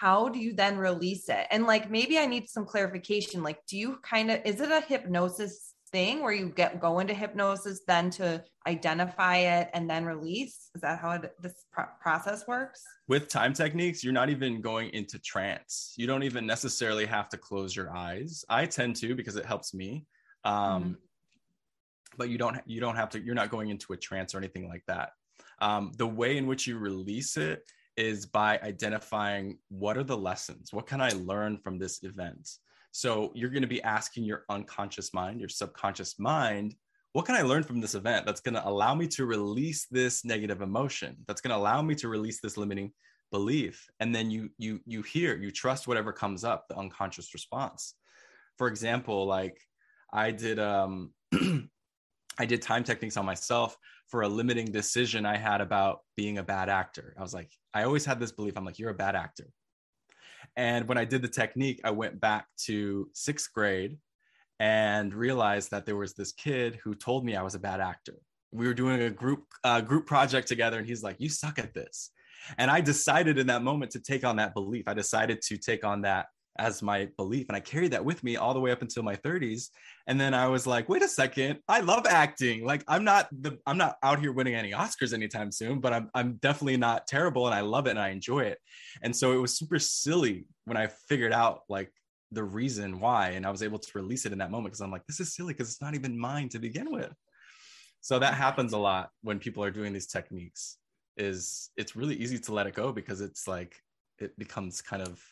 how 0.00 0.28
do 0.28 0.40
you 0.40 0.54
then 0.54 0.76
release 0.76 1.28
it? 1.28 1.46
And 1.52 1.66
like 1.66 1.88
maybe 1.88 2.18
I 2.18 2.26
need 2.26 2.48
some 2.48 2.64
clarification. 2.64 3.44
Like, 3.44 3.64
do 3.66 3.76
you 3.76 3.98
kind 4.02 4.30
of 4.30 4.40
is 4.44 4.60
it 4.60 4.72
a 4.72 4.80
hypnosis 4.80 5.69
thing 5.92 6.22
where 6.22 6.32
you 6.32 6.48
get 6.48 6.80
go 6.80 6.98
into 7.00 7.14
hypnosis 7.14 7.80
then 7.86 8.10
to 8.10 8.42
identify 8.66 9.36
it 9.36 9.70
and 9.74 9.88
then 9.88 10.04
release? 10.04 10.70
Is 10.74 10.82
that 10.82 10.98
how 10.98 11.12
it, 11.12 11.34
this 11.40 11.54
pro- 11.72 11.86
process 12.00 12.46
works? 12.46 12.82
With 13.08 13.28
time 13.28 13.52
techniques, 13.52 14.04
you're 14.04 14.12
not 14.12 14.30
even 14.30 14.60
going 14.60 14.90
into 14.90 15.18
trance. 15.18 15.94
You 15.96 16.06
don't 16.06 16.22
even 16.22 16.46
necessarily 16.46 17.06
have 17.06 17.28
to 17.30 17.36
close 17.36 17.74
your 17.74 17.94
eyes. 17.94 18.44
I 18.48 18.66
tend 18.66 18.96
to 18.96 19.14
because 19.14 19.36
it 19.36 19.44
helps 19.44 19.74
me. 19.74 20.06
Um, 20.44 20.54
mm-hmm. 20.54 20.92
But 22.16 22.28
you 22.28 22.38
don't 22.38 22.58
you 22.66 22.80
don't 22.80 22.96
have 22.96 23.10
to. 23.10 23.20
You're 23.20 23.34
not 23.34 23.50
going 23.50 23.70
into 23.70 23.92
a 23.92 23.96
trance 23.96 24.34
or 24.34 24.38
anything 24.38 24.68
like 24.68 24.82
that. 24.88 25.10
Um, 25.60 25.92
the 25.96 26.06
way 26.06 26.36
in 26.36 26.46
which 26.46 26.66
you 26.66 26.78
release 26.78 27.36
it 27.36 27.62
is 27.96 28.26
by 28.26 28.58
identifying 28.62 29.58
what 29.68 29.96
are 29.96 30.04
the 30.04 30.16
lessons 30.16 30.72
what 30.72 30.86
can 30.86 31.00
i 31.00 31.10
learn 31.10 31.58
from 31.58 31.78
this 31.78 32.02
event 32.02 32.48
so 32.92 33.32
you're 33.34 33.50
going 33.50 33.62
to 33.62 33.68
be 33.68 33.82
asking 33.82 34.24
your 34.24 34.44
unconscious 34.48 35.14
mind, 35.14 35.40
your 35.40 35.48
subconscious 35.48 36.18
mind, 36.18 36.74
what 37.12 37.26
can 37.26 37.34
I 37.34 37.42
learn 37.42 37.62
from 37.62 37.80
this 37.80 37.94
event 37.94 38.24
that's 38.24 38.40
going 38.40 38.54
to 38.54 38.66
allow 38.66 38.94
me 38.94 39.08
to 39.08 39.26
release 39.26 39.86
this 39.90 40.24
negative 40.24 40.62
emotion? 40.62 41.16
That's 41.26 41.40
going 41.40 41.50
to 41.50 41.56
allow 41.56 41.82
me 41.82 41.94
to 41.96 42.08
release 42.08 42.40
this 42.40 42.56
limiting 42.56 42.92
belief. 43.32 43.88
And 44.00 44.14
then 44.14 44.30
you 44.30 44.50
you 44.58 44.80
you 44.86 45.02
hear, 45.02 45.36
you 45.36 45.50
trust 45.50 45.88
whatever 45.88 46.12
comes 46.12 46.44
up, 46.44 46.68
the 46.68 46.76
unconscious 46.76 47.32
response. 47.34 47.94
For 48.58 48.68
example, 48.68 49.26
like 49.26 49.58
I 50.12 50.30
did 50.30 50.58
um 50.58 51.12
I 52.38 52.46
did 52.46 52.62
time 52.62 52.84
techniques 52.84 53.16
on 53.16 53.26
myself 53.26 53.76
for 54.08 54.22
a 54.22 54.28
limiting 54.28 54.66
decision 54.66 55.26
I 55.26 55.36
had 55.36 55.60
about 55.60 56.00
being 56.16 56.38
a 56.38 56.42
bad 56.42 56.68
actor. 56.68 57.14
I 57.18 57.22
was 57.22 57.34
like, 57.34 57.50
I 57.74 57.84
always 57.84 58.04
had 58.04 58.18
this 58.18 58.32
belief. 58.32 58.54
I'm 58.56 58.64
like, 58.64 58.78
you're 58.78 58.90
a 58.90 58.94
bad 58.94 59.14
actor. 59.14 59.48
And 60.56 60.88
when 60.88 60.98
I 60.98 61.04
did 61.04 61.22
the 61.22 61.28
technique, 61.28 61.80
I 61.84 61.90
went 61.90 62.20
back 62.20 62.46
to 62.66 63.08
sixth 63.14 63.52
grade 63.52 63.98
and 64.58 65.14
realized 65.14 65.70
that 65.70 65.86
there 65.86 65.96
was 65.96 66.14
this 66.14 66.32
kid 66.32 66.78
who 66.84 66.94
told 66.94 67.24
me 67.24 67.34
I 67.34 67.42
was 67.42 67.54
a 67.54 67.58
bad 67.58 67.80
actor. 67.80 68.14
We 68.52 68.66
were 68.66 68.74
doing 68.74 69.02
a 69.02 69.10
group 69.10 69.44
uh, 69.64 69.80
group 69.80 70.06
project 70.06 70.48
together, 70.48 70.78
and 70.78 70.86
he's 70.86 71.02
like, 71.02 71.16
"You 71.18 71.28
suck 71.28 71.58
at 71.58 71.72
this." 71.72 72.10
And 72.58 72.70
I 72.70 72.80
decided 72.80 73.38
in 73.38 73.46
that 73.46 73.62
moment 73.62 73.92
to 73.92 74.00
take 74.00 74.24
on 74.24 74.36
that 74.36 74.54
belief. 74.54 74.84
I 74.86 74.94
decided 74.94 75.40
to 75.42 75.56
take 75.56 75.84
on 75.84 76.02
that 76.02 76.26
as 76.58 76.82
my 76.82 77.08
belief. 77.16 77.46
And 77.48 77.56
I 77.56 77.60
carried 77.60 77.92
that 77.92 78.04
with 78.04 78.22
me 78.22 78.36
all 78.36 78.54
the 78.54 78.60
way 78.60 78.70
up 78.70 78.82
until 78.82 79.02
my 79.02 79.16
30s. 79.16 79.68
And 80.06 80.20
then 80.20 80.34
I 80.34 80.48
was 80.48 80.66
like, 80.66 80.88
wait 80.88 81.02
a 81.02 81.08
second, 81.08 81.60
I 81.68 81.80
love 81.80 82.06
acting. 82.06 82.64
Like 82.64 82.84
I'm 82.88 83.04
not 83.04 83.28
the 83.32 83.58
I'm 83.66 83.78
not 83.78 83.96
out 84.02 84.20
here 84.20 84.32
winning 84.32 84.54
any 84.54 84.72
Oscars 84.72 85.12
anytime 85.12 85.52
soon, 85.52 85.80
but 85.80 85.92
I'm 85.92 86.10
I'm 86.14 86.34
definitely 86.34 86.76
not 86.76 87.06
terrible 87.06 87.46
and 87.46 87.54
I 87.54 87.60
love 87.60 87.86
it 87.86 87.90
and 87.90 88.00
I 88.00 88.08
enjoy 88.08 88.40
it. 88.40 88.58
And 89.02 89.14
so 89.14 89.32
it 89.32 89.38
was 89.38 89.56
super 89.56 89.78
silly 89.78 90.46
when 90.64 90.76
I 90.76 90.88
figured 91.08 91.32
out 91.32 91.62
like 91.68 91.92
the 92.32 92.44
reason 92.44 93.00
why 93.00 93.30
and 93.30 93.46
I 93.46 93.50
was 93.50 93.62
able 93.62 93.78
to 93.78 93.90
release 93.94 94.26
it 94.26 94.32
in 94.32 94.38
that 94.38 94.50
moment 94.50 94.72
because 94.72 94.80
I'm 94.80 94.92
like, 94.92 95.06
this 95.06 95.20
is 95.20 95.34
silly 95.34 95.52
because 95.52 95.70
it's 95.70 95.82
not 95.82 95.94
even 95.94 96.18
mine 96.18 96.48
to 96.50 96.58
begin 96.58 96.90
with. 96.92 97.12
So 98.00 98.18
that 98.18 98.34
happens 98.34 98.72
a 98.72 98.78
lot 98.78 99.10
when 99.22 99.38
people 99.38 99.62
are 99.62 99.70
doing 99.70 99.92
these 99.92 100.06
techniques 100.06 100.78
is 101.16 101.70
it's 101.76 101.96
really 101.96 102.14
easy 102.16 102.38
to 102.38 102.54
let 102.54 102.66
it 102.66 102.74
go 102.74 102.92
because 102.92 103.20
it's 103.20 103.46
like 103.46 103.76
it 104.18 104.36
becomes 104.38 104.80
kind 104.80 105.02
of 105.02 105.22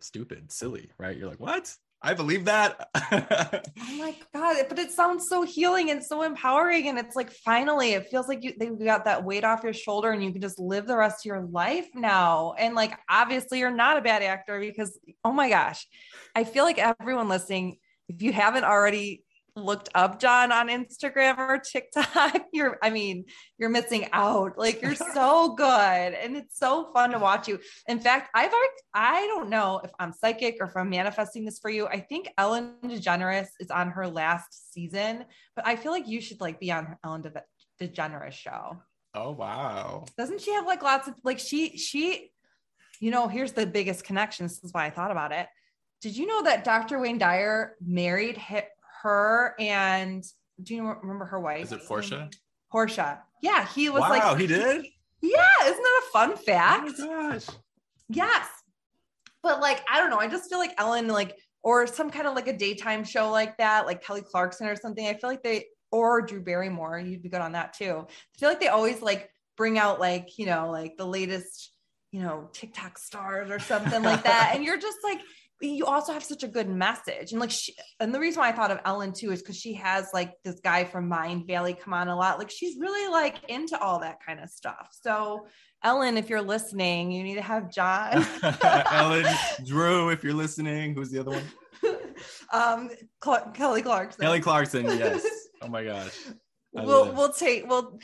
stupid, 0.00 0.50
silly, 0.52 0.90
right? 0.98 1.16
You're 1.16 1.28
like, 1.28 1.40
what? 1.40 1.74
I 2.00 2.14
believe 2.14 2.44
that. 2.44 2.88
oh 2.94 3.96
my 3.96 4.14
god! 4.32 4.56
But 4.68 4.78
it 4.78 4.92
sounds 4.92 5.28
so 5.28 5.42
healing 5.42 5.90
and 5.90 6.02
so 6.02 6.22
empowering, 6.22 6.88
and 6.88 6.96
it's 6.96 7.16
like 7.16 7.32
finally, 7.32 7.94
it 7.94 8.08
feels 8.08 8.28
like 8.28 8.44
you 8.44 8.52
they 8.58 8.68
got 8.68 9.04
that 9.06 9.24
weight 9.24 9.42
off 9.42 9.64
your 9.64 9.72
shoulder, 9.72 10.12
and 10.12 10.22
you 10.22 10.30
can 10.30 10.40
just 10.40 10.60
live 10.60 10.86
the 10.86 10.96
rest 10.96 11.26
of 11.26 11.28
your 11.28 11.42
life 11.50 11.88
now. 11.94 12.54
And 12.56 12.76
like, 12.76 12.96
obviously, 13.08 13.58
you're 13.58 13.72
not 13.72 13.96
a 13.96 14.02
bad 14.02 14.22
actor 14.22 14.60
because, 14.60 14.96
oh 15.24 15.32
my 15.32 15.48
gosh, 15.48 15.88
I 16.36 16.44
feel 16.44 16.64
like 16.64 16.78
everyone 16.78 17.28
listening, 17.28 17.78
if 18.08 18.22
you 18.22 18.32
haven't 18.32 18.64
already 18.64 19.24
looked 19.64 19.88
up 19.94 20.20
Jon 20.20 20.52
on 20.52 20.68
Instagram 20.68 21.38
or 21.38 21.58
TikTok, 21.58 22.46
you're, 22.52 22.78
I 22.82 22.90
mean, 22.90 23.24
you're 23.58 23.68
missing 23.68 24.08
out. 24.12 24.58
Like 24.58 24.82
you're 24.82 24.94
so 24.94 25.54
good 25.54 25.64
and 25.64 26.36
it's 26.36 26.58
so 26.58 26.90
fun 26.92 27.10
to 27.10 27.18
watch 27.18 27.48
you. 27.48 27.58
In 27.86 28.00
fact, 28.00 28.30
I've, 28.34 28.52
I 28.94 29.26
don't 29.26 29.50
know 29.50 29.80
if 29.84 29.90
I'm 29.98 30.12
psychic 30.12 30.56
or 30.60 30.66
if 30.66 30.76
I'm 30.76 30.90
manifesting 30.90 31.44
this 31.44 31.58
for 31.58 31.70
you. 31.70 31.86
I 31.86 32.00
think 32.00 32.28
Ellen 32.38 32.74
DeGeneres 32.84 33.48
is 33.60 33.70
on 33.70 33.90
her 33.90 34.06
last 34.06 34.72
season, 34.72 35.24
but 35.54 35.66
I 35.66 35.76
feel 35.76 35.92
like 35.92 36.08
you 36.08 36.20
should 36.20 36.40
like 36.40 36.60
be 36.60 36.72
on 36.72 36.96
Ellen 37.04 37.22
De- 37.22 37.42
DeGeneres 37.80 38.32
show. 38.32 38.82
Oh, 39.14 39.32
wow. 39.32 40.04
Doesn't 40.16 40.40
she 40.40 40.52
have 40.52 40.66
like 40.66 40.82
lots 40.82 41.08
of, 41.08 41.14
like 41.24 41.38
she, 41.38 41.76
she, 41.76 42.30
you 43.00 43.10
know, 43.10 43.28
here's 43.28 43.52
the 43.52 43.66
biggest 43.66 44.04
connection. 44.04 44.46
This 44.46 44.62
is 44.62 44.72
why 44.72 44.86
I 44.86 44.90
thought 44.90 45.10
about 45.10 45.32
it. 45.32 45.46
Did 46.00 46.16
you 46.16 46.26
know 46.26 46.44
that 46.44 46.62
Dr. 46.62 47.00
Wayne 47.00 47.18
Dyer 47.18 47.74
married 47.84 48.36
her 49.02 49.54
and 49.58 50.24
do 50.62 50.74
you 50.74 50.82
remember 50.82 51.24
her 51.26 51.40
wife? 51.40 51.64
Is 51.64 51.72
it 51.72 51.86
Portia? 51.86 52.30
Portia. 52.70 53.22
Yeah, 53.42 53.66
he 53.68 53.88
was 53.88 54.00
wow, 54.00 54.10
like. 54.10 54.22
Wow, 54.22 54.34
he 54.34 54.46
did. 54.46 54.86
Yeah, 55.20 55.46
isn't 55.64 55.82
that 55.82 56.02
a 56.06 56.10
fun 56.12 56.36
fact? 56.36 56.90
Oh 57.00 57.06
my 57.06 57.30
gosh. 57.32 57.46
Yes, 58.08 58.46
but 59.42 59.60
like 59.60 59.84
I 59.90 59.98
don't 59.98 60.10
know. 60.10 60.18
I 60.18 60.28
just 60.28 60.48
feel 60.48 60.58
like 60.58 60.74
Ellen, 60.78 61.08
like 61.08 61.36
or 61.62 61.86
some 61.86 62.10
kind 62.10 62.26
of 62.26 62.34
like 62.34 62.48
a 62.48 62.56
daytime 62.56 63.04
show 63.04 63.30
like 63.30 63.56
that, 63.58 63.86
like 63.86 64.02
Kelly 64.02 64.22
Clarkson 64.22 64.66
or 64.66 64.76
something. 64.76 65.06
I 65.06 65.14
feel 65.14 65.30
like 65.30 65.42
they 65.42 65.66
or 65.90 66.22
Drew 66.22 66.42
Barrymore. 66.42 66.98
You'd 66.98 67.22
be 67.22 67.28
good 67.28 67.40
on 67.40 67.52
that 67.52 67.72
too. 67.72 68.06
I 68.08 68.38
feel 68.38 68.48
like 68.48 68.60
they 68.60 68.68
always 68.68 69.02
like 69.02 69.30
bring 69.56 69.78
out 69.78 70.00
like 70.00 70.38
you 70.38 70.46
know 70.46 70.70
like 70.70 70.96
the 70.96 71.06
latest 71.06 71.72
you 72.12 72.20
know 72.20 72.48
TikTok 72.52 72.98
stars 72.98 73.50
or 73.50 73.58
something 73.58 74.02
like 74.02 74.24
that, 74.24 74.52
and 74.54 74.64
you're 74.64 74.78
just 74.78 74.98
like 75.02 75.20
you 75.60 75.86
also 75.86 76.12
have 76.12 76.22
such 76.22 76.42
a 76.42 76.48
good 76.48 76.68
message. 76.68 77.32
And 77.32 77.40
like 77.40 77.50
she 77.50 77.74
and 78.00 78.14
the 78.14 78.20
reason 78.20 78.40
why 78.40 78.48
i 78.48 78.52
thought 78.52 78.70
of 78.70 78.80
ellen 78.84 79.12
too 79.12 79.32
is 79.32 79.42
because 79.42 79.56
she 79.56 79.74
has 79.74 80.08
like 80.14 80.34
this 80.44 80.60
guy 80.60 80.84
from 80.84 81.08
Mind 81.08 81.46
Valley 81.46 81.74
come 81.74 81.92
on 81.92 82.08
a 82.08 82.16
lot. 82.16 82.38
Like 82.38 82.50
she's 82.50 82.76
really 82.78 83.10
like 83.10 83.36
into 83.48 83.78
all 83.78 84.00
that 84.00 84.18
kind 84.24 84.40
of 84.40 84.48
stuff. 84.50 84.88
So 85.02 85.46
ellen 85.82 86.16
if 86.16 86.28
you're 86.28 86.42
listening 86.42 87.10
you 87.10 87.22
need 87.22 87.36
to 87.36 87.42
have 87.42 87.72
jon. 87.72 88.24
Ellen 88.92 89.26
drew 89.66 90.10
if 90.10 90.22
you're 90.24 90.34
listening 90.34 90.94
who's 90.94 91.10
the 91.10 91.20
other 91.20 91.32
one? 91.32 91.44
Um 92.52 92.90
Cl- 93.22 93.50
kelly 93.54 93.82
clarkson. 93.82 94.22
Kelly 94.22 94.40
clarkson 94.40 94.86
yes. 94.86 95.24
Oh 95.62 95.68
my 95.68 95.84
gosh 95.84 96.16
we'll 96.84 97.12
we'll 97.12 97.32
take 97.32 97.68
we'll 97.68 97.98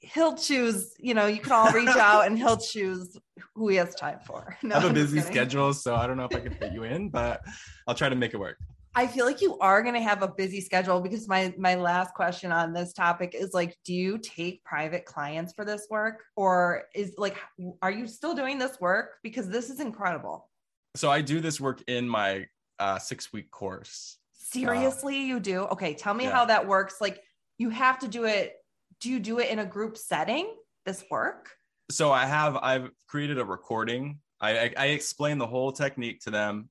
he'll 0.00 0.36
choose 0.36 0.94
you 0.98 1.14
know 1.14 1.26
you 1.26 1.40
can 1.40 1.52
all 1.52 1.70
reach 1.72 1.88
out 1.96 2.26
and 2.26 2.38
he'll 2.38 2.56
choose 2.56 3.16
who 3.54 3.68
he 3.68 3.76
has 3.76 3.94
time 3.94 4.18
for. 4.26 4.56
No, 4.62 4.76
i 4.76 4.80
have 4.80 4.90
a 4.90 4.94
busy 4.94 5.20
schedule 5.20 5.74
so 5.74 5.94
i 5.94 6.06
don't 6.06 6.16
know 6.16 6.24
if 6.24 6.34
i 6.34 6.40
can 6.40 6.54
fit 6.54 6.72
you 6.72 6.84
in 6.84 7.08
but 7.08 7.42
i'll 7.86 7.94
try 7.94 8.08
to 8.08 8.16
make 8.16 8.34
it 8.34 8.38
work. 8.38 8.58
I 8.96 9.06
feel 9.08 9.26
like 9.26 9.40
you 9.40 9.58
are 9.58 9.82
going 9.82 9.94
to 9.94 10.00
have 10.00 10.22
a 10.22 10.28
busy 10.28 10.60
schedule 10.60 11.00
because 11.00 11.26
my 11.26 11.52
my 11.58 11.74
last 11.74 12.14
question 12.14 12.52
on 12.52 12.72
this 12.72 12.92
topic 12.92 13.34
is 13.34 13.52
like 13.52 13.76
do 13.84 13.92
you 13.92 14.18
take 14.18 14.62
private 14.62 15.04
clients 15.04 15.52
for 15.52 15.64
this 15.64 15.88
work? 15.90 16.22
Or 16.36 16.84
is 16.94 17.14
like 17.18 17.36
are 17.82 17.90
you 17.90 18.06
still 18.06 18.34
doing 18.34 18.58
this 18.58 18.80
work? 18.80 19.16
Because 19.22 19.48
this 19.48 19.68
is 19.68 19.80
incredible. 19.80 20.48
So 20.94 21.10
i 21.10 21.20
do 21.20 21.40
this 21.40 21.60
work 21.60 21.82
in 21.88 22.08
my 22.08 22.46
uh, 22.78 22.98
six 22.98 23.32
week 23.32 23.50
course. 23.50 24.18
Seriously 24.32 25.20
you 25.20 25.40
do? 25.40 25.62
Okay 25.64 25.94
tell 25.94 26.14
me 26.14 26.24
yeah. 26.24 26.30
how 26.30 26.44
that 26.44 26.66
works. 26.66 26.96
Like 27.00 27.20
you 27.58 27.70
have 27.70 27.98
to 28.00 28.08
do 28.08 28.24
it 28.24 28.56
do 29.00 29.10
you 29.10 29.20
do 29.20 29.38
it 29.38 29.50
in 29.50 29.58
a 29.58 29.66
group 29.66 29.96
setting 29.96 30.54
this 30.86 31.04
work? 31.10 31.50
So 31.90 32.12
i 32.12 32.24
have 32.24 32.56
i've 32.56 32.90
created 33.06 33.38
a 33.38 33.44
recording. 33.44 34.18
I, 34.40 34.58
I, 34.58 34.74
I 34.76 34.86
explain 34.86 35.38
the 35.38 35.46
whole 35.46 35.72
technique 35.72 36.20
to 36.20 36.30
them. 36.30 36.68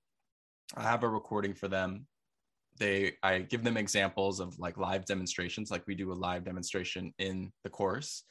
I 0.75 0.84
have 0.84 1.03
a 1.03 1.09
recording 1.09 1.53
for 1.53 1.67
them. 1.67 2.07
They 2.79 3.13
i 3.21 3.39
give 3.39 3.63
them 3.63 3.77
examples 3.77 4.39
of 4.39 4.57
like 4.57 4.77
live 4.77 5.05
demonstrations 5.05 5.69
like 5.69 5.86
we 5.86 5.95
do 5.95 6.11
a 6.11 6.13
live 6.13 6.43
demonstration 6.43 7.13
in 7.19 7.51
the 7.63 7.69
course. 7.69 8.23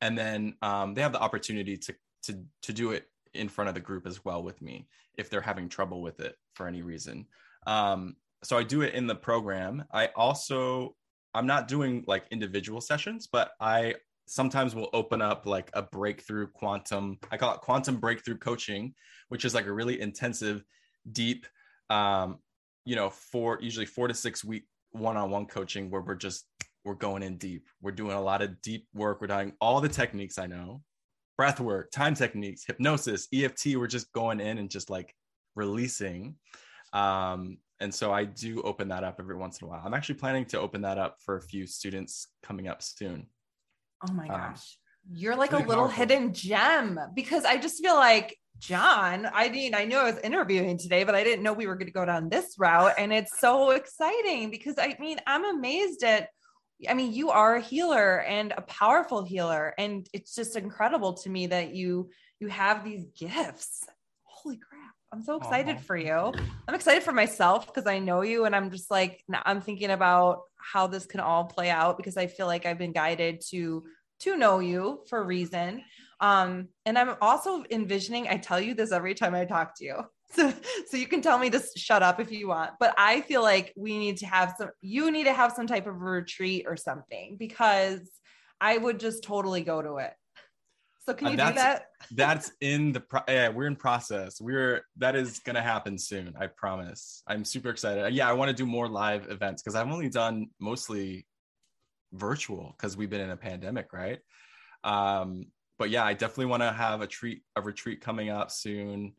And 0.00 0.18
then 0.18 0.54
um, 0.60 0.94
they 0.94 1.02
have 1.02 1.12
the 1.12 1.20
opportunity 1.20 1.76
to 1.76 1.94
to 2.24 2.40
to 2.62 2.72
do 2.72 2.90
it 2.90 3.04
in 3.34 3.48
front 3.48 3.68
of 3.68 3.74
the 3.74 3.80
group 3.80 4.06
as 4.06 4.24
well 4.24 4.42
with 4.42 4.60
me 4.62 4.86
if 5.16 5.30
they're 5.30 5.40
having 5.40 5.68
trouble 5.68 6.02
with 6.02 6.20
it 6.20 6.34
for 6.54 6.66
any 6.66 6.82
reason. 6.82 7.26
Um, 7.66 8.16
so 8.42 8.58
i 8.58 8.62
do 8.62 8.82
it 8.82 8.94
in 8.94 9.06
the 9.06 9.14
program. 9.14 9.84
I 9.92 10.08
also 10.16 10.96
I'm 11.34 11.46
not 11.46 11.68
doing 11.68 12.04
like 12.06 12.24
individual 12.30 12.80
sessions, 12.80 13.28
but 13.30 13.52
I 13.60 13.96
sometimes 14.26 14.74
will 14.74 14.88
open 14.92 15.20
up 15.20 15.46
like 15.46 15.70
a 15.74 15.82
breakthrough 15.82 16.46
quantum, 16.46 17.18
I 17.30 17.36
call 17.36 17.54
it 17.54 17.60
quantum 17.60 17.96
breakthrough 17.96 18.38
coaching, 18.38 18.94
which 19.28 19.44
is 19.44 19.54
like 19.54 19.66
a 19.66 19.72
really 19.72 20.00
intensive, 20.00 20.64
deep, 21.12 21.46
um, 21.90 22.38
you 22.84 22.96
know, 22.96 23.10
four, 23.10 23.58
usually 23.60 23.86
four 23.86 24.08
to 24.08 24.14
six 24.14 24.44
week 24.44 24.64
one-on-one 24.92 25.46
coaching 25.46 25.90
where 25.90 26.00
we're 26.00 26.14
just, 26.14 26.46
we're 26.84 26.94
going 26.94 27.22
in 27.22 27.36
deep. 27.36 27.66
We're 27.82 27.92
doing 27.92 28.12
a 28.12 28.20
lot 28.20 28.42
of 28.42 28.60
deep 28.62 28.86
work. 28.94 29.20
We're 29.20 29.26
doing 29.26 29.54
all 29.60 29.80
the 29.80 29.88
techniques 29.88 30.38
I 30.38 30.46
know, 30.46 30.82
breath 31.36 31.60
work, 31.60 31.90
time 31.90 32.14
techniques, 32.14 32.64
hypnosis, 32.66 33.26
EFT. 33.32 33.76
We're 33.76 33.86
just 33.86 34.12
going 34.12 34.40
in 34.40 34.58
and 34.58 34.70
just 34.70 34.90
like 34.90 35.14
releasing. 35.56 36.36
Um, 36.92 37.58
and 37.80 37.94
so 37.94 38.12
I 38.12 38.24
do 38.24 38.62
open 38.62 38.88
that 38.88 39.04
up 39.04 39.16
every 39.18 39.36
once 39.36 39.60
in 39.60 39.66
a 39.66 39.70
while. 39.70 39.82
I'm 39.84 39.94
actually 39.94 40.16
planning 40.16 40.44
to 40.46 40.60
open 40.60 40.82
that 40.82 40.98
up 40.98 41.16
for 41.20 41.36
a 41.36 41.42
few 41.42 41.66
students 41.66 42.28
coming 42.42 42.68
up 42.68 42.82
soon. 42.82 43.26
Oh 44.08 44.12
my 44.12 44.24
um, 44.24 44.28
gosh. 44.28 44.78
Um, 45.08 45.16
You're 45.16 45.36
like 45.36 45.52
a 45.52 45.58
little 45.58 45.88
powerful. 45.88 45.88
hidden 45.88 46.32
gem 46.32 47.00
because 47.14 47.44
I 47.44 47.56
just 47.56 47.82
feel 47.82 47.96
like 47.96 48.36
Jon, 48.58 49.28
I 49.32 49.48
mean, 49.48 49.74
I 49.74 49.84
knew 49.84 49.98
I 49.98 50.04
was 50.04 50.18
interviewing 50.18 50.78
today, 50.78 51.04
but 51.04 51.14
I 51.14 51.24
didn't 51.24 51.42
know 51.42 51.52
we 51.52 51.66
were 51.66 51.74
going 51.74 51.88
to 51.88 51.92
go 51.92 52.04
down 52.04 52.28
this 52.28 52.54
route. 52.58 52.94
And 52.96 53.12
it's 53.12 53.38
so 53.40 53.72
exciting 53.72 54.50
because 54.50 54.76
I 54.78 54.96
mean, 55.00 55.18
I'm 55.26 55.44
amazed 55.44 56.04
at, 56.04 56.28
I 56.88 56.94
mean, 56.94 57.12
you 57.12 57.30
are 57.30 57.56
a 57.56 57.60
healer 57.60 58.20
and 58.20 58.52
a 58.56 58.62
powerful 58.62 59.24
healer. 59.24 59.74
And 59.76 60.08
it's 60.12 60.34
just 60.34 60.56
incredible 60.56 61.14
to 61.14 61.30
me 61.30 61.48
that 61.48 61.74
you, 61.74 62.10
you 62.40 62.48
have 62.48 62.84
these 62.84 63.06
gifts. 63.18 63.84
I'm 65.14 65.22
so 65.22 65.36
excited 65.36 65.78
for 65.80 65.96
you. 65.96 66.32
I'm 66.66 66.74
excited 66.74 67.04
for 67.04 67.12
myself 67.12 67.66
because 67.66 67.86
I 67.86 68.00
know 68.00 68.22
you 68.22 68.46
and 68.46 68.56
I'm 68.56 68.68
just 68.72 68.90
like 68.90 69.22
I'm 69.32 69.60
thinking 69.60 69.90
about 69.90 70.40
how 70.56 70.88
this 70.88 71.06
can 71.06 71.20
all 71.20 71.44
play 71.44 71.70
out 71.70 71.96
because 71.96 72.16
I 72.16 72.26
feel 72.26 72.48
like 72.48 72.66
I've 72.66 72.78
been 72.78 72.90
guided 72.90 73.40
to 73.50 73.84
to 74.20 74.36
know 74.36 74.58
you 74.58 75.04
for 75.08 75.20
a 75.20 75.24
reason. 75.24 75.84
Um, 76.20 76.66
and 76.84 76.98
I'm 76.98 77.14
also 77.20 77.62
envisioning, 77.70 78.26
I 78.26 78.38
tell 78.38 78.58
you 78.58 78.74
this 78.74 78.90
every 78.90 79.14
time 79.14 79.36
I 79.36 79.44
talk 79.44 79.78
to 79.78 79.84
you. 79.84 79.96
So, 80.34 80.52
so 80.88 80.96
you 80.96 81.06
can 81.06 81.22
tell 81.22 81.38
me 81.38 81.48
to 81.50 81.62
shut 81.76 82.02
up 82.02 82.18
if 82.18 82.32
you 82.32 82.48
want, 82.48 82.72
but 82.80 82.92
I 82.98 83.20
feel 83.20 83.40
like 83.40 83.72
we 83.76 83.96
need 83.98 84.16
to 84.16 84.26
have 84.26 84.54
some, 84.58 84.70
you 84.80 85.12
need 85.12 85.24
to 85.24 85.32
have 85.32 85.52
some 85.52 85.68
type 85.68 85.86
of 85.86 86.00
retreat 86.00 86.64
or 86.66 86.76
something 86.76 87.36
because 87.38 88.00
I 88.60 88.76
would 88.76 88.98
just 88.98 89.22
totally 89.22 89.62
go 89.62 89.80
to 89.80 89.98
it. 89.98 90.12
So 91.06 91.14
can 91.14 91.26
uh, 91.26 91.30
you 91.30 91.38
uh, 91.38 91.48
do 91.48 91.54
that? 91.56 91.86
that's 92.12 92.52
in 92.60 92.92
the 92.92 93.00
pro- 93.00 93.22
yeah, 93.28 93.48
we're 93.48 93.66
in 93.66 93.76
process. 93.76 94.40
We're 94.40 94.82
that 94.98 95.16
is 95.16 95.38
gonna 95.40 95.62
happen 95.62 95.98
soon. 95.98 96.34
I 96.38 96.46
promise. 96.46 97.22
I'm 97.26 97.44
super 97.44 97.70
excited. 97.70 98.14
Yeah, 98.14 98.28
I 98.28 98.32
want 98.32 98.48
to 98.48 98.54
do 98.54 98.66
more 98.66 98.88
live 98.88 99.30
events 99.30 99.62
because 99.62 99.74
I've 99.74 99.90
only 99.90 100.08
done 100.08 100.48
mostly 100.60 101.26
virtual 102.12 102.74
because 102.76 102.96
we've 102.96 103.10
been 103.10 103.20
in 103.20 103.30
a 103.30 103.36
pandemic, 103.36 103.92
right? 103.92 104.18
Um, 104.82 105.46
but 105.78 105.90
yeah, 105.90 106.04
I 106.04 106.14
definitely 106.14 106.46
want 106.46 106.62
to 106.62 106.72
have 106.72 107.00
a 107.00 107.06
treat 107.06 107.42
a 107.56 107.60
retreat 107.60 108.00
coming 108.00 108.30
up 108.30 108.50
soon. 108.50 109.14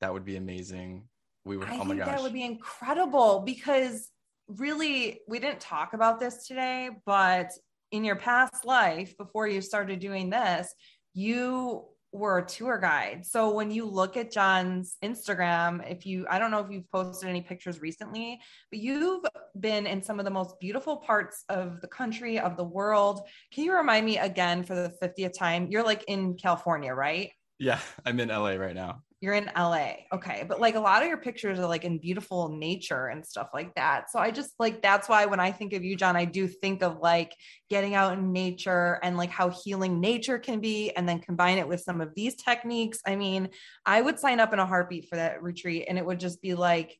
That 0.00 0.12
would 0.12 0.24
be 0.24 0.36
amazing. 0.36 1.08
We 1.44 1.56
would. 1.56 1.68
I 1.68 1.78
oh 1.78 1.84
my 1.84 1.96
gosh, 1.96 2.06
that 2.06 2.22
would 2.22 2.32
be 2.34 2.44
incredible 2.44 3.40
because 3.40 4.10
really 4.48 5.20
we 5.28 5.38
didn't 5.38 5.60
talk 5.60 5.94
about 5.94 6.20
this 6.20 6.46
today, 6.46 6.90
but 7.06 7.50
in 7.92 8.04
your 8.04 8.16
past 8.16 8.64
life 8.64 9.16
before 9.16 9.48
you 9.48 9.60
started 9.60 10.00
doing 10.00 10.30
this, 10.30 10.72
you 11.14 11.84
were 12.12 12.38
a 12.38 12.46
tour 12.46 12.78
guide. 12.78 13.24
So 13.24 13.50
when 13.50 13.70
you 13.70 13.84
look 13.84 14.16
at 14.16 14.32
Jon's 14.32 14.96
Instagram, 15.02 15.88
if 15.88 16.04
you, 16.06 16.26
I 16.28 16.38
don't 16.38 16.50
know 16.50 16.58
if 16.58 16.70
you've 16.70 16.90
posted 16.90 17.28
any 17.28 17.40
pictures 17.40 17.80
recently, 17.80 18.40
but 18.70 18.80
you've 18.80 19.24
been 19.60 19.86
in 19.86 20.02
some 20.02 20.18
of 20.18 20.24
the 20.24 20.30
most 20.30 20.58
beautiful 20.58 20.96
parts 20.96 21.44
of 21.48 21.80
the 21.80 21.86
country, 21.86 22.38
of 22.40 22.56
the 22.56 22.64
world. 22.64 23.20
Can 23.52 23.64
you 23.64 23.74
remind 23.74 24.06
me 24.06 24.18
again 24.18 24.64
for 24.64 24.74
the 24.74 24.92
50th 25.00 25.34
time? 25.34 25.68
You're 25.70 25.84
like 25.84 26.04
in 26.08 26.34
California, 26.34 26.92
right? 26.92 27.30
Yeah, 27.58 27.78
I'm 28.04 28.18
in 28.18 28.28
LA 28.28 28.54
right 28.54 28.74
now. 28.74 29.02
You're 29.20 29.34
in 29.34 29.50
LA. 29.54 29.92
Okay. 30.14 30.44
But 30.48 30.60
like 30.60 30.76
a 30.76 30.80
lot 30.80 31.02
of 31.02 31.08
your 31.08 31.18
pictures 31.18 31.58
are 31.58 31.66
like 31.66 31.84
in 31.84 31.98
beautiful 31.98 32.48
nature 32.48 33.08
and 33.08 33.24
stuff 33.24 33.50
like 33.52 33.74
that. 33.74 34.10
So 34.10 34.18
I 34.18 34.30
just 34.30 34.52
like 34.58 34.80
that's 34.80 35.10
why 35.10 35.26
when 35.26 35.40
I 35.40 35.52
think 35.52 35.74
of 35.74 35.84
you, 35.84 35.94
Jon, 35.94 36.16
I 36.16 36.24
do 36.24 36.48
think 36.48 36.82
of 36.82 37.00
like 37.00 37.34
getting 37.68 37.94
out 37.94 38.14
in 38.14 38.32
nature 38.32 38.98
and 39.02 39.18
like 39.18 39.28
how 39.28 39.50
healing 39.50 40.00
nature 40.00 40.38
can 40.38 40.60
be, 40.60 40.90
and 40.96 41.06
then 41.06 41.18
combine 41.18 41.58
it 41.58 41.68
with 41.68 41.80
some 41.80 42.00
of 42.00 42.14
these 42.16 42.34
techniques. 42.36 43.00
I 43.06 43.16
mean, 43.16 43.50
I 43.84 44.00
would 44.00 44.18
sign 44.18 44.40
up 44.40 44.54
in 44.54 44.58
a 44.58 44.66
heartbeat 44.66 45.08
for 45.10 45.16
that 45.16 45.42
retreat 45.42 45.84
and 45.88 45.98
it 45.98 46.06
would 46.06 46.18
just 46.18 46.40
be 46.40 46.54
like 46.54 46.98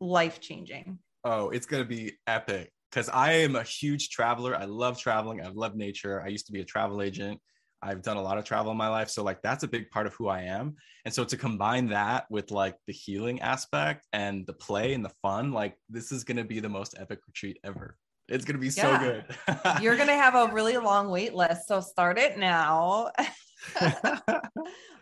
life 0.00 0.40
changing. 0.40 0.98
Oh, 1.24 1.50
it's 1.50 1.66
going 1.66 1.82
to 1.82 1.88
be 1.88 2.14
epic 2.26 2.72
because 2.90 3.10
I 3.10 3.32
am 3.32 3.56
a 3.56 3.62
huge 3.62 4.08
traveler. 4.08 4.56
I 4.56 4.64
love 4.64 4.98
traveling. 4.98 5.44
I 5.44 5.48
love 5.48 5.76
nature. 5.76 6.22
I 6.22 6.28
used 6.28 6.46
to 6.46 6.52
be 6.52 6.60
a 6.60 6.64
travel 6.64 7.02
agent. 7.02 7.38
I've 7.82 8.02
done 8.02 8.16
a 8.16 8.22
lot 8.22 8.38
of 8.38 8.44
travel 8.44 8.72
in 8.72 8.78
my 8.78 8.88
life. 8.88 9.08
So, 9.08 9.22
like, 9.22 9.42
that's 9.42 9.64
a 9.64 9.68
big 9.68 9.90
part 9.90 10.06
of 10.06 10.14
who 10.14 10.28
I 10.28 10.42
am. 10.42 10.76
And 11.04 11.14
so, 11.14 11.24
to 11.24 11.36
combine 11.36 11.88
that 11.88 12.26
with 12.30 12.50
like 12.50 12.76
the 12.86 12.92
healing 12.92 13.40
aspect 13.40 14.06
and 14.12 14.46
the 14.46 14.52
play 14.52 14.92
and 14.92 15.04
the 15.04 15.12
fun, 15.22 15.52
like, 15.52 15.76
this 15.88 16.12
is 16.12 16.24
going 16.24 16.36
to 16.36 16.44
be 16.44 16.60
the 16.60 16.68
most 16.68 16.94
epic 16.98 17.20
retreat 17.26 17.58
ever. 17.64 17.96
It's 18.28 18.44
going 18.44 18.56
to 18.56 18.60
be 18.60 18.68
yeah. 18.68 18.98
so 18.98 18.98
good. 18.98 19.82
You're 19.82 19.96
going 19.96 20.08
to 20.08 20.14
have 20.14 20.34
a 20.34 20.52
really 20.52 20.76
long 20.76 21.10
wait 21.10 21.34
list. 21.34 21.68
So, 21.68 21.80
start 21.80 22.18
it 22.18 22.38
now. 22.38 23.10
oh, 23.80 24.20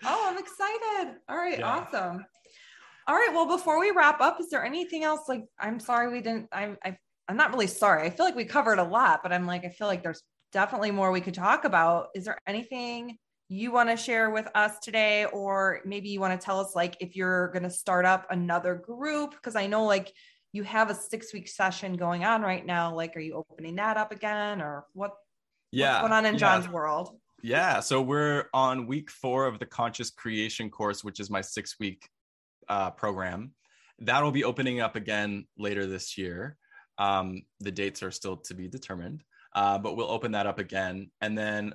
I'm 0.04 0.38
excited. 0.38 1.16
All 1.28 1.36
right. 1.36 1.58
Yeah. 1.58 1.68
Awesome. 1.68 2.24
All 3.06 3.14
right. 3.14 3.30
Well, 3.32 3.46
before 3.46 3.80
we 3.80 3.90
wrap 3.90 4.20
up, 4.20 4.40
is 4.40 4.50
there 4.50 4.64
anything 4.64 5.04
else? 5.04 5.22
Like, 5.28 5.44
I'm 5.58 5.80
sorry 5.80 6.12
we 6.12 6.20
didn't, 6.20 6.48
I, 6.52 6.76
I, 6.84 6.96
I'm 7.28 7.36
not 7.36 7.52
really 7.52 7.66
sorry. 7.66 8.06
I 8.06 8.10
feel 8.10 8.24
like 8.24 8.36
we 8.36 8.44
covered 8.44 8.78
a 8.78 8.84
lot, 8.84 9.20
but 9.22 9.32
I'm 9.32 9.46
like, 9.46 9.64
I 9.64 9.68
feel 9.68 9.86
like 9.86 10.02
there's 10.02 10.22
definitely 10.52 10.90
more 10.90 11.10
we 11.10 11.20
could 11.20 11.34
talk 11.34 11.64
about. 11.64 12.08
Is 12.14 12.24
there 12.24 12.38
anything 12.46 13.18
you 13.48 13.72
want 13.72 13.88
to 13.88 13.96
share 13.96 14.30
with 14.30 14.48
us 14.54 14.78
today? 14.80 15.24
Or 15.26 15.80
maybe 15.84 16.08
you 16.08 16.20
want 16.20 16.38
to 16.38 16.44
tell 16.44 16.60
us, 16.60 16.74
like, 16.74 16.96
if 17.00 17.16
you're 17.16 17.48
going 17.48 17.62
to 17.62 17.70
start 17.70 18.04
up 18.04 18.26
another 18.30 18.74
group? 18.74 19.32
Because 19.32 19.56
I 19.56 19.66
know, 19.66 19.84
like, 19.84 20.12
you 20.52 20.62
have 20.62 20.90
a 20.90 20.94
six 20.94 21.32
week 21.32 21.48
session 21.48 21.96
going 21.96 22.24
on 22.24 22.42
right 22.42 22.64
now. 22.64 22.94
Like, 22.94 23.16
are 23.16 23.20
you 23.20 23.34
opening 23.34 23.76
that 23.76 23.96
up 23.96 24.12
again 24.12 24.60
or 24.60 24.86
what? 24.92 25.12
Yeah. 25.70 25.92
What's 25.92 26.00
going 26.00 26.12
on 26.12 26.26
in 26.26 26.34
yeah. 26.34 26.38
Jon's 26.38 26.68
world? 26.68 27.18
Yeah. 27.42 27.80
So 27.80 28.00
we're 28.00 28.46
on 28.54 28.86
week 28.86 29.10
four 29.10 29.46
of 29.46 29.58
the 29.58 29.66
conscious 29.66 30.10
creation 30.10 30.70
course, 30.70 31.04
which 31.04 31.20
is 31.20 31.30
my 31.30 31.40
six 31.40 31.76
week 31.78 32.08
uh, 32.68 32.90
program. 32.92 33.52
That'll 33.98 34.32
be 34.32 34.44
opening 34.44 34.80
up 34.80 34.96
again 34.96 35.46
later 35.58 35.86
this 35.86 36.16
year. 36.16 36.56
Um, 36.98 37.42
the 37.60 37.70
dates 37.70 38.02
are 38.02 38.10
still 38.10 38.38
to 38.38 38.54
be 38.54 38.68
determined 38.68 39.22
uh, 39.54 39.78
but 39.78 39.96
we'll 39.96 40.10
open 40.10 40.32
that 40.32 40.46
up 40.46 40.58
again, 40.58 41.10
and 41.20 41.36
then 41.36 41.74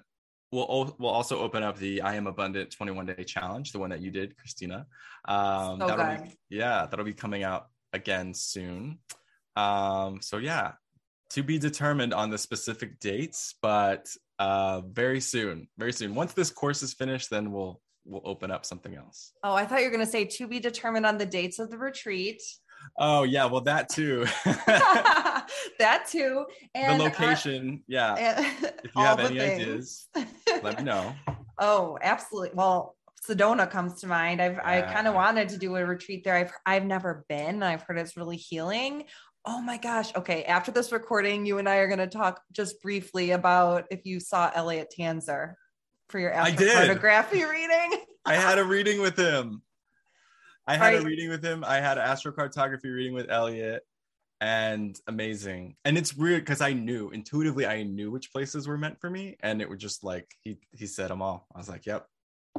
we'll 0.51 0.95
we'll 0.99 1.11
also 1.11 1.39
open 1.39 1.63
up 1.63 1.77
the 1.77 2.01
I 2.01 2.15
Am 2.15 2.27
Abundant 2.27 2.71
21 2.71 3.07
Day 3.07 3.23
Challenge, 3.23 3.71
the 3.71 3.79
one 3.79 3.89
that 3.89 4.01
you 4.01 4.11
did, 4.11 4.35
Kristina. 4.37 4.85
Um, 5.25 5.79
so 5.79 5.87
that'll 5.87 6.17
good. 6.17 6.23
Be, 6.25 6.37
yeah, 6.49 6.85
that'll 6.89 7.05
be 7.05 7.13
coming 7.13 7.43
out 7.43 7.67
again 7.91 8.33
soon. 8.33 8.99
Um, 9.55 10.19
so 10.21 10.37
yeah, 10.37 10.73
to 11.31 11.43
be 11.43 11.57
determined 11.57 12.13
on 12.13 12.29
the 12.29 12.37
specific 12.37 12.99
dates, 12.99 13.55
but 13.61 14.07
uh, 14.39 14.81
very 14.81 15.19
soon, 15.19 15.67
very 15.77 15.93
soon. 15.93 16.15
Once 16.15 16.33
this 16.33 16.51
course 16.51 16.83
is 16.83 16.93
finished, 16.93 17.29
then 17.29 17.51
we'll 17.51 17.81
we'll 18.05 18.21
open 18.25 18.51
up 18.51 18.65
something 18.65 18.95
else. 18.95 19.31
Oh, 19.43 19.53
I 19.53 19.65
thought 19.65 19.79
you 19.79 19.85
were 19.85 19.95
going 19.95 20.05
to 20.05 20.11
say 20.11 20.25
to 20.25 20.47
be 20.47 20.59
determined 20.59 21.05
on 21.05 21.17
the 21.17 21.25
dates 21.25 21.59
of 21.59 21.69
the 21.69 21.77
retreat. 21.77 22.41
Oh 22.97 23.23
yeah, 23.23 23.45
well 23.45 23.61
that 23.61 23.89
too. 23.89 24.25
that 24.45 26.05
too. 26.09 26.45
And 26.75 26.99
the 26.99 27.05
location, 27.05 27.79
uh, 27.79 27.83
yeah. 27.87 28.41
if 28.61 28.83
you 28.83 28.89
have 29.01 29.19
any 29.19 29.39
things. 29.39 30.07
ideas, 30.15 30.61
let 30.63 30.79
me 30.79 30.83
know. 30.83 31.13
Oh, 31.59 31.97
absolutely. 32.01 32.51
Well, 32.53 32.95
Sedona 33.27 33.69
comes 33.69 34.01
to 34.01 34.07
mind. 34.07 34.41
I've 34.41 34.53
yeah. 34.53 34.61
I 34.63 34.81
kind 34.93 35.07
of 35.07 35.15
wanted 35.15 35.49
to 35.49 35.57
do 35.57 35.75
a 35.75 35.85
retreat 35.85 36.23
there. 36.23 36.35
I've 36.35 36.53
I've 36.65 36.85
never 36.85 37.25
been. 37.29 37.63
I've 37.63 37.81
heard 37.83 37.97
it's 37.97 38.17
really 38.17 38.37
healing. 38.37 39.05
Oh 39.45 39.61
my 39.61 39.77
gosh. 39.77 40.15
Okay. 40.15 40.45
After 40.45 40.71
this 40.71 40.91
recording, 40.91 41.45
you 41.45 41.57
and 41.57 41.67
I 41.67 41.77
are 41.77 41.87
going 41.87 41.99
to 41.99 42.07
talk 42.07 42.41
just 42.53 42.81
briefly 42.81 43.31
about 43.31 43.85
if 43.91 44.05
you 44.05 44.21
saw 44.21 44.49
Elliot 44.53 44.93
Tanzer 44.97 45.55
for 46.09 46.19
your 46.19 46.31
astrocartography 46.31 47.49
reading. 47.49 47.99
I 48.25 48.35
had 48.35 48.57
a 48.57 48.63
reading 48.63 49.01
with 49.01 49.17
him. 49.17 49.61
I 50.67 50.77
had 50.77 50.95
a 50.95 51.01
reading 51.01 51.29
with 51.29 51.43
him. 51.43 51.63
I 51.65 51.77
had 51.77 51.97
an 51.97 52.07
astrocartography 52.07 52.93
reading 52.93 53.13
with 53.13 53.29
Elliot 53.29 53.83
and 54.39 54.99
amazing. 55.07 55.75
And 55.85 55.97
it's 55.97 56.15
weird 56.15 56.41
because 56.41 56.61
I 56.61 56.73
knew 56.73 57.09
intuitively 57.11 57.65
I 57.65 57.83
knew 57.83 58.11
which 58.11 58.31
places 58.31 58.67
were 58.67 58.77
meant 58.77 58.99
for 58.99 59.09
me. 59.09 59.37
And 59.41 59.61
it 59.61 59.69
was 59.69 59.79
just 59.79 60.03
like 60.03 60.27
he 60.41 60.57
he 60.71 60.85
said 60.85 61.09
them 61.09 61.21
all. 61.21 61.47
I 61.53 61.59
was 61.59 61.69
like, 61.69 61.85
yep. 61.85 62.07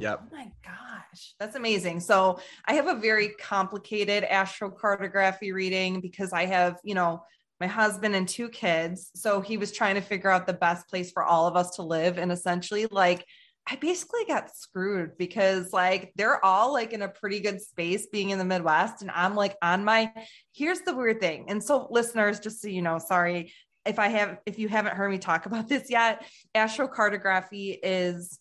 Yep. 0.01 0.23
Oh 0.25 0.37
my 0.37 0.51
gosh. 0.65 1.35
That's 1.39 1.57
amazing. 1.57 2.01
So 2.01 2.41
I 2.67 2.75
have 2.75 2.89
a 2.89 2.97
very 2.97 3.29
complicated 3.41 4.25
astrocartography 4.25 5.53
reading 5.53 6.01
because 6.01 6.33
I 6.33 6.47
have, 6.47 6.79
you 6.83 6.95
know, 6.95 7.23
my 7.61 7.67
husband 7.67 8.17
and 8.17 8.27
two 8.27 8.49
kids. 8.49 9.11
So 9.15 9.41
he 9.41 9.57
was 9.57 9.71
trying 9.71 9.95
to 9.95 10.01
figure 10.01 10.31
out 10.31 10.47
the 10.47 10.53
best 10.53 10.89
place 10.89 11.13
for 11.13 11.23
all 11.23 11.47
of 11.47 11.55
us 11.55 11.77
to 11.77 11.83
live. 11.83 12.19
And 12.19 12.33
essentially, 12.33 12.87
like 12.91 13.25
I 13.67 13.77
basically 13.77 14.25
got 14.27 14.55
screwed 14.55 15.17
because 15.17 15.73
like 15.73 16.13
they're 16.17 16.45
all 16.45 16.73
like 16.73 16.93
in 16.93 17.03
a 17.03 17.09
pretty 17.09 17.41
good 17.41 17.63
space 17.63 18.07
being 18.07 18.31
in 18.31 18.39
the 18.39 18.45
Midwest. 18.45 19.01
And 19.01 19.11
I'm 19.11 19.35
like 19.35 19.57
on 19.63 19.85
my, 19.85 20.13
here's 20.53 20.81
the 20.81 20.95
weird 20.95 21.21
thing. 21.21 21.47
And 21.49 21.65
so, 21.65 21.89
listeners, 21.91 22.41
just 22.41 22.61
so 22.61 22.69
you 22.69 22.83
know, 22.83 22.99
sorry 22.99 23.53
if 23.87 23.99
I 23.99 24.09
have, 24.09 24.39
if 24.47 24.59
you 24.59 24.69
haven't 24.69 24.97
heard 24.97 25.11
me 25.11 25.19
talk 25.19 25.47
about 25.47 25.69
this 25.69 25.91
yet, 25.91 26.27
astrocartography 26.55 27.79
is 27.83 28.39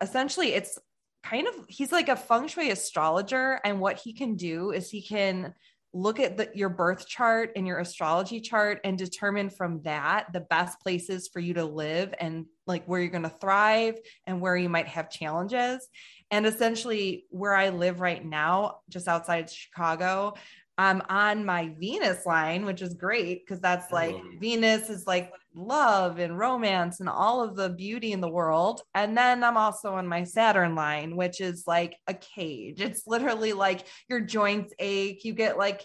essentially 0.00 0.52
it's 0.54 0.78
kind 1.22 1.46
of, 1.46 1.54
he's 1.68 1.92
like 1.92 2.08
a 2.08 2.16
feng 2.16 2.48
shui 2.48 2.70
astrologer. 2.70 3.60
And 3.64 3.80
what 3.80 3.98
he 3.98 4.12
can 4.12 4.36
do 4.36 4.72
is 4.72 4.90
he 4.90 5.02
can 5.02 5.54
look 5.94 6.18
at 6.18 6.36
the, 6.36 6.50
your 6.54 6.68
birth 6.68 7.06
chart 7.06 7.52
and 7.54 7.66
your 7.66 7.78
astrology 7.78 8.40
chart 8.40 8.80
and 8.82 8.98
determine 8.98 9.48
from 9.48 9.80
that 9.82 10.26
the 10.32 10.40
best 10.40 10.80
places 10.80 11.28
for 11.32 11.38
you 11.38 11.54
to 11.54 11.64
live 11.64 12.12
and 12.18 12.46
like 12.66 12.84
where 12.86 13.00
you're 13.00 13.10
going 13.10 13.22
to 13.22 13.28
thrive 13.28 13.96
and 14.26 14.40
where 14.40 14.56
you 14.56 14.68
might 14.68 14.88
have 14.88 15.08
challenges. 15.08 15.88
And 16.32 16.46
essentially, 16.46 17.26
where 17.30 17.54
I 17.54 17.68
live 17.68 18.00
right 18.00 18.24
now, 18.24 18.78
just 18.88 19.06
outside 19.06 19.48
Chicago, 19.48 20.34
I'm 20.76 21.02
on 21.08 21.44
my 21.44 21.70
Venus 21.78 22.26
line, 22.26 22.64
which 22.64 22.82
is 22.82 22.94
great 22.94 23.46
because 23.46 23.60
that's 23.60 23.92
like 23.92 24.16
oh. 24.16 24.22
Venus 24.40 24.90
is 24.90 25.06
like 25.06 25.32
love 25.54 26.18
and 26.18 26.36
romance 26.36 26.98
and 26.98 27.08
all 27.08 27.42
of 27.42 27.54
the 27.54 27.70
beauty 27.70 28.12
in 28.12 28.20
the 28.20 28.28
world. 28.28 28.82
And 28.94 29.16
then 29.16 29.44
I'm 29.44 29.56
also 29.56 29.94
on 29.94 30.08
my 30.08 30.24
Saturn 30.24 30.74
line, 30.74 31.14
which 31.14 31.40
is 31.40 31.64
like 31.66 31.96
a 32.08 32.14
cage. 32.14 32.80
It's 32.80 33.06
literally 33.06 33.52
like 33.52 33.86
your 34.08 34.20
joints 34.20 34.74
ache. 34.80 35.24
You 35.24 35.32
get 35.32 35.58
like, 35.58 35.84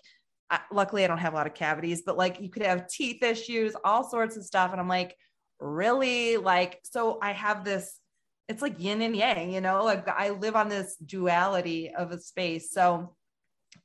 luckily, 0.72 1.04
I 1.04 1.08
don't 1.08 1.20
have 1.20 1.34
a 1.34 1.36
lot 1.36 1.46
of 1.46 1.54
cavities, 1.54 2.02
but 2.04 2.18
like 2.18 2.42
you 2.42 2.50
could 2.50 2.64
have 2.64 2.88
teeth 2.88 3.22
issues, 3.22 3.76
all 3.84 4.10
sorts 4.10 4.38
of 4.38 4.44
stuff. 4.44 4.72
And 4.72 4.82
I'm 4.82 4.88
like, 4.88 5.16
really? 5.60 6.38
Like, 6.38 6.80
so 6.84 7.20
I 7.22 7.34
have 7.34 7.64
this. 7.64 8.00
It's 8.48 8.64
like 8.64 8.80
yin 8.80 9.04
and 9.04 9.16
yang, 9.16 9.54
you 9.54 9.62
know, 9.62 9.84
like 9.84 10.08
I 10.08 10.32
live 10.32 10.56
on 10.56 10.70
this 10.70 10.96
duality 10.96 11.92
of 11.96 12.12
a 12.12 12.20
space. 12.20 12.72
So 12.72 13.16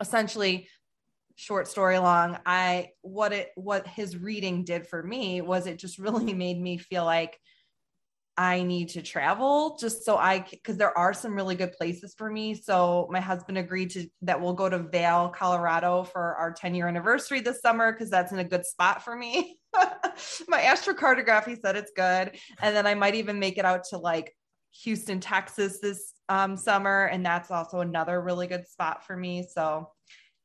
essentially, 0.01 0.69
short 1.37 1.67
story 1.67 1.99
long 1.99 2.39
i 2.47 2.89
what 3.03 3.33
it 3.33 3.51
what 3.57 3.87
his 3.87 4.17
reading 4.17 4.65
did 4.65 4.87
for 4.87 5.03
me 5.03 5.41
was 5.41 5.67
it 5.67 5.79
just 5.79 5.99
really 5.99 6.33
made 6.35 6.61
me 6.61 6.79
feel 6.79 7.05
like 7.05 7.39
i 8.37 8.63
need 8.63 8.89
to 8.89 9.03
travel 9.03 9.77
just 9.81 10.05
so 10.05 10.17
i 10.17 10.45
because 10.65 10.77
there 10.77 10.97
are 10.97 11.13
some 11.13 11.35
really 11.35 11.55
good 11.55 11.73
places 11.73 12.15
for 12.17 12.31
me. 12.31 12.55
So 12.55 13.09
my 13.11 13.21
husband 13.21 13.59
agreed 13.59 13.91
to 13.91 14.09
that 14.23 14.41
we'll 14.41 14.55
go 14.55 14.69
to 14.69 14.79
vail 14.79 15.29
colorado 15.29 16.05
for 16.05 16.35
our 16.37 16.53
10 16.53 16.75
year 16.75 16.89
anniversary 16.89 17.41
this 17.41 17.61
summer 17.61 17.93
because 17.93 18.11
that's 18.11 18.33
in 18.33 18.39
a 18.39 18.45
good 18.45 18.65
spot 18.65 19.05
for 19.05 19.15
me. 19.15 19.59
My 20.49 20.61
astrocartography 20.61 21.61
said 21.61 21.77
it's 21.77 21.93
good. 21.95 22.33
And 22.61 22.75
then 22.75 22.87
i 22.87 22.95
might 22.95 23.15
even 23.15 23.39
make 23.39 23.59
it 23.59 23.65
out 23.65 23.85
to 23.91 23.99
like 23.99 24.35
houston 24.83 25.21
texas 25.21 25.79
this 25.81 26.15
um, 26.29 26.57
summer 26.57 27.05
and 27.05 27.25
that's 27.25 27.51
also 27.53 27.81
another 27.81 28.21
really 28.21 28.47
good 28.47 28.67
spot 28.67 29.07
for 29.07 29.17
me. 29.17 29.47
So 29.49 29.91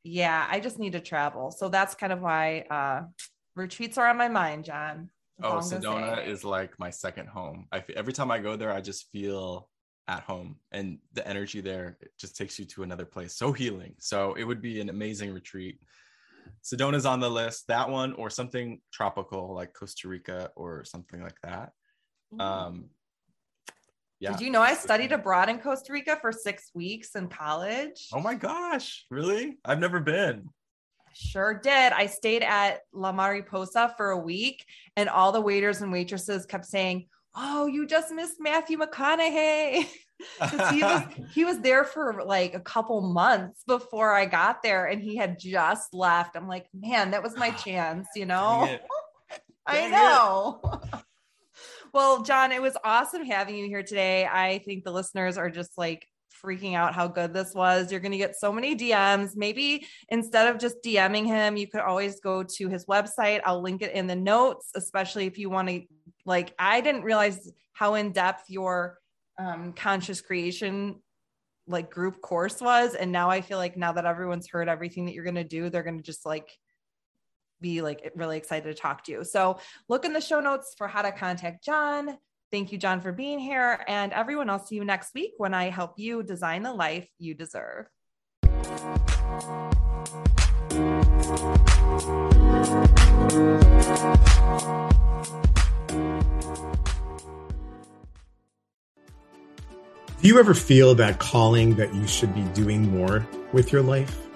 yeah, 0.02 0.46
I 0.50 0.60
just 0.60 0.78
need 0.78 0.92
to 0.92 1.00
travel. 1.00 1.50
So 1.50 1.68
that's 1.68 1.94
kind 1.94 2.12
of 2.12 2.20
why 2.20 2.60
uh, 2.70 3.02
retreats 3.54 3.98
are 3.98 4.08
on 4.08 4.16
my 4.16 4.28
mind, 4.28 4.64
Jon. 4.64 5.10
Oh, 5.42 5.58
Sedona 5.58 6.26
is 6.26 6.44
like 6.44 6.78
my 6.78 6.90
second 6.90 7.28
home. 7.28 7.66
I 7.72 7.82
every 7.96 8.12
time 8.12 8.30
I 8.30 8.38
go 8.38 8.56
there, 8.56 8.72
I 8.72 8.80
just 8.80 9.10
feel 9.10 9.68
at 10.08 10.22
home, 10.22 10.56
and 10.72 10.98
the 11.14 11.26
energy 11.26 11.60
there 11.60 11.96
it 12.00 12.10
just 12.18 12.36
takes 12.36 12.58
you 12.58 12.64
to 12.66 12.82
another 12.82 13.06
place. 13.06 13.34
So 13.36 13.52
healing. 13.52 13.94
So 13.98 14.34
it 14.34 14.44
would 14.44 14.60
be 14.60 14.80
an 14.80 14.90
amazing 14.90 15.32
retreat. 15.32 15.80
Sedona's 16.62 17.06
on 17.06 17.20
the 17.20 17.30
list. 17.30 17.68
That 17.68 17.88
one 17.88 18.12
or 18.14 18.28
something 18.28 18.80
tropical 18.92 19.54
like 19.54 19.72
Costa 19.72 20.08
Rica 20.08 20.50
or 20.56 20.84
something 20.84 21.22
like 21.22 21.40
that. 21.42 21.72
Mm. 22.34 22.40
Um, 22.40 22.84
yeah. 24.20 24.32
Did 24.32 24.42
you 24.42 24.50
know 24.50 24.60
I 24.60 24.74
studied 24.74 25.12
abroad 25.12 25.48
in 25.48 25.58
Costa 25.58 25.92
Rica 25.92 26.18
for 26.20 26.30
six 26.30 26.70
weeks 26.74 27.16
in 27.16 27.28
college? 27.28 28.08
Oh 28.12 28.20
my 28.20 28.34
gosh, 28.34 29.06
really? 29.10 29.58
I've 29.64 29.80
never 29.80 29.98
been. 30.00 30.48
Sure 31.14 31.54
did. 31.54 31.92
I 31.92 32.06
stayed 32.06 32.42
at 32.42 32.80
La 32.92 33.12
Mariposa 33.12 33.94
for 33.96 34.10
a 34.10 34.18
week, 34.18 34.64
and 34.96 35.08
all 35.08 35.32
the 35.32 35.40
waiters 35.40 35.80
and 35.80 35.90
waitresses 35.90 36.46
kept 36.46 36.66
saying, 36.66 37.06
Oh, 37.34 37.66
you 37.66 37.86
just 37.86 38.12
missed 38.12 38.36
Matthew 38.40 38.78
McConaughey. 38.78 39.86
he 40.70 40.82
was 40.82 41.02
he 41.34 41.44
was 41.44 41.60
there 41.60 41.84
for 41.84 42.22
like 42.24 42.54
a 42.54 42.60
couple 42.60 43.00
months 43.00 43.62
before 43.66 44.12
I 44.12 44.26
got 44.26 44.62
there 44.62 44.86
and 44.86 45.02
he 45.02 45.16
had 45.16 45.38
just 45.38 45.94
left. 45.94 46.36
I'm 46.36 46.48
like, 46.48 46.66
man, 46.74 47.12
that 47.12 47.22
was 47.22 47.36
my 47.36 47.50
chance, 47.64 48.08
you 48.14 48.26
know? 48.26 48.78
I 49.66 49.88
know. 49.88 50.60
Well, 51.92 52.22
Jon, 52.22 52.52
it 52.52 52.62
was 52.62 52.76
awesome 52.84 53.24
having 53.24 53.56
you 53.56 53.66
here 53.66 53.82
today. 53.82 54.24
I 54.24 54.58
think 54.64 54.84
the 54.84 54.92
listeners 54.92 55.36
are 55.36 55.50
just 55.50 55.76
like 55.76 56.06
freaking 56.42 56.74
out 56.74 56.94
how 56.94 57.08
good 57.08 57.34
this 57.34 57.52
was. 57.52 57.90
You're 57.90 58.00
going 58.00 58.12
to 58.12 58.18
get 58.18 58.36
so 58.36 58.52
many 58.52 58.76
DMs. 58.76 59.32
Maybe 59.34 59.86
instead 60.08 60.46
of 60.46 60.60
just 60.60 60.76
DMing 60.84 61.26
him, 61.26 61.56
you 61.56 61.66
could 61.66 61.80
always 61.80 62.20
go 62.20 62.44
to 62.44 62.68
his 62.68 62.86
website. 62.86 63.40
I'll 63.44 63.60
link 63.60 63.82
it 63.82 63.92
in 63.92 64.06
the 64.06 64.14
notes, 64.14 64.70
especially 64.76 65.26
if 65.26 65.36
you 65.36 65.50
want 65.50 65.68
to. 65.68 65.82
Like, 66.24 66.54
I 66.58 66.80
didn't 66.80 67.02
realize 67.02 67.50
how 67.72 67.94
in 67.94 68.12
depth 68.12 68.44
your 68.48 68.98
um, 69.38 69.72
conscious 69.72 70.20
creation 70.20 71.00
like 71.66 71.90
group 71.90 72.20
course 72.20 72.60
was. 72.60 72.94
And 72.94 73.10
now 73.10 73.30
I 73.30 73.40
feel 73.40 73.58
like 73.58 73.76
now 73.76 73.92
that 73.92 74.06
everyone's 74.06 74.48
heard 74.48 74.68
everything 74.68 75.06
that 75.06 75.14
you're 75.14 75.24
going 75.24 75.34
to 75.36 75.44
do, 75.44 75.70
they're 75.70 75.82
going 75.82 75.98
to 75.98 76.04
just 76.04 76.24
like 76.24 76.56
be 77.60 77.82
like 77.82 78.10
really 78.14 78.36
excited 78.36 78.74
to 78.74 78.80
talk 78.80 79.04
to 79.04 79.12
you. 79.12 79.24
So 79.24 79.58
look 79.88 80.04
in 80.04 80.12
the 80.12 80.20
show 80.20 80.40
notes 80.40 80.74
for 80.76 80.88
how 80.88 81.02
to 81.02 81.12
contact 81.12 81.64
Jon. 81.64 82.16
Thank 82.50 82.72
you, 82.72 82.78
Jon, 82.78 83.00
for 83.00 83.12
being 83.12 83.38
here. 83.38 83.84
And 83.86 84.12
everyone, 84.12 84.50
I'll 84.50 84.64
see 84.64 84.74
you 84.74 84.84
next 84.84 85.14
week 85.14 85.34
when 85.36 85.54
I 85.54 85.70
help 85.70 85.94
you 85.98 86.22
design 86.22 86.62
the 86.62 86.72
life 86.72 87.08
you 87.18 87.34
deserve. 87.34 87.86
Do 100.20 100.28
you 100.28 100.38
ever 100.38 100.52
feel 100.52 100.94
that 100.96 101.18
calling 101.18 101.76
that 101.76 101.94
you 101.94 102.06
should 102.06 102.34
be 102.34 102.42
doing 102.52 102.90
more 102.90 103.26
with 103.52 103.72
your 103.72 103.82
life? 103.82 104.29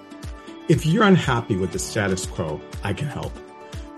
If 0.67 0.83
you're 0.83 1.03
unhappy 1.03 1.57
with 1.57 1.73
the 1.73 1.77
status 1.77 2.25
quo, 2.25 2.59
I 2.83 2.91
can 2.91 3.07
help. 3.07 3.31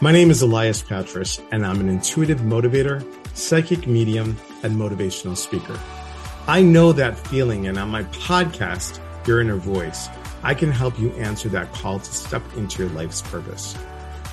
My 0.01 0.11
name 0.11 0.29
is 0.29 0.41
Elias 0.41 0.81
Patras, 0.81 1.39
and 1.53 1.65
I'm 1.65 1.79
an 1.79 1.87
intuitive 1.87 2.39
motivator, 2.39 3.05
psychic 3.37 3.87
medium, 3.87 4.35
and 4.63 4.75
motivational 4.75 5.37
speaker. 5.37 5.79
I 6.45 6.61
know 6.61 6.91
that 6.91 7.17
feeling, 7.17 7.67
and 7.67 7.79
on 7.79 7.87
my 7.87 8.03
podcast, 8.03 8.99
Your 9.25 9.39
Inner 9.39 9.55
Voice, 9.55 10.09
I 10.43 10.53
can 10.53 10.69
help 10.69 10.99
you 10.99 11.11
answer 11.11 11.47
that 11.49 11.71
call 11.71 11.99
to 11.99 12.13
step 12.13 12.43
into 12.57 12.83
your 12.83 12.91
life's 12.91 13.21
purpose. 13.21 13.73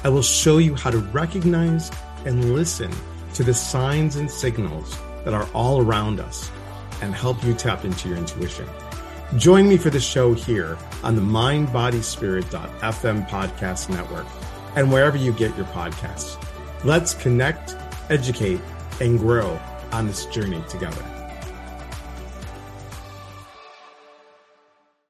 I 0.02 0.08
will 0.08 0.20
show 0.20 0.58
you 0.58 0.74
how 0.74 0.90
to 0.90 0.98
recognize 0.98 1.88
and 2.24 2.52
listen 2.52 2.90
to 3.34 3.44
the 3.44 3.54
signs 3.54 4.16
and 4.16 4.28
signals 4.28 4.98
that 5.24 5.34
are 5.34 5.48
all 5.54 5.80
around 5.80 6.18
us 6.18 6.50
and 7.00 7.14
help 7.14 7.44
you 7.44 7.54
tap 7.54 7.84
into 7.84 8.08
your 8.08 8.18
intuition. 8.18 8.68
Join 9.36 9.68
me 9.68 9.76
for 9.76 9.90
the 9.90 10.00
show 10.00 10.34
here 10.34 10.76
on 11.04 11.14
the 11.14 11.22
mindbodyspirit.fm 11.22 13.28
podcast 13.28 13.90
network 13.90 14.26
and 14.74 14.92
wherever 14.92 15.16
you 15.16 15.32
get 15.32 15.56
your 15.56 15.66
podcasts. 15.66 16.36
Let's 16.82 17.14
connect, 17.14 17.76
educate, 18.10 18.60
and 19.00 19.18
grow 19.18 19.58
on 19.92 20.06
this 20.06 20.26
journey 20.26 20.62
together. 20.68 21.02